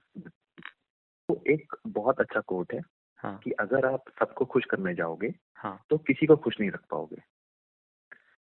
तो 1.29 1.43
एक 1.47 1.77
बहुत 1.87 2.21
अच्छा 2.21 2.41
कोट 2.41 2.75
है 2.75 2.81
हाँ। 3.21 3.39
कि 3.39 3.51
अगर 3.51 3.87
आप 3.87 4.05
सबको 4.21 4.45
खुश 4.45 4.65
करने 4.65 4.95
जाओगे 4.95 5.35
हाँ। 5.55 5.79
तो 5.91 5.99
किसी 5.99 6.27
को 6.27 6.37
खुश 6.37 6.61
नहीं 6.61 6.71
रख 6.71 6.85
पाओगे। 6.91 7.23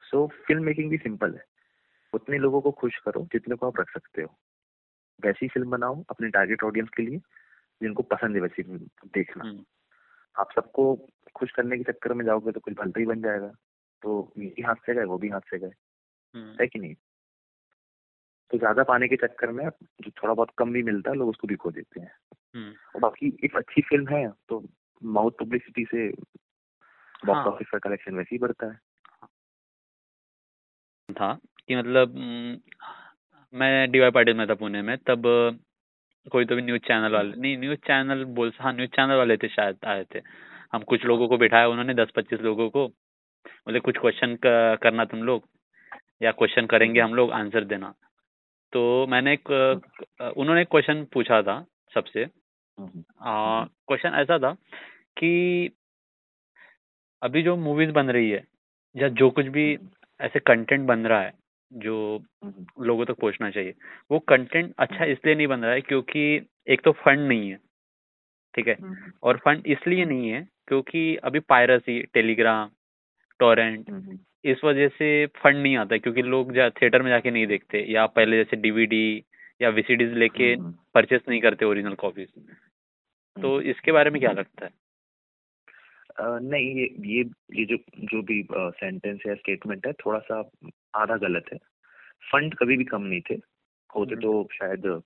सो 0.05 0.27
फ़िल्म 0.47 0.65
मेकिंग 0.65 0.91
भी 0.91 0.99
सिंपल 0.99 1.35
है। 1.35 1.45
उतने 2.13 2.39
लोगों 2.39 2.61
को 2.61 2.71
खुश 2.73 2.99
करो 2.99 3.27
जितने 3.33 3.57
को 3.57 3.67
आप 3.67 3.81
रख 3.81 3.91
सकते 3.91 4.23
हो। 4.23 4.35
वैसी 5.21 5.49
फ़िल्म 5.49 5.71
बनाओ 5.71 6.03
अपने 6.11 6.29
टारगेट 6.29 6.63
ऑडियंस 6.63 6.89
के 6.97 7.03
लिए 7.03 7.19
जिनको 7.81 8.03
पसंद 8.03 8.37
है 8.37 8.43
वैसी 8.43 8.63
फ़िल्म 8.63 8.89
देखना। 9.15 9.45
हम्म, 9.45 9.65
आप 10.37 10.53
सबको 10.53 10.95
खुश 11.35 11.53
करने 11.53 11.77
के 11.79 11.93
चक्कर 11.93 12.13
में 12.13 12.25
जाओगे 12.25 12.53
तो 12.53 12.61
कुछ 12.61 12.75
भलता 12.75 13.01
ही 13.01 13.07
बन 13.07 13.23
जाएगा। 13.23 13.53
तो 14.03 14.33
ये 14.39 14.63
हाथ 14.63 14.75
से 14.87 14.95
गए 14.95 15.05
वो 15.05 15.19
भी 15.19 15.29
हाथ 15.29 15.41
से 15.41 15.59
गए। 15.59 15.71
है 16.61 16.67
कि 16.67 16.79
नहीं? 16.79 16.95
तो 18.51 18.59
ज़्यादा 18.59 18.83
पाने 18.83 19.09
के 19.09 19.17
चक्कर 19.17 19.51
में 19.51 19.69
जो 20.01 20.11
थोड़ा 20.11 20.35
बहुत 20.35 20.49
कम 20.59 20.73
भी 20.73 20.83
मिलता 20.83 21.11
है 21.11 21.17
लोग 21.17 21.29
उसको 21.29 21.49
भी 21.49 21.55
खो 21.55 21.71
देते 21.71 22.01
हैं। 22.01 22.13
हम्म, 22.55 22.75
और 22.95 23.01
बाकी 23.01 23.39
एक 23.45 23.57
अच्छी 23.57 23.83
फ़िल्म 23.83 24.17
है 24.17 24.29
तो 24.49 24.69
माउथ 25.05 25.31
पब्लिसिटी 25.41 25.85
से 25.85 26.09
बॉक्स 27.27 27.39
हाँ। 27.39 27.53
ऑफ़िस 27.53 27.69
का 27.73 27.79
कलेक्शन 27.79 28.15
वैसे 28.15 28.29
ही 28.33 28.39
बढ़ता 28.39 28.67
है। 28.67 28.79
था 31.09 31.39
कि 31.69 31.77
मतलब 31.77 32.17
हम्म, 32.17 32.59
मैं 33.55 33.91
डीवाई 33.91 34.11
पाटिल 34.11 34.37
में 34.37 34.47
था 34.49 34.55
पुणे 34.55 34.83
में 34.83 34.97
तब 34.99 35.23
कोई 36.33 36.45
तो 36.45 36.57
भी 36.57 36.63
न्यूज़ 36.63 36.81
चैनल 36.81 37.13
वाले 37.13 37.37
नहीं 37.37 37.57
न्यूज़ 37.59 37.79
चैनल 37.79 38.25
बोल 38.25 38.53
हाँ 38.61 38.73
न्यूज़ 38.73 38.91
चैनल 38.91 39.15
वाले 39.15 39.37
थे 39.37 39.49
शायद 39.49 39.79
आए 39.87 40.05
थे। 40.05 40.21
हम 40.73 40.83
कुछ 40.83 41.05
लोगों 41.05 41.29
को 41.29 41.37
बिठाया 41.39 41.69
उन्होंने 41.69 41.95
दस 41.95 42.11
पच्चीस 42.17 42.41
लोगों 42.41 42.71
को 42.71 42.87
बोले 42.89 43.81
कुछ 43.81 43.99
क्वेश्चन 43.99 44.37
करना 44.45 45.05
तुम 45.05 45.23
लोग। 45.23 45.49
या 46.21 46.31
क्वेश्चन 46.33 46.67
करेंगे 46.67 47.01
हम 47.01 47.15
लोग 47.15 47.33
आंसर 47.33 47.65
देना। 47.65 47.95
तो 48.73 49.07
मैंने 49.07 49.33
एक 49.33 49.51
उन्होंने 50.37 50.61
एक 50.63 50.69
क्वेश्चन 50.69 51.05
पूछा 51.13 51.43
था 51.43 51.65
सबसे। 51.95 52.25
हम्म, 52.79 53.03
क्वेश्चन 53.89 54.15
ऐसा 54.15 54.39
था 54.39 54.53
कि 55.17 55.71
अभी 57.23 57.43
जो 57.43 57.57
मूवीज़ 57.57 57.91
बन 57.91 58.11
रही 58.11 58.31
है 58.31 58.45
या 58.95 59.09
जो 59.21 59.31
कुछ 59.31 59.47
भी 59.47 59.73
ऐसे 60.21 60.39
कंटेंट 60.39 60.87
बन 60.87 61.07
रहा 61.07 61.21
है 61.21 61.33
जो 61.71 61.97
हम्म, 62.45 62.85
लोगों 62.85 63.05
तक 63.05 63.19
पहुँचना 63.21 63.51
चाहिए 63.51 63.75
वो 64.11 64.19
कंटेंट 64.19 64.75
अच्छा 64.79 65.05
इसलिए 65.05 65.35
नहीं 65.35 65.47
बन 65.47 65.61
रहा 65.61 65.73
है 65.73 65.81
क्योंकि 65.81 66.21
एक 66.69 66.81
तो 66.81 66.93
फंड 66.93 67.29
नहीं 67.29 67.51
है 67.51 67.57
ठीक 68.55 68.69
है? 68.69 68.75
हम्म, 68.75 69.13
और 69.23 69.37
फंड 69.37 69.67
इसलिए 69.67 70.05
नहीं 70.05 70.31
है 70.31 70.47
क्योंकि 70.69 71.17
अभी 71.17 71.41
पायरसी 71.49 72.01
टेलीग्राम 72.15 72.71
टोरेंट 73.41 73.91
हम्म, 73.91 74.19
इस 74.45 74.65
वजह 74.65 74.89
से 74.89 75.27
फंड 75.27 75.57
नहीं 75.57 75.77
आता 75.77 75.95
है 75.95 75.99
क्योंकि 75.99 76.23
लोग 76.23 76.53
जा 76.53 76.69
थिएटर 76.71 77.03
में 77.03 77.11
जाके 77.11 77.31
नहीं 77.31 77.47
देखते 77.47 77.85
या 77.93 78.07
पहले 78.07 78.37
जैसे 78.37 78.57
डीवीडी 78.57 79.25
या 79.63 79.69
वीसीडीज 79.69 80.13
लेके 80.13 80.53
हम्म, 80.55 80.75
परचेस 80.95 81.21
नहीं 81.29 81.41
करते 81.41 81.65
ओरिजिनल 81.65 81.95
कॉपीज 81.95 82.29
तो 83.37 83.61
इसके 83.61 83.93
बारे 83.93 84.11
में 84.11 84.21
क्या 84.21 84.33
लगता 84.33 84.65
है? 84.67 84.71
नहीं 86.21 86.75
ये 86.75 86.87
ये 87.07 87.25
ये 87.55 87.65
जो 87.65 87.77
जो 88.05 88.23
भी 88.23 88.47
सेंटेंस 88.53 89.21
है 89.27 89.35
स्टेटमेंट 89.35 89.87
है 89.87 89.93
थोड़ा 89.93 90.19
सा 90.19 90.39
आधा 90.95 91.17
गलत 91.17 91.45
है। 91.53 91.59
फंड 92.33 92.55
कभी 92.55 92.77
भी 92.77 92.85
कम 92.85 93.03
नहीं 93.03 93.21
थे। 93.21 93.35
होते 93.95 94.15
हम्म। 94.15 94.23
तो 94.23 94.49
शायद 94.53 95.03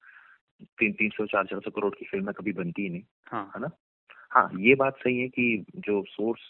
तीन 0.78 0.92
तीन 0.92 1.10
सौ 1.10 1.26
चार 1.26 1.46
चार 1.46 1.60
सौ 1.60 1.70
करोड़ 1.70 1.94
की 1.94 2.04
फ़िल्में 2.04 2.32
कभी 2.34 2.52
बनती 2.52 2.82
ही 2.82 2.88
नहीं 2.88 3.02
हाँ। 3.26 3.52
है 3.56 3.60
ना? 3.60 3.70
हाँ 4.30 4.50
ये 4.58 4.74
बात 4.74 4.96
सही 4.96 5.20
है 5.20 5.28
कि 5.28 5.64
जो 5.78 6.02
सोर्स 6.08 6.40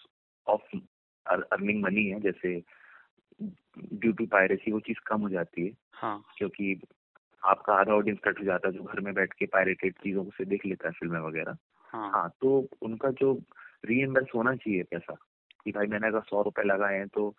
ऑफ़ 0.47 0.77
अर्निंग 1.27 1.83
मनी 1.83 2.07
है 2.07 2.21
जैसे 2.21 2.63
ड्यू 3.93 4.13
टू 4.13 4.27
पायरेसी 4.27 4.73
वो 4.73 4.81
चीज़ 4.81 4.99
कम 5.07 5.21
हो 5.21 5.29
जाती 5.29 5.67
है। 5.67 5.73
हाँ। 5.93 6.25
क्योंकि 6.39 6.81
आपका 7.45 7.75
आधा 7.75 7.93
ऑडियंस 7.93 8.19
कट 8.25 8.41
हो 8.41 8.45
जाता 8.45 8.69
है 8.69 8.75
जो 8.75 8.83
घर 8.83 9.01
में 9.01 9.15
बैठ 9.15 9.33
के 9.33 9.47
पायरेटेड 9.47 9.95
चीज़ों 9.95 10.25
से 10.25 10.45
देख 10.45 10.67
लेता 10.67 10.89
है 10.89 10.93
फ़िल्में 10.93 11.21
वगैरह। 11.21 11.57
हाँ। 11.93 12.11
हाँ 12.11 12.29
तो 12.41 12.69
उनका 12.83 13.11
जो 13.11 13.43
रीइम्बर्स 13.85 14.29
होना 14.35 14.55
चाहिए 14.57 14.83
पैसा 14.83 15.15
कि 15.65 15.73
भाई 15.73 15.87
मैंने 15.87 16.07
अगर 16.07 16.21
सौ 16.21 16.43
रुपए 16.43 16.63
लगाए 16.63 16.99
हैं 16.99 17.09
तो 17.09 17.35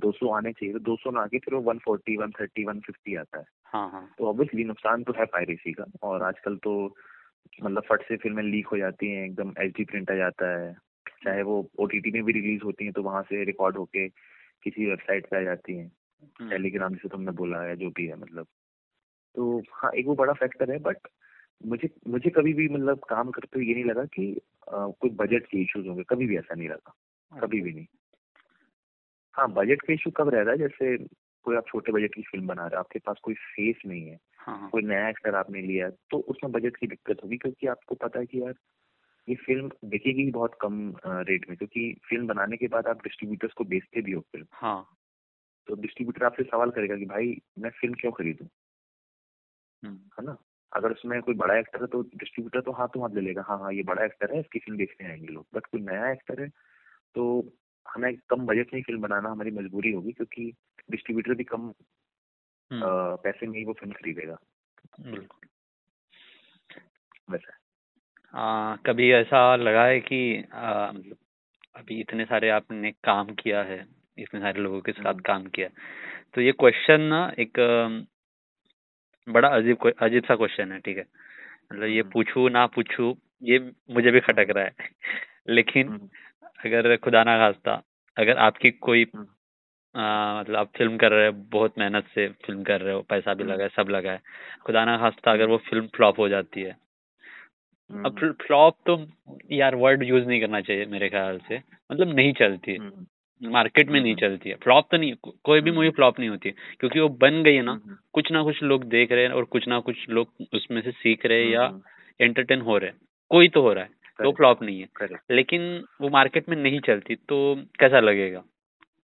दो 0.00 0.12
सौ 0.12 0.28
आने 0.28 0.52
चाहिए 0.52 0.72
तो 0.72 0.78
दो 0.78 0.96
सौ 0.96 1.10
ना 1.10 1.20
आके 1.20 1.38
फिर 1.38 1.54
वो 1.54 1.60
one 1.60 1.78
forty 1.78 2.16
one 2.16 2.30
thirty 2.30 2.64
one 2.64 2.80
fifty 2.80 3.14
आता 3.14 3.38
है। 3.38 3.44
हाँ 3.64 3.90
हाँ। 3.90 4.14
तो 4.18 4.28
ऑब्वियसली 4.28 4.64
नुकसान 4.64 5.02
तो 5.02 5.12
है 5.12 5.24
पायरेसी 5.24 5.72
का 5.72 5.84
और 6.02 6.22
आजकल 6.22 6.56
तो 6.56 6.96
मतलब 7.64 7.82
फट 7.90 8.02
से 8.02 8.16
फ़िल्में 8.16 8.42
लीक 8.42 8.66
हो 8.66 8.78
जाती 8.78 9.10
हैं 9.10 9.24
एकदम 9.26 9.54
एच 9.58 9.72
डी 9.76 9.84
प्रिंट 9.84 10.10
आ 10.10 10.14
जाता 10.14 10.58
है। 10.58 10.76
चाहे 11.24 11.42
वो 11.42 11.70
ओटीटी 11.78 12.10
में 12.10 12.24
भी 12.24 12.32
रिलीज़ 12.32 12.62
होती 12.62 12.84
हैं 12.84 12.92
तो 12.92 13.02
वहाँ 13.02 13.22
से 13.22 13.44
रिकॉर्ड 13.44 13.76
होके 13.76 14.08
किसी 14.62 14.86
वेबसाइट 14.86 15.26
पे 15.26 15.36
आ 15.36 15.40
जाती 15.40 15.76
हैं। 15.76 15.92
हम्म, 16.40 16.50
टेलीग्राम 16.50 16.92
जैसे 16.92 17.08
तुमने 17.08 17.32
बोला 17.32 17.62
है 17.62 17.76
जो 17.76 17.90
भी 17.90 18.06
है 18.06 18.16
मतलब। 18.16 18.46
तो 19.34 19.62
हाँ 19.72 19.90
एक 19.92 20.06
वो 20.06 20.14
बड़ा 20.14 20.32
फैक्टर 20.32 20.70
है 20.70 20.78
बट 20.78 20.96
मुझे 21.66 21.88
मुझे 22.08 22.30
कभी 22.30 22.52
भी 22.52 22.68
मतलब 22.68 22.98
काम 22.98 23.30
करते 23.30 23.58
हुए 23.58 23.66
ये 23.66 23.74
नहीं 23.74 23.84
लगा 23.84 24.04
कि 24.04 24.32
अ, 24.68 24.72
कोई 24.72 25.10
बजट 25.10 25.46
के 25.46 25.62
इश्यूज़ 25.62 25.86
होंगे। 25.86 26.02
कभी 26.02 26.26
भी 26.26 26.36
ऐसा 26.38 26.54
नहीं 26.54 26.68
लगा। 26.68 26.94
कभी 27.32 27.60
भी 27.60 27.72
नहीं। 27.72 27.86
हाँ 29.34 29.52
बजट 29.52 29.82
का 29.82 29.92
इशू 29.92 30.10
कब 30.10 30.28
रहता 30.28 30.50
है? 30.50 30.58
जैसे 30.58 30.96
कोई 31.42 31.56
आप 31.56 31.64
छोटे 31.68 31.92
बजट 31.92 32.14
की 32.14 32.22
फ़िल्म 32.22 32.46
बना 32.46 32.62
रहे 32.62 32.76
हो 32.76 32.80
आपके 32.80 32.98
पास 32.98 33.16
कोई 33.22 33.34
फेस 33.34 33.76
नहीं 33.86 34.08
है। 34.08 34.18
हाँ 34.38 34.58
हाँ। 34.58 34.70
कोई 34.70 34.82
नया 34.82 35.08
एक्टर 35.08 35.34
आपने 35.34 35.62
लिया 35.62 35.86
है, 35.86 35.92
तो 36.10 36.18
उसमें 36.18 36.52
बजट 36.52 36.76
की 36.76 36.86
दिक्कत 36.86 37.16
होगी 37.24 37.36
क्योंकि 37.36 37.66
आपको 37.66 37.94
पता 37.94 38.18
है 38.18 38.26
कि 38.26 38.42
यार 38.42 38.54
ये 39.28 39.34
फ़िल्म 39.34 39.70
बिकेगी 39.84 40.22
ही 40.22 40.30
बहुत 40.30 40.58
कम 40.60 40.94
रेट 41.06 41.48
में 41.48 41.58
क्योंकि 41.58 42.00
फ़िल्म 42.08 42.26
बनाने 42.26 42.56
के 42.56 42.68
बाद 42.68 42.86
आप 42.86 42.96
डिस्ट्रीब्यूटर्स 42.96 43.52
को 43.52 43.64
बेचते 43.64 44.02
भी 44.02 44.12
हो 44.12 44.20
फ़िल्म। 44.20 44.46
हाँ। 44.52 44.88
तो 45.66 45.74
डिस्ट्रीब्यूटर 45.74 46.24
आपसे 46.24 46.42
सवाल 46.42 46.70
करेगा 46.70 46.96
कि 46.96 47.04
भाई 47.04 47.42
मैं 47.58 47.70
फ़िल्म 47.70 47.94
क्यों 47.94 48.12
खरीदूं? 48.12 48.46
हम्म, 49.84 49.96
है 49.96 50.26
ना? 50.26 50.36
अगर 50.72 50.92
उसमें 50.92 51.22
कोई 51.22 51.34
बड़ा 51.34 51.58
एक्टर 51.58 51.80
है 51.80 51.86
तो 51.86 52.02
डिस्ट्रीब्यूटर 52.02 52.60
तो 52.60 52.72
हाथों 52.72 53.02
हाथ 53.02 53.14
ले 53.14 53.20
लेगा 53.20 53.44
हाँ 53.48 53.58
हाँ 53.58 53.72
ये 53.72 53.82
बड़ा 53.82 54.04
एक्टर 54.04 54.34
है 54.34 54.40
इसकी 54.40 54.58
फ़िल्म 54.58 54.78
देखने 54.78 55.08
आएँगे 55.08 55.26
लोग। 55.26 55.46
बट 55.54 55.66
कोई 55.66 55.80
नया 55.80 56.10
एक्टर 56.10 56.42
है 56.42 56.48
तो 57.14 57.52
हमें 57.94 58.16
कम 58.16 58.46
बजट 58.46 58.74
में 58.74 58.82
फ़िल्म 58.82 59.00
बनाना 59.00 59.28
हमारी 59.28 59.50
मजबूरी 59.50 59.92
होगी 59.92 60.12
क्योंकि 60.12 60.52
डिस्ट्रीब्यूटर 60.90 61.34
भी 61.34 61.44
कम 61.44 61.72
हम्म, 62.70 62.82
पैसे 63.16 63.46
में 63.46 63.58
ही 63.58 63.64
वो 63.64 63.72
फ़िल्म 63.72 63.92
खरीदेगा। 63.92 64.36
बिल्कुल। 65.00 65.48
वैसा 67.30 67.58
आ, 68.34 68.76
कभी 68.86 69.10
ऐसा 69.12 69.40
लगा 69.56 69.84
है 69.84 70.00
कि 70.00 70.20
आ, 70.54 70.92
मतलब 70.92 71.16
अभी 71.76 72.00
इतने 72.00 72.24
सारे 72.24 72.48
आपने 72.50 72.90
काम 73.04 73.34
किया 73.34 73.62
है 73.62 73.84
इतने 74.18 74.40
सारे 74.40 74.60
लोगों 74.60 74.80
के 74.80 74.92
साथ 74.92 75.04
हम्म। 75.04 75.20
काम 75.22 75.46
किया 75.46 75.68
तो 76.34 76.40
ये 76.40 76.52
क्वेश्चन 76.52 77.00
ना 77.04 77.20
एक 77.38 77.60
अम, 77.60 78.04
बड़ा 79.28 79.48
अजीब 79.48 79.76
क्वे- 79.76 79.94
अजीब 80.02 80.24
सा 80.24 80.36
क्वेश्चन 80.36 80.72
है 80.72 80.78
ठीक 80.78 80.98
है 80.98 81.04
मतलब 81.72 81.84
ये 81.84 82.00
हम्म। 82.00 82.10
पूछूँ 82.10 82.48
ना 82.50 82.66
पूछूँ 82.66 83.14
ये 83.42 83.58
मुझे 83.90 84.10
भी 84.10 84.20
खटक 84.20 84.50
रहा 84.50 84.64
है 84.64 84.74
लेकिन 85.48 85.88
हम्म, 85.88 86.08
अगर 86.64 86.96
खुदा 86.96 87.22
ना 87.24 87.36
खास्ता 87.38 87.82
अगर 88.16 88.38
आपकी 88.38 88.70
कोई 88.80 89.04
हम्म। 89.04 89.26
आ, 89.94 90.40
मतलब 90.40 90.56
आप 90.56 90.70
फ़िल्म 90.76 90.96
कर 90.96 91.12
रहे 91.12 91.26
हो 91.26 91.32
बहुत 91.50 91.78
मेहनत 91.78 92.06
से 92.14 92.28
फ़िल्म 92.46 92.62
कर 92.64 92.80
रहे 92.80 92.94
हो 92.94 93.02
पैसा 93.02 93.34
भी 93.34 93.42
हम्म। 93.42 93.52
लगा 93.52 93.64
है 93.64 93.68
सब 93.76 93.88
लगा 93.90 94.12
है 94.12 94.20
खुदा 94.66 94.84
ना 94.84 94.96
खास्ता 94.98 95.32
अगर 95.32 95.46
वो 95.46 95.56
फ़िल्म 95.70 95.86
फ्लॉप 95.96 96.18
हो 96.18 96.28
जाती 96.28 96.62
है 96.62 96.76
अब 97.90 98.18
हम्म, 98.18 98.32
फ्लॉप 98.32 98.76
तो 98.86 99.06
यार 99.52 99.74
वर्ड 99.74 100.02
यूज़ 100.02 100.24
नहीं 100.24 100.40
करना 100.40 100.60
चाहिए 100.60 100.86
मेरे 100.86 101.08
ख्याल 101.08 101.38
से। 101.38 101.60
मतलब 101.92 102.14
नहीं 102.16 102.32
चलती। 102.32 102.72
है 102.72 102.78
हम्म, 102.78 103.50
मार्केट 103.50 103.88
में 103.88 104.00
नहीं 104.00 104.12
हम्म। 104.12 104.20
चलती 104.20 104.50
है। 104.50 104.54
फ्लॉप 104.54 104.88
तो 104.90 104.96
नहीं 104.96 105.14
कोई 105.44 105.60
भी। 105.60 105.70
मूवी 105.70 105.90
फ्लॉप 105.90 106.18
नहीं 106.18 106.30
होती। 106.30 106.48
है 106.48 106.54
क्योंकि 106.80 107.00
वो 107.00 107.08
बन 107.08 107.42
गई 107.42 107.54
है 107.54 107.62
ना 107.62 107.80
कुछ 108.12 108.32
ना 108.32 108.42
कुछ 108.42 108.62
लोग 108.62 108.84
देख 108.84 109.12
रहे 109.12 109.22
हैं 109.22 109.30
और 109.30 109.44
कुछ 109.44 109.68
ना 109.68 109.80
कुछ 109.80 110.08
लोग 110.08 110.28
उसमें 110.54 110.82
से 110.82 110.90
सीख 110.90 111.26
रहे 111.26 111.44
हैं 111.44 111.50
या 111.50 111.80
एंटरटेन 112.20 112.60
हो 112.60 112.78
रहे 112.78 112.90
हैं। 112.90 112.96
कोई 113.28 113.48
तो 113.48 113.62
हो 113.62 113.72
रहा 113.72 113.84
है। 113.84 113.90
तो 114.22 114.32
फ्लॉप 114.32 114.62
नहीं 114.62 114.80
है। 114.80 115.08
लेकिन 115.30 115.84
वो 116.00 116.08
मार्केट 116.08 116.48
में 116.48 116.56
नहीं 116.56 116.80
चलती 116.80 117.14
तो 117.14 117.62
कैसा 117.80 118.00
लगेगा? 118.00 118.42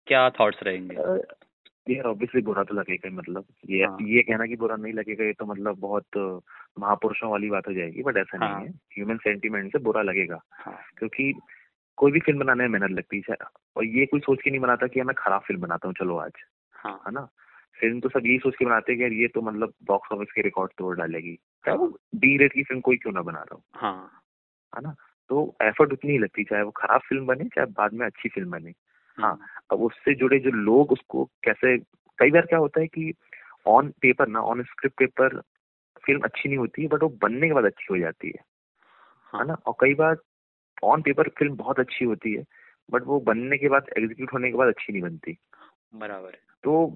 क्या 0.07 0.31
थॉट्स 0.31 0.62
रहेंगे? 0.62 0.96
यार 1.96 2.07
ऑब्वियसली 2.07 2.42
बुरा 2.42 2.62
तो 2.64 2.74
लगेगा 2.74 3.11
मतलब 3.11 3.44
ये 3.70 3.85
हाँ। 3.85 3.96
ये 4.03 4.22
कहना 4.22 4.46
कि 4.46 4.57
बुरा 4.57 4.77
नहीं 4.77 4.92
लगेगा 4.92 5.24
ये 5.24 5.33
तो 5.33 5.46
मतलब 5.46 5.79
बहुत 5.79 6.07
महापुरुषों 6.79 7.31
वाली 7.31 7.51
बात 7.51 7.68
हो 7.68 7.72
जाएगी 7.72 8.03
बट 8.03 8.16
ऐसा 8.16 8.44
हाँ। 8.44 8.57
नहीं 8.57 8.66
है। 8.68 8.72
ह्यूमन 8.72 9.16
सेंटीमेंट 9.16 9.72
से 9.72 9.79
बुरा 9.79 10.03
लगेगा 10.03 10.40
हाँ। 10.53 10.79
क्योंकि 10.98 11.35
कोई 11.96 12.12
भी 12.12 12.20
फ़िल्म 12.20 12.38
बनाने 12.38 12.68
में 12.68 12.79
मेहनत 12.79 12.96
लगती 12.96 13.22
है 13.31 13.37
और 13.77 13.85
ये 13.85 14.07
कोई 14.07 14.20
सोच 14.20 14.38
के 14.44 14.51
नहीं 14.51 14.61
बनाता 14.61 14.87
कि 14.87 15.03
मैं 15.03 15.14
खराब 15.18 15.40
फ़िल्म 15.40 15.61
बनाता 15.61 15.88
हूँ 15.88 15.94
चलो 15.98 16.16
आज 16.16 16.33
हाँ। 16.72 17.03
है 17.07 17.12
ना? 17.12 17.29
फ़िल्म 17.81 18.01
तो 18.01 18.09
सब 18.09 18.27
यही 18.27 18.38
सोच 18.38 18.55
के 18.59 18.64
बनाते 18.64 18.92
हैं 18.92 18.98
कि 18.98 19.03
यार 19.05 19.12
ये 19.12 19.29
तो 19.29 19.42
मतलब 19.42 19.72
बॉक्स 19.85 20.12
ऑफ़िस 20.12 20.29
के 20.35 20.42
रिकॉर्ड 20.42 20.72
तोड़ 20.79 20.96
डालेगी। 20.96 21.38
चाहे 21.66 21.79
वो 21.79 21.98
डी 22.14 22.37
रेट 22.37 22.53
की 22.53 22.62
फ़िल्म 22.62 22.81
कोई 22.81 22.96
क्यों 22.96 23.12
ना 23.12 23.22
बना 23.22 23.38
रहा 23.38 23.55
हो। 23.55 23.64
हाँ। 23.72 24.22
है 24.77 24.83
ना? 24.83 24.94
तो 25.29 25.57
एफर्ट 25.62 25.92
उतनी 25.92 26.12
ही 26.12 26.18
लगती 26.18 26.44
चाहे 26.44 26.62
वो 26.62 26.70
खराब 26.70 27.01
फ़िल्म 27.01 27.27
बने 27.27 27.44
चाहे 27.44 27.66
बाद 27.66 27.92
में 27.92 28.07
अच्छी 28.07 28.29
फ़िल्म 28.29 28.51
बने। 28.51 28.72
हाँ 29.18 29.31
हम्म, 29.33 29.46
अब 29.70 29.83
उससे 29.83 30.14
जुड़े 30.14 30.38
जो 30.38 30.50
लोग 30.50 30.92
उसको 30.92 31.24
कैसे 31.44 31.76
कई 32.18 32.31
बार 32.31 32.46
क्या 32.46 32.59
होता 32.59 32.81
है 32.81 32.87
कि 32.87 33.12
ऑन 33.66 33.88
पेपर 34.00 34.28
ना 34.28 34.40
ऑन 34.40 34.62
स्क्रिप्ट 34.62 34.96
पेपर 34.98 35.40
फ़िल्म 36.07 36.20
अच्छी 36.20 36.48
नहीं 36.48 36.59
होती 36.59 36.83
है 36.83 36.88
बट 36.88 37.02
वो 37.02 37.09
बनने 37.22 37.48
के 37.48 37.54
बाद 37.54 37.64
अच्छी 37.64 37.87
हो 37.90 37.98
जाती 37.98 38.28
है। 38.28 38.42
हाँ। 39.33 39.40
है 39.40 39.46
ना? 39.46 39.54
और 39.54 39.74
कई 39.81 39.94
बार 39.94 40.16
ऑन 40.85 41.02
पेपर 41.02 41.28
फ़िल्म 41.28 41.57
बहुत 41.57 41.81
अच्छी 41.81 42.04
होती 42.04 42.33
है 42.33 42.44
बट 42.90 43.02
वो 43.02 43.20
बनने 43.20 43.59
के 43.59 43.68
बाद 43.68 43.87
एग्जीक्यूट 43.98 44.33
होने 44.33 44.50
के 44.50 44.57
बाद 44.57 44.68
अच्छी 44.68 44.92
नहीं 44.92 45.02
बनती। 45.02 45.37
बराबर। 45.94 46.31
है 46.31 46.40
तो 46.64 46.87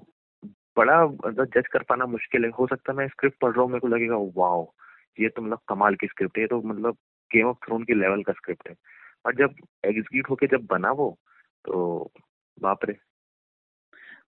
बड़ा 0.77 1.05
मतलब 1.05 1.45
जज 1.45 1.67
कर 1.67 1.83
पाना 1.83 2.05
मुश्किल 2.05 2.45
है। 2.45 2.49
हो 2.49 2.67
सकता 2.67 2.91
है 2.91 2.97
मैं 2.97 3.07
स्क्रिप्ट 3.07 3.37
पढ़ 3.41 3.51
रहा 3.51 3.61
हूँ 3.61 3.69
मेरे 3.69 3.79
को 3.79 3.87
लगेगा 3.87 4.15
वाओ 4.37 4.71
ये 5.19 5.29
तो 5.29 5.41
मतलब 5.41 5.59
कमाल 5.67 5.95
की 5.95 6.07
स्क्रिप्ट 6.07 6.37
है। 6.37 6.43
ये 6.43 6.47
तो 6.47 6.61
मतलब 6.61 6.97
गेम 7.31 7.47
ऑफ़ 7.47 7.57
थ्रोन 7.65 7.83
के 7.83 7.93
लेवल 7.93 8.23
का 8.23 8.33
स्क्रिप्ट 8.33 8.69
है। 8.69 8.75
और 9.25 9.35
जब 9.35 9.55
एग्जीक्यूट 9.85 10.29
होके 10.29 10.47
जब 10.47 10.65
बना 10.65 10.91
वो 10.91 11.17
तो 11.65 12.11
बाप 12.61 12.85
रे। 12.85 12.97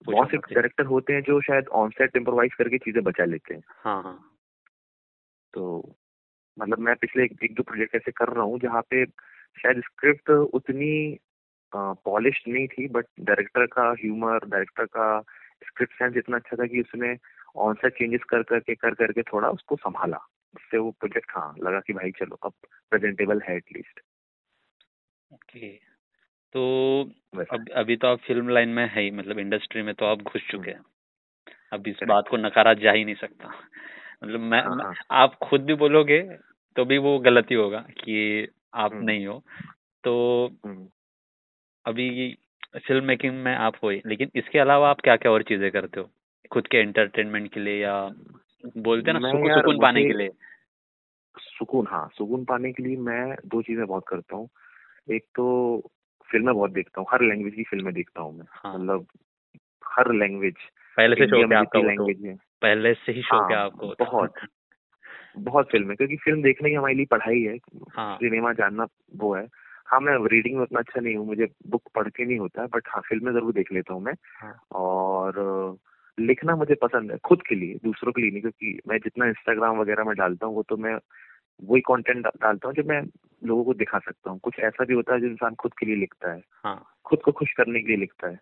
बहुत 0.06 0.32
से 0.32 0.38
डायरेक्टर 0.38 0.86
होते 0.86 1.14
हैं 1.14 1.22
जो 1.22 1.42
शायद 1.42 1.68
ऑन 1.68 1.90
सेट 1.90 2.18
इम्प्रोवाइज 2.18 2.54
करके 2.54 2.78
चीज़ें 2.78 3.04
बचा 3.04 3.26
लेते 3.26 3.54
हैं। 3.54 3.62
हाँ 3.84 4.04
हाँ। 4.04 4.38
तो 5.54 5.96
मतलब 6.58 6.80
मैं 6.80 6.96
पिछले 6.96 7.24
एक, 7.24 7.38
एक 7.44 7.54
दो 7.54 7.64
प्रोजेक्ट 7.64 7.96
ऐसे 7.96 8.12
कर 8.12 8.28
रहा 8.28 8.44
हूँ 8.44 8.60
जहाँ 8.60 8.82
पे 8.82 9.06
शायद 9.58 9.82
स्क्रिप्ट 9.82 10.30
उतनी 10.30 11.18
पॉलिश 11.76 12.44
नहीं 12.48 12.68
थी 12.68 12.88
बट 12.88 13.06
डायरेक्टर 13.20 13.66
का 13.66 13.92
ह्यूमर 13.92 14.46
डायरेक्टर 14.46 14.86
का 14.86 15.22
स्क्रिप्ट 15.66 15.94
सेंस 15.94 16.18
इतना 16.18 16.38
अच्छा 16.38 16.58
था 16.58 16.68
कि 16.68 16.82
उसने 16.82 17.18
ऑन 17.56 17.74
सेट 17.74 17.94
चेंजेस 17.94 18.24
कर 18.30 18.44
करके 18.44 18.76
कर 18.76 18.94
करके 18.94 19.22
थोड़ा 19.24 19.50
उसको 19.50 19.76
संभाला। 19.76 20.18
जिससे 20.54 20.78
वो 20.78 20.92
प्रोजेक्ट 20.92 21.32
हाँ 21.36 21.56
लगा 21.60 21.80
कि 21.80 21.94
भाई 21.94 22.12
चलो 22.12 22.36
अब 22.36 22.54
प्रेजेंटेबल 22.90 23.42
है 23.42 23.56
एटलीस्ट 23.56 24.00
ओके 25.34 25.95
तो 26.56 27.02
अब 27.52 27.66
अभी 27.76 27.96
तो 27.96 28.08
आप 28.08 28.20
फ़िल्म 28.20 28.50
लाइन 28.50 28.70
में 28.70 28.90
है 28.90 29.02
ही 29.02 29.12
मतलब 29.12 29.40
इंडस्ट्री 29.40 29.82
में 29.82 29.94
तो 29.96 30.06
आप 30.06 30.22
घुस 30.22 30.42
चुके 30.52 30.72
हैं। 30.72 30.82
अब 31.74 31.88
इस 31.88 31.96
बात 32.08 32.28
को 32.28 32.38
नकारा 32.38 32.74
जा 32.74 32.92
ही 32.92 33.06
नहीं 33.06 33.16
सकता। 33.16 33.48
मतलब 34.24 34.40
मैं, 34.40 34.62
हाँ, 34.62 34.76
हाँ। 34.76 34.94
आप 35.12 35.36
खुद 35.36 35.62
भी 35.62 35.74
बोलोगे 35.74 36.22
तो 36.76 36.86
भी 36.86 36.98
वो 36.98 37.20
गलती 37.20 37.56
होगा 37.56 37.80
कि 37.80 38.48
आप 38.74 38.94
हम्म। 38.94 39.06
नहीं 39.06 39.28
हो। 39.28 39.44
तो 40.04 40.14
हम्म। 40.66 40.88
अभी 41.86 42.38
फ़िल्म 42.78 43.06
मेकिंग 43.06 43.34
में 43.44 43.56
आप 43.56 43.76
हो 43.84 43.92
लेकिन 43.92 44.32
इसके 44.36 44.60
अलावा 44.60 44.90
आप 44.90 45.02
क्या 45.02 45.16
क्या 45.16 45.32
और 45.32 45.44
चीज़ें 45.44 45.72
करते 45.72 46.00
हो? 46.00 46.10
खुद 46.52 46.68
के 46.68 46.78
एंटरटेनमेंट 46.78 47.54
के 47.54 47.60
लिए 47.60 47.82
या 47.82 48.12
बोलते 48.78 49.12
हैं 49.12 49.20
ना 49.20 49.32
सुकून 49.32 49.54
सुकून 49.54 49.82
पाने 49.82 50.04
के 50.04 50.18
लिए? 50.18 50.30
सुकून 51.38 51.88
हाँ 51.90 52.10
सुकून 52.18 52.44
पाने 52.46 52.72
के 52.74 52.84
लिए 52.84 52.98
मैं 52.98 53.36
दो 53.46 53.62
चीज़ें 53.62 53.86
बहुत 53.88 54.04
करता 54.08 54.36
हूँ। 54.36 54.50
एक 55.12 55.24
तो 55.24 55.46
फ़िल्में 56.32 56.56
बहुत 56.56 56.72
देखता 56.72 57.02
हूँ 57.02 57.08
हर 57.12 57.22
लैंग्वेज 57.22 57.54
की 57.54 57.64
फ़िल्में 57.64 57.94
देखता 57.94 58.22
हूँ 58.22 58.38
मैं। 58.38 58.46
हाँ। 58.50 58.74
मतलब 58.74 59.08
हर 59.98 60.14
लैंग्वेज 60.14 60.56
पहले 60.98 61.16
से 61.16 61.28
शौक 61.28 61.52
है 61.52 61.58
आपका 61.58 61.80
लैंग्वेज 61.80 62.26
है? 62.26 62.36
पहले 62.36 62.94
से 62.94 63.12
ही 63.12 63.22
शौक 63.22 63.52
है 63.52 63.58
हाँ, 63.58 63.66
आपको। 63.66 64.06
बहुत 64.06 64.34
बहुत 65.38 65.72
फ़िल्में 65.72 65.98
क्योंकि 65.98 66.16
फ़िल्म 66.16 66.42
देखने 66.42 66.70
की 66.70 66.76
हमारे 66.76 66.94
लिए 66.94 67.06
पढ़ाई 67.06 67.42
है। 67.42 67.58
हाँ। 67.90 68.16
सिनेमा 68.16 68.54
जानना 68.54 68.88
वो 69.16 69.36
है। 69.36 69.48
हाँ 69.88 70.00
मैं 70.00 70.28
रीडिंग 70.28 70.56
में 70.56 70.64
उतना 70.64 70.80
अच्छा 70.80 71.02
नहीं 71.02 71.16
हूँ 71.16 71.28
मुझे 71.28 71.48
बुक 71.68 71.82
पढ़ 71.96 72.10
के 72.10 72.26
नहीं 72.26 72.40
होता 72.40 72.62
है 72.62 72.68
बट 72.68 72.84
हाँ 72.88 73.02
फ़िल्में 73.02 73.34
ज़रूर 73.34 73.54
देख 73.54 73.72
लेता 73.74 73.94
हूँ 73.94 74.02
मैं। 74.02 74.14
हाँ। 74.42 74.60
और 74.72 75.34
लिखना 76.20 76.56
मुझे 76.56 76.76
पसंद 76.76 77.12
है 77.12 77.18
खुद 77.18 77.42
के 77.50 77.56
लिए 77.56 77.76
दूसरों 77.84 78.12
के 78.12 78.22
लिए 78.22 78.32
नहीं 78.32 78.42
क्योंकि 78.42 78.80
मैं 78.88 78.98
जितना 78.98 79.26
इंस्टाग्राम 79.26 79.78
वगैरह 79.78 80.04
में 80.04 80.16
डालता 80.16 80.48
हूँ 80.48 80.56
वो 80.56 80.64
तो 80.64 80.78
मैं 80.78 80.98
वही 81.64 81.82
कंटेंट 81.82 82.28
डालता 82.28 82.68
हूँ 82.68 82.76
जो 82.76 82.84
मैं 82.84 83.02
लोगों 83.44 83.64
को 83.64 83.74
दिखा 83.74 84.00
सकता 84.00 84.32
हूँ। 84.32 84.40
कुछ 84.40 84.60
ऐसा 84.60 84.86
भी 84.86 84.94
होता 84.94 85.14
है 85.14 85.20
जो 85.20 85.28
इंसान 85.28 85.56
खुद 85.56 85.74
के 85.74 85.86
लिए 85.86 85.96
लिखता 85.96 86.32
है। 86.32 86.42
हाँ। 86.64 86.86
खुद 87.06 87.22
को 87.22 87.32
खुश 87.32 87.54
करने 87.54 87.82
के 87.82 87.88
लिए 87.88 87.98
लिखता 87.98 88.28
है। 88.28 88.40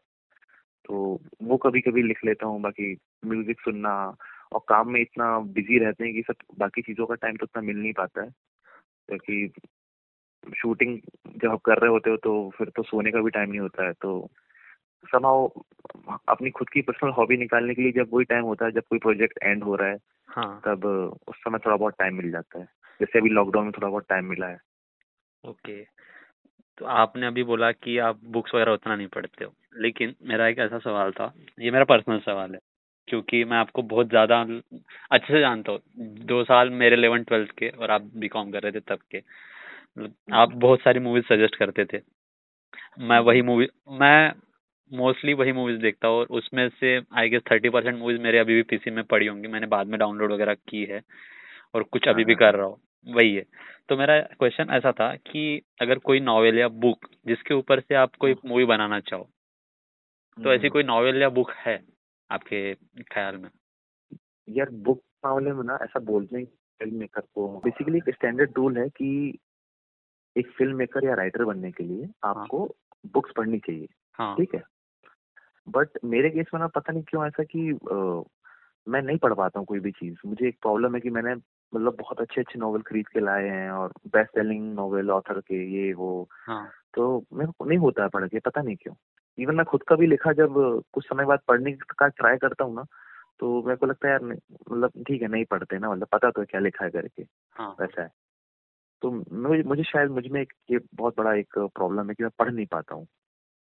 तो 0.86 1.22
वो 1.44 1.58
कभी 1.58 1.82
कभी 1.82 2.04
लिख 2.04 2.26
लेता 2.26 2.46
हूँ 2.46 2.62
बाकी 2.62 2.98
म्यूज़िक 3.26 3.60
सुनना 3.60 4.18
और 4.54 4.62
काम 4.68 4.90
में 4.90 5.02
इतना 5.02 5.40
बिज़ी 5.40 5.80
रहते 5.80 6.06
हैं 6.06 6.14
कि 6.14 6.22
सब 6.22 6.36
बाकी 6.60 6.82
चीज़ों 6.82 7.06
का 7.06 7.16
टाइम 7.16 7.36
तो 7.36 7.44
उतना 7.44 7.62
मिल 7.62 7.78
नहीं 7.78 7.94
पाता 7.94 8.22
है। 8.22 8.30
क्योंकि 9.08 9.54
शूटिंग 10.58 11.00
जब 11.38 11.52
आप 11.52 11.62
कर 11.62 11.78
रहे 11.78 11.90
होते 11.90 12.10
हो 12.10 12.18
तो 12.18 12.52
फिर 12.58 12.70
तो 12.70 12.84
सोने 12.84 13.12
का 13.12 13.22
भी 13.22 13.30
टाइम 13.30 13.50
नहीं 13.50 13.60
होता 13.60 13.86
है। 13.86 13.94
तो 13.94 14.32
समाओ 15.06 15.48
अपनी 16.30 16.50
खुद 16.50 16.70
की 16.70 16.82
पर्सनल 16.82 17.12
हॉबी 17.12 17.38
निकालने 17.38 17.74
के 17.74 17.82
लिए 17.82 17.92
जब 17.92 18.10
वही 18.14 18.26
टाइम 18.26 18.44
होता 18.44 18.66
है 18.66 18.72
जब 18.72 18.84
कोई 18.90 19.00
प्रोजेक्ट 19.00 19.40
एंड 19.44 19.64
हो 19.64 19.76
रहा 19.76 19.90
है 19.90 19.98
हाँ। 20.28 20.62
तब 20.66 20.86
उस 21.28 21.36
समय 21.36 21.60
थोड़ा 21.60 21.78
बहुत 21.78 21.94
टाइम 22.00 22.16
मिल 22.16 22.32
जाता 22.32 22.60
है। 22.60 22.68
जैसे 23.00 23.20
अभी 23.20 23.30
लॉकडाउन 23.30 23.66
में 23.66 23.72
थोड़ा 23.72 23.88
बहुत 23.90 24.06
टाइम 24.10 24.26
मिला 24.26 24.48
है। 24.48 24.58
ओके 25.44 25.82
तो 26.78 26.86
आपने 26.88 27.28
अभी 27.28 27.44
बोला 27.44 27.72
कि 27.72 27.98
आप 28.00 28.20
बुक्स 28.28 28.56
वगैरह 28.56 28.72
उतना 28.72 28.96
नहीं 28.96 29.08
पढ़ते 29.08 29.46
हो। 29.46 29.54
लेकिन 29.78 30.16
मेरा 30.24 30.48
एक 30.48 30.60
ऐसा 30.60 30.78
सवाल 30.80 31.12
था 31.12 31.34
ये 31.60 31.72
मेरा 31.72 31.86
पर्सनल 31.86 32.20
सवाल 32.20 32.54
है 32.54 32.60
क्योंकि 33.08 33.44
मैं 33.46 33.58
आपको 33.58 33.82
बहुत 33.84 34.10
ज़्यादा 34.10 34.40
अच्छे 35.12 35.34
से 35.34 35.40
जानता 35.40 35.72
हूँ। 35.72 35.80
दो 36.26 36.44
साल 36.44 36.70
मेरे 36.72 36.96
इलेवन 36.96 37.24
ट्वेल्थ 37.24 37.52
के 37.58 37.70
और 37.70 37.92
आप 37.92 38.02
बी 38.16 38.28
कॉम 38.28 38.52
कर 38.52 38.62
रहे 38.64 38.72
थे 38.72 38.80
तब 38.82 39.00
के। 39.12 39.18
मतलब 39.18 40.14
आप 40.34 40.54
बहुत 40.58 40.82
सारी 40.82 41.00
मूवीज़ 41.00 41.26
सजेस्ट 41.26 41.56
करते 41.56 41.86
थे। 41.86 42.00
मैं 43.02 43.20
वही 43.22 43.42
मूवी 43.42 43.68
मैं 44.00 44.32
मोस्टली 44.92 45.34
वही 45.34 45.52
मूवीज़ 45.52 45.80
देखता 45.82 46.08
हूँ 46.08 46.18
और 46.18 46.26
उसमें 46.32 46.68
से 46.72 46.98
I 47.18 47.30
guess 47.30 47.42
thirty 47.52 47.70
percent 47.70 47.98
movies 48.00 48.20
मेरे 48.22 48.40
अभी 48.40 48.56
भी 48.56 48.64
पीसी 48.70 48.92
में 48.92 49.04
पड़ी 49.04 49.28
होंगी। 49.28 49.48
मैंने 49.48 49.68
बाद 49.68 49.88
में 49.88 50.00
डाउनलोड 50.00 50.32
वगैरह 50.32 50.54
की 50.70 50.84
है। 50.86 51.02
और 51.76 51.84
कुछ 51.84 52.08
अभी 52.08 52.24
भी 52.24 52.34
हाँ, 52.34 52.40
कर 52.40 52.56
रहा 52.56 52.68
हूँ। 52.68 52.78
वही 53.08 53.36
है। 53.36 53.44
तो 53.90 53.98
मेरा 53.98 54.20
क्वेश्चन 54.22 54.70
ऐसा 54.70 54.92
था 54.92 55.16
कि 55.16 55.62
अगर 55.82 55.98
कोई 55.98 56.20
नॉवेल 56.20 56.58
या 56.58 56.68
बुक 56.68 57.08
जिसके 57.28 57.54
ऊपर 57.54 57.80
से 57.80 57.96
आप 57.96 58.16
कोई 58.16 58.36
मूवी 58.46 58.66
बनाना 58.66 59.00
चाहो 59.00 59.30
तो 60.38 60.54
ऐसी 60.54 60.60
हम्म, 60.60 60.70
कोई 60.70 60.84
नॉवेल 60.84 61.22
या 61.22 61.30
बुक 61.30 61.52
है 61.52 61.84
आपके 62.32 62.74
ख्याल 63.04 63.38
में? 63.38 63.50
यार 64.50 64.70
बुक 64.70 65.02
मामले 65.26 65.54
में 65.54 65.64
ना 65.64 65.80
ऐसा 65.82 66.00
बोलते 66.00 66.38
हैं 66.38 66.46
फ़िल्म 66.46 66.96
मेकर 66.96 67.22
को। 67.22 67.48
बेसिकली 67.64 67.98
एक 67.98 68.16
स्टैंडर्ड 68.16 68.52
रूल 68.58 68.78
है 68.78 68.90
कि 68.90 69.40
एक 70.38 70.48
फ़िल्म 70.48 70.76
मेकर 70.76 71.06
या 71.06 71.14
राइटर 71.14 71.44
बनने 71.46 71.72
के 71.72 71.84
लिए 71.84 72.10
आपको 72.24 72.76
बुक्स 73.14 73.32
पढ़नी 73.38 73.60
चाहिए 73.60 73.88
हाँ। 74.14 74.36
ठीक 74.38 74.56
है? 74.56 74.62
बट 75.70 75.90
मेरे 76.06 76.30
केस 76.30 76.46
में 76.54 76.60
ना 76.62 76.68
पता 76.68 76.94
नहीं 76.94 77.04
क्यों 77.04 77.28
ऐसा 77.28 77.44
कि 77.44 77.70
अ, 77.72 78.24
मैं 78.90 79.02
नहीं 79.02 79.18
पढ़ 79.18 79.34
पाता 79.34 79.60
हूँ 79.60 79.66
कोई 79.66 79.80
भी 79.80 79.92
चीज़। 79.92 80.16
मुझे 80.26 80.48
एक 80.48 80.58
प्रॉब्लम 80.62 80.96
है 80.96 81.02
कि 81.02 81.10
मैंने 81.10 81.36
मतलब 81.74 81.96
बहुत 82.00 82.22
अच्छे 82.22 82.42
अच्छे 82.42 82.60
नॉवल 82.60 82.82
खरीद 82.82 83.08
के 83.08 83.20
लाए 83.20 83.48
हैं 83.48 83.70
और 83.72 83.94
बेस्ट 84.08 84.30
सेलिंग 84.30 84.74
नॉवल 84.74 85.12
ऑथर 85.12 85.40
के 85.40 85.64
ये 85.76 85.94
वो। 85.94 86.30
हाँ। 86.48 86.70
तो 86.94 87.24
मेरे 87.34 87.52
को 87.52 87.66
नहीं 87.66 87.78
होता 87.78 88.04
है 88.04 88.10
पढ़ 88.10 88.28
के 88.28 88.40
पता 88.40 88.62
नहीं 88.62 88.76
क्यों। 88.76 88.96
इवन 89.38 89.56
मैं 89.56 89.66
खुद 89.66 89.84
का 89.84 89.96
भी 89.96 90.08
लिखा 90.08 90.34
जब 90.34 90.54
कुछ 90.94 91.06
समय 91.06 91.26
बाद 91.26 91.40
पढ़ने 91.48 91.72
का 91.72 92.08
ट्राई 92.08 92.38
करता 92.38 92.64
हूँ 92.64 92.76
ना 92.76 92.86
तो 93.40 93.62
मेरे 93.64 93.78
को 93.78 93.86
लगता 93.86 94.08
है 94.08 94.12
यार 94.14 94.24
मतलब 94.24 95.04
ठीक 95.08 95.22
है 95.22 95.28
नहीं 95.28 95.46
पढ़ते 95.46 95.80
ना 95.80 95.92
मतलब 95.92 96.08
पता 96.12 96.30
तो 96.32 96.42
है 96.42 96.46
क्या 96.46 96.62
लिखा 96.62 96.86
है 96.86 96.92
करके। 96.92 97.26
हाँ। 97.56 97.76
वैसा 97.80 98.02
है। 98.02 98.10
तो 99.02 99.12
मुझे 99.34 99.64
मुझे 99.64 99.84
शायद 99.84 100.12
मुझमें 100.12 100.42
एक 100.42 100.54
ये 100.72 100.80
बहुत 100.96 101.18
बड़ा 101.18 101.34
एक 101.34 101.58
प्रॉब्लम 101.60 102.10
है 102.10 102.16
कि 102.16 102.24
मैं 102.24 102.32
पढ़ 102.40 102.52
नहीं 102.52 102.66
पाता 102.66 102.96
हूँ। 102.96 103.08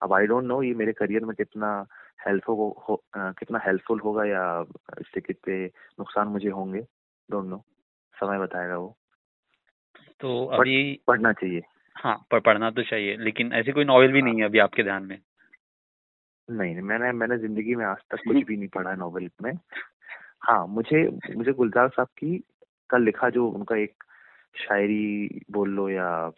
अब 0.01 0.14
आई 0.14 0.28
डोंट 0.28 0.43
नो 0.43 0.62
ये 0.64 0.74
मेरे 0.74 0.93
करियर 0.93 1.26
में 1.26 1.36
कितना 1.36 1.86
हेल्पफुल 2.28 2.55
हो, 2.55 2.86
हो 2.89 3.03
कितना 3.18 3.60
हेल्पफुल 3.60 3.99
होगा 3.99 4.26
या 4.26 4.66
इससे 5.01 5.22
कितने 5.22 5.66
नुकसान 5.99 6.28
मुझे 6.28 6.49
होंगे 6.49 6.86
डोंट 7.32 7.45
नो 7.45 7.64
समय 8.18 8.39
बताएगा 8.39 8.78
वो। 8.78 8.97
तो 10.20 10.45
अभी 10.45 10.99
पढ़ना 11.07 11.34
चाहिए। 11.34 11.61
हाँ 11.95 12.28
पर 12.32 12.39
पढ़ना 12.39 12.70
तो 12.72 12.84
चाहिए 12.84 13.18
लेकिन 13.18 13.53
ऐसी 13.53 13.72
कोई 13.72 13.86
नॉवेल 13.86 14.11
भी 14.11 14.20
हाँ। 14.22 14.30
नहीं 14.30 14.39
है 14.39 14.45
अभी 14.45 14.59
आपके 14.59 14.84
ध्यान 14.84 15.03
में? 15.03 15.20
नहीं 16.49 16.82
मैंने 16.82 17.11
मैंने 17.11 17.38
ज़िंदगी 17.38 17.76
में 17.76 17.86
आज 17.86 17.97
तक 18.11 18.18
कुछ 18.28 18.45
भी 18.45 18.57
नहीं 18.57 18.68
पढ़ा 18.68 18.89
है 18.89 18.97
नॉवेल 18.97 19.30
में। 19.41 19.51
हाँ 20.41 20.68
मुझे 20.68 21.20
मुझे 21.36 21.53
गुलजार 21.53 21.89
साहब 21.89 22.07
की 22.07 22.43
का 22.89 22.97
लिखा 22.97 23.30
जो 23.30 23.47
उनका 23.49 23.76
एक 23.76 24.03
शायरी 24.55 25.41
बोल 25.51 25.70
लो 25.70 25.89
या 25.89 26.32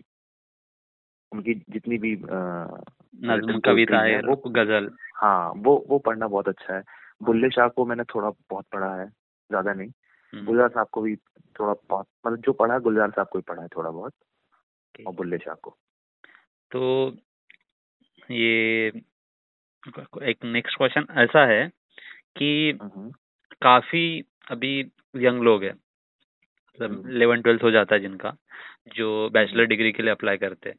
उनकी 1.32 1.54
जितनी 1.54 1.98
भी 1.98 2.16
नज्म 2.24 3.60
कविता 3.60 4.02
है 4.02 4.22
वो 4.22 4.36
गज़ल। 4.36 4.90
हाँ 5.16 5.54
वो 5.56 5.86
वो 5.90 6.00
पढ़ना 6.00 6.28
बहुत 6.28 6.48
अच्छा 6.48 6.76
है। 6.76 6.84
बुल्ले 7.24 7.50
शाह 7.50 7.68
को 7.68 7.86
मैंने 7.86 8.04
थोड़ा 8.04 8.30
बहुत 8.30 8.66
पढ़ा 8.72 8.96
है 8.96 9.08
ज़्यादा 9.50 9.74
नहीं। 9.74 9.88
हम्म, 9.88 9.99
गुलजार 10.36 10.70
साहब 10.70 10.88
को 10.88 11.02
भी 11.02 11.16
थोड़ा 11.60 11.74
बहुत 11.90 12.08
मतलब 12.28 12.40
जो 12.40 12.54
पढ़ा 12.54 12.80
गुलजार 12.80 13.12
साहब 13.12 13.28
को 13.28 13.40
ही 13.40 13.44
पढ़ा 13.48 13.62
है 13.62 13.68
थोड़ा 13.68 13.90
बहुत। 13.90 14.14
और 15.08 15.14
बुल्ले 15.14 15.38
शाह 15.38 15.56
को। 15.56 15.78
तो 16.72 17.18
ये 18.32 18.88
एक 20.24 20.38
नेक्स्ट 20.44 20.78
क्वेश्चन 20.78 21.06
ऐसा 21.12 21.46
है 21.46 21.68
कि 22.38 22.80
हम्म, 22.82 23.12
काफ़ी 23.62 24.24
अभी 24.52 24.92
यंग 25.16 25.42
लोग 25.42 25.64
हैं 25.64 25.74
मतलब 25.74 26.92
हम्म, 26.92 27.10
इलेवन 27.10 27.42
ट्वेल्थ 27.42 27.64
हो 27.64 27.72
जाता 27.72 27.96
है 27.96 28.02
जिनका 28.02 28.36
जो 28.96 29.30
बैचलर 29.30 29.66
डिग्री 29.66 29.92
के 29.92 30.04
लिए 30.04 30.12
अप्लाई 30.12 30.38
करते 30.38 30.70
हैं। 30.70 30.78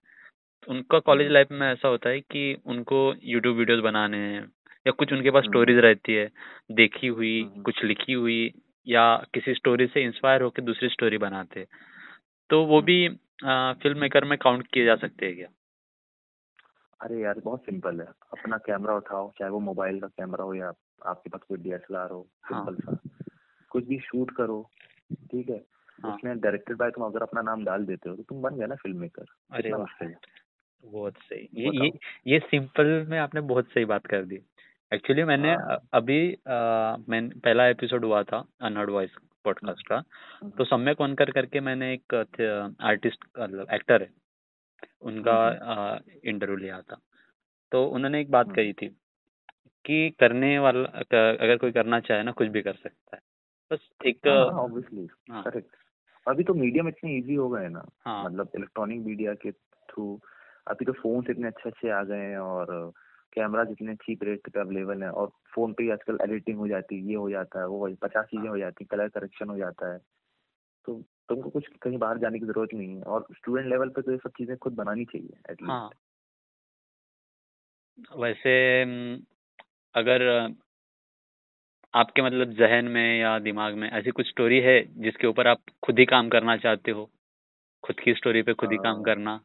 उनका 0.68 0.98
कॉलेज 0.98 1.26
हम्म, 1.26 1.34
लाइफ 1.34 1.48
में 1.50 1.72
ऐसा 1.72 1.88
होता 1.88 2.08
है 2.08 2.20
कि 2.20 2.62
उनको 2.66 3.14
यूट्यूब 3.22 3.56
वीडियोस 3.56 3.80
बनाने 3.80 4.16
हैं 4.16 4.52
या 4.86 4.90
कुछ 4.90 5.12
उनके 5.12 5.30
पास 5.30 5.42
हम्म, 5.42 5.52
स्टोरीज 5.52 5.78
रहती 5.78 6.14
है 6.14 6.30
देखी 6.72 7.06
हुई 7.06 7.42
हम्म, 7.42 7.62
कुछ 7.62 7.84
लिखी 7.84 8.12
हुई 8.12 8.52
या 8.90 9.16
किसी 9.34 9.54
स्टोरी 9.54 9.86
से 9.86 10.02
इंस्पायर 10.04 10.42
होकर 10.42 10.62
दूसरी 10.62 10.88
स्टोरी 10.88 11.18
बनाते। 11.18 11.60
हैं 11.60 11.66
तो 12.50 12.64
वो 12.64 12.80
भी 12.82 13.08
फ़िल्म 13.44 13.98
मेकर 13.98 14.24
में 14.24 14.38
काउंट 14.38 14.66
किए 14.66 14.84
जा 14.84 14.96
सकते 14.96 15.26
हैं 15.26 15.36
क्या? 15.36 15.48
अरे 17.00 17.20
यार 17.22 17.40
बहुत 17.44 17.60
सिंपल 17.60 18.00
है। 18.00 18.06
अपना 18.06 18.56
कैमरा 18.58 18.94
उठाओ 18.94 19.30
चाहे 19.38 19.50
वो 19.50 19.60
मोबाइल 19.60 20.00
का 20.00 20.06
कैमरा 20.06 20.44
हो 20.44 20.54
या 20.54 20.72
आपके 21.06 21.30
पास 21.30 21.40
कोई 21.48 21.58
डीएसएलआर 21.58 22.10
हो 22.10 22.26
हाँ। 22.42 22.64
सिंपल 22.64 22.76
सा। 22.76 22.98
कुछ 23.70 23.84
भी 23.84 23.98
शूट 23.98 24.30
करो 24.30 24.70
ठीक 25.30 25.48
है? 25.50 25.64
हाँ। 26.02 26.14
उसमें 26.14 26.40
डायरेक्टेड 26.40 26.76
बाय 26.76 26.90
तुम 26.90 27.04
अगर 27.04 27.22
अपना 27.22 27.42
नाम 27.42 27.64
डाल 27.64 27.84
देते 27.84 28.10
हो 28.10 28.16
तो 28.16 28.22
तुम 28.22 28.42
बन 28.42 28.56
गए 28.56 28.66
ना 28.66 28.74
फ़िल्म 28.74 29.00
मेकर 29.00 29.24
अरे 29.50 29.70
है। 30.02 30.14
बहुत 30.84 31.14
सही। 31.14 31.48
ये 31.54 31.70
ये 31.84 31.90
ये 32.26 32.38
सिंपल 32.38 33.06
में 33.08 33.18
आपने 33.18 33.40
बहुत 33.40 33.68
सही 33.68 33.84
बात 33.84 34.06
कर 34.06 34.24
दी। 34.24 34.36
एक्चुअली 34.92 35.24
मैंने 35.24 35.52
हाँ। 35.54 35.76
अभी 35.94 36.20
मैं 37.08 37.28
पहला 37.38 37.66
एपिसोड 37.66 38.04
हुआ 38.04 38.22
था 38.22 38.44
अनहर्ड 38.60 38.90
वॉइस 38.90 39.10
पॉडकास्ट 39.44 39.86
का। 39.88 40.00
तो 40.48 40.64
सम्य 40.64 40.94
कोनकर 40.94 41.30
करके 41.30 41.60
मैंने 41.60 41.92
एक 41.94 42.14
आर्टिस्ट 42.82 43.24
मतलब 43.38 43.66
एक्टर 43.72 44.02
है। 44.02 44.08
उनका 45.02 45.36
इंटरव्यू 46.24 46.56
लिया 46.56 46.80
था। 46.80 46.98
तो 47.72 47.84
उन्होंने 47.86 48.20
एक 48.20 48.30
बात। 48.30 48.54
कही 48.54 48.72
थी 48.72 48.88
कि 49.84 50.10
करने 50.20 50.58
वाला 50.58 50.88
अगर 50.98 51.56
कोई 51.56 51.72
करना 51.72 52.00
चाहे 52.00 52.22
ना 52.22 52.32
कुछ 52.32 52.48
भी 52.48 52.62
कर 52.62 52.74
सकता 52.74 53.16
है। 53.16 53.22
बस 53.70 53.88
एक 54.06 54.28
हाँ 54.28 54.64
ऑब्वियसली 54.64 55.06
हाँ। 55.30 55.42
करेक्ट 55.42 55.76
अभी 56.26 56.44
तो 56.44 56.54
मीडियम 56.54 56.88
इतने 56.88 57.16
इजी 57.16 57.34
हो 57.34 57.48
गए 57.48 57.68
ना। 57.68 57.84
हाँ। 58.06 58.24
मतलब 58.24 58.50
इलेक्ट्रॉनिक 58.56 59.00
मीडिया 59.00 59.34
के 59.34 59.52
थ्रू 59.52 60.18
अभी 60.66 60.84
तो 60.84 60.92
फ़ोन 60.92 61.24
इतने 61.30 61.48
अच्छे 61.48 61.68
अच्छे 61.68 61.90
आ 61.90 62.02
गए 62.02 62.18
हैं 62.20 62.38
और 62.38 62.92
कैमरा 63.32 63.64
जितने 63.64 63.94
चीप 63.94 64.22
रेट 64.24 64.48
पे 64.48 64.60
अवेलेबल 64.60 65.02
है 65.02 65.10
और 65.10 65.30
फ़ोन 65.54 65.72
पे 65.72 65.90
आजकल 65.92 66.18
एडिटिंग 66.22 66.58
हो 66.58 66.68
जाती 66.68 66.96
है 66.96 67.08
ये 67.08 67.14
हो 67.14 67.30
जाता 67.30 67.60
है 67.60 67.66
वो 67.66 67.88
पचास 68.02 68.24
चीज़ें 68.24 68.48
हो 68.48 68.58
जाती 68.58 68.84
हैं 68.84 68.88
कलर 68.90 69.08
करेक्शन 69.08 69.48
हो 69.48 69.56
जाता 69.56 69.92
है। 69.92 69.98
तो 70.84 71.02
तुमको 71.28 71.50
कुछ 71.50 71.66
कहीं 71.82 71.98
बाहर 71.98 72.18
जाने 72.18 72.38
की 72.38 72.46
ज़रूरत 72.46 72.74
नहीं 72.74 72.96
है 72.96 73.02
और 73.02 73.26
स्टूडेंट 73.32 73.68
लेवल 73.68 73.88
पे 73.88 74.02
तो 74.02 74.12
ये 74.12 74.18
सब 74.18 74.30
चीज़ें 74.30 74.56
खुद 74.56 74.74
बनानी 74.74 75.04
चाहिए 75.04 75.36
एटलीस्ट 75.50 75.70
हाँ। 75.70 75.90
वैसे 78.16 78.52
अगर 79.94 80.22
आपके 81.94 82.22
मतलब 82.22 82.52
जहन 82.52 82.84
में 82.84 83.20
या 83.20 83.38
दिमाग 83.38 83.74
में 83.74 83.90
ऐसी 83.90 84.10
कुछ 84.10 84.28
स्टोरी 84.28 84.58
है 84.60 84.80
जिसके 85.02 85.26
ऊपर 85.26 85.46
आप 85.46 85.62
खुद 85.84 85.98
ही 85.98 86.04
काम 86.04 86.28
करना 86.28 86.56
चाहते 86.56 86.90
हो? 86.90 87.10
खुद 87.84 88.00
की 88.00 88.14
स्टोरी 88.14 88.42
पे 88.42 88.54
खुद 88.54 88.72
ही 88.72 88.76
काम 88.78 89.02
करना। 89.02 89.40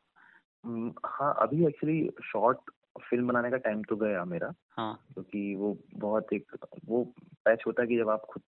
हाँ 1.06 1.34
अभी 1.42 1.66
एक्चुअली 1.68 2.10
शॉर्ट 2.24 2.58
फ़िल्म 3.02 3.28
बनाने 3.28 3.52
का 3.52 3.58
टाइम 3.58 3.84
तो 3.84 3.96
गया 3.96 4.26
मेरा। 4.26 4.54
हाँ। 4.70 5.06
क्योंकि 5.14 5.56
वो 5.56 5.78
बहुत 5.96 6.34
एक 6.34 6.52
वो 6.86 7.04
पैच 7.46 7.64
होता 7.68 7.82
है 7.82 7.88
कि 7.88 7.98
जब 7.98 8.10
आप 8.10 8.22
खुद 8.30 8.42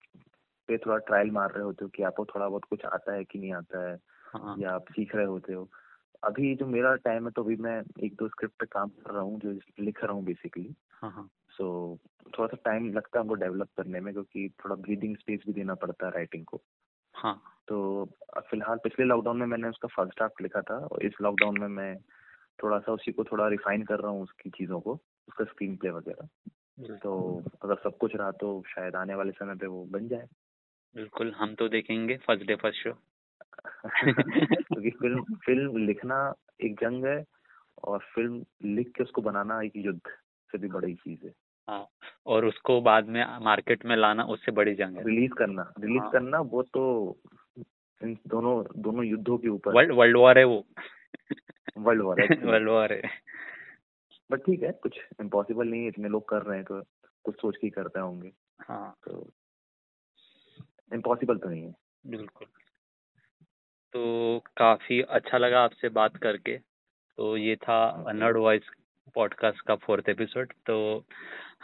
पे 0.68 0.78
थोड़ा 0.78 0.96
ट्रायल 0.96 1.30
मार 1.30 1.50
रहे 1.50 1.64
होते 1.64 1.84
हो 1.84 1.88
कि 1.88 2.02
आपको 2.02 2.24
थोड़ा 2.24 2.48
बहुत 2.48 2.64
कुछ 2.64 2.84
आता 2.84 3.12
है 3.12 3.24
कि 3.24 3.38
नहीं 3.38 3.52
आता 3.52 3.90
है 3.90 3.98
हाँ। 4.24 4.56
या 4.58 4.70
आप 4.70 4.84
सीख 4.90 5.14
रहे 5.14 5.26
होते 5.26 5.52
हो। 5.52 5.68
अभी 6.24 6.54
जो 6.54 6.66
मेरा 6.66 6.96
टाइम 6.96 7.24
है 7.24 7.30
तो 7.30 7.42
अभी 7.44 7.56
मैं 7.56 7.82
एक 8.04 8.14
दो 8.14 8.28
स्क्रिप्ट 8.28 8.54
पे 8.60 8.66
काम 8.66 8.88
कर 8.88 9.10
रहा 9.10 9.22
हूँ 9.22 9.40
जो 9.40 9.60
लिख 9.80 10.04
रहा 10.04 10.12
हूँ 10.12 10.24
बेसिकली 10.24 10.74
हाँ 10.90 11.10
हाँ। 11.10 11.28
सो 11.50 11.98
थोड़ा 12.38 12.46
सा 12.46 12.56
टाइम 12.64 12.92
लगता 12.92 13.18
है 13.18 13.22
हमको 13.22 13.34
डेवलप 13.34 13.68
करने 13.76 14.00
में 14.00 14.12
क्योंकि 14.14 14.48
थोड़ा 14.64 14.76
ब्रीदिंग 14.76 15.16
स्पेस 15.16 15.40
भी 15.46 15.52
देना 15.52 15.74
पड़ता 15.74 16.06
है 16.06 16.12
राइटिंग 16.12 16.44
को। 16.44 16.60
हाँ। 17.14 17.42
तो 17.68 18.04
फ़िलहाल 18.38 18.76
पिछले 18.76 19.04
लॉकडाउन 19.04 19.36
में 19.36 19.46
मैंने 19.46 19.68
उसका 19.68 19.88
फ़र्स्ट 19.88 20.16
ड्राफ्ट 20.16 20.42
लिखा 20.42 20.60
था 20.60 20.74
और 20.74 21.02
इस 21.02 21.12
लॉकडाउन 21.22 21.60
में 21.60 21.68
मैं 21.68 21.96
थोड़ा 22.62 22.78
सा 22.78 22.92
उसी 22.92 23.12
को 23.12 23.24
थोड़ा 23.24 23.48
रिफाइन 23.48 23.82
कर 23.82 24.00
रहा 24.00 24.10
हूँ 24.10 24.22
उसकी 24.22 24.50
चीज़ों 24.50 24.80
को 24.80 24.92
उसका 25.28 25.44
स्क्रीन 25.44 25.76
प्ले 25.76 25.90
वगैरह 25.90 26.28
तो 26.96 27.42
अगर 27.62 27.74
सब 27.74 27.96
कुछ 27.98 28.16
रहा 28.16 28.30
तो 28.30 28.62
शायद 28.68 28.96
आने 28.96 29.14
वाले 29.14 29.32
समय 29.32 29.54
पे 29.54 29.66
वो 29.66 29.84
बन 29.84 30.08
जाए। 30.08 30.26
बिल्कुल 30.94 31.32
हम 31.32 31.54
तो 31.54 31.68
देखेंगे 31.68 32.16
फ़र्स्ट 32.16 32.46
डे 32.46 32.54
फ़र्स्ट 32.54 32.82
शो 32.82 32.92
क्योंकि 33.86 34.90
फ़िल्म 34.90 35.22
फ़िल्म 35.36 35.76
लिखना 35.76 36.34
एक 36.64 36.74
जंग 36.80 37.04
है 37.04 37.24
और 37.84 37.98
फ़िल्म 38.14 38.44
लिख 38.64 38.92
के 38.96 39.02
उसको 39.02 39.22
बनाना 39.22 39.60
एक 39.62 39.72
युद्ध 39.76 40.00
से 40.50 40.58
भी 40.58 40.68
बड़ी 40.68 40.94
चीज़ 40.94 41.26
है। 41.26 41.32
हाँ 41.68 41.86
और 42.26 42.44
उसको 42.44 42.80
बाद 42.80 43.08
में 43.08 43.24
मार्केट 43.40 43.84
में 43.84 43.96
लाना 43.96 44.24
उससे 44.24 44.52
बड़ी 44.52 44.74
जंग 44.74 44.96
है। 44.96 45.04
रिलीज़ 45.04 45.32
करना 45.32 45.72
रिलीज़ 45.80 46.02
हाँ। 46.02 46.10
करना 46.10 46.40
वो 46.40 46.62
तो 46.62 46.84
इन 48.00 48.16
दोनों 48.26 48.62
दोनों 48.82 49.04
युद्धों 49.04 49.38
के 49.38 49.48
ऊपर। 49.48 49.74
वर्ल्ड 49.74 49.92
वर्ल्ड 49.92 50.16
वॉर 50.16 50.38
है 50.38 50.44
वो। 50.44 50.64
वर्ल्ड 51.78 52.02
वॉर 52.02 52.20
है 52.20 52.28
वर्ल्ड 52.46 52.68
वॉर 52.68 52.92
है 52.92 53.02
बट 54.30 54.40
ठीक 54.40 54.62
है 54.62 54.72
कुछ 54.72 54.98
इम्पॉसिबल 55.20 55.68
नहीं 55.68 55.82
है 55.82 55.88
इतने 55.88 56.08
लोग 56.08 56.28
कर 56.28 56.42
रहे 56.42 56.56
हैं 56.56 56.64
तो 56.64 56.82
कुछ 57.24 57.40
सोच 57.40 57.56
के 57.56 57.70
करते 57.70 58.00
होंगे। 58.00 58.32
हाँ। 58.62 58.96
तो 59.04 59.30
इम्पॉसिबल 60.94 61.38
तो 61.38 61.48
नहीं 61.48 61.62
है। 61.62 61.74
बिल्कुल। 62.06 62.46
तो 63.92 64.42
काफ़ी 64.56 65.00
अच्छा 65.00 65.38
लगा 65.38 65.60
आपसे 65.60 65.88
बात 65.88 66.16
करके। 66.16 66.58
तो 67.16 67.36
ये 67.36 67.56
था 67.56 68.04
अनर्ड 68.08 68.36
वॉइस 68.36 68.62
पॉडकास्ट 69.14 69.60
का 69.60 69.74
फोर्थ 69.74 70.08
एपिसोड 70.08 70.52
तो 70.66 71.04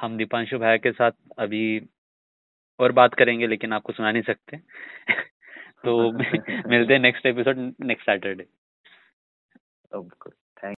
हम 0.00 0.16
दीपांशु 0.16 0.58
भाई 0.58 0.78
के 0.78 0.92
साथ 0.92 1.12
अभी 1.38 1.88
और 2.80 2.92
बात 2.92 3.14
करेंगे 3.14 3.46
लेकिन 3.46 3.72
आपको 3.72 3.92
सुना 3.92 4.12
नहीं 4.12 4.22
सकते। 4.22 4.56
तो 5.84 6.12
मिलते 6.68 6.92
हैं 6.92 7.00
नेक्स्ट 7.00 7.26
एपिसोड 7.26 7.74
नेक्स्ट 7.80 8.06
सैटरडे 8.06 8.46
अब 9.92 10.10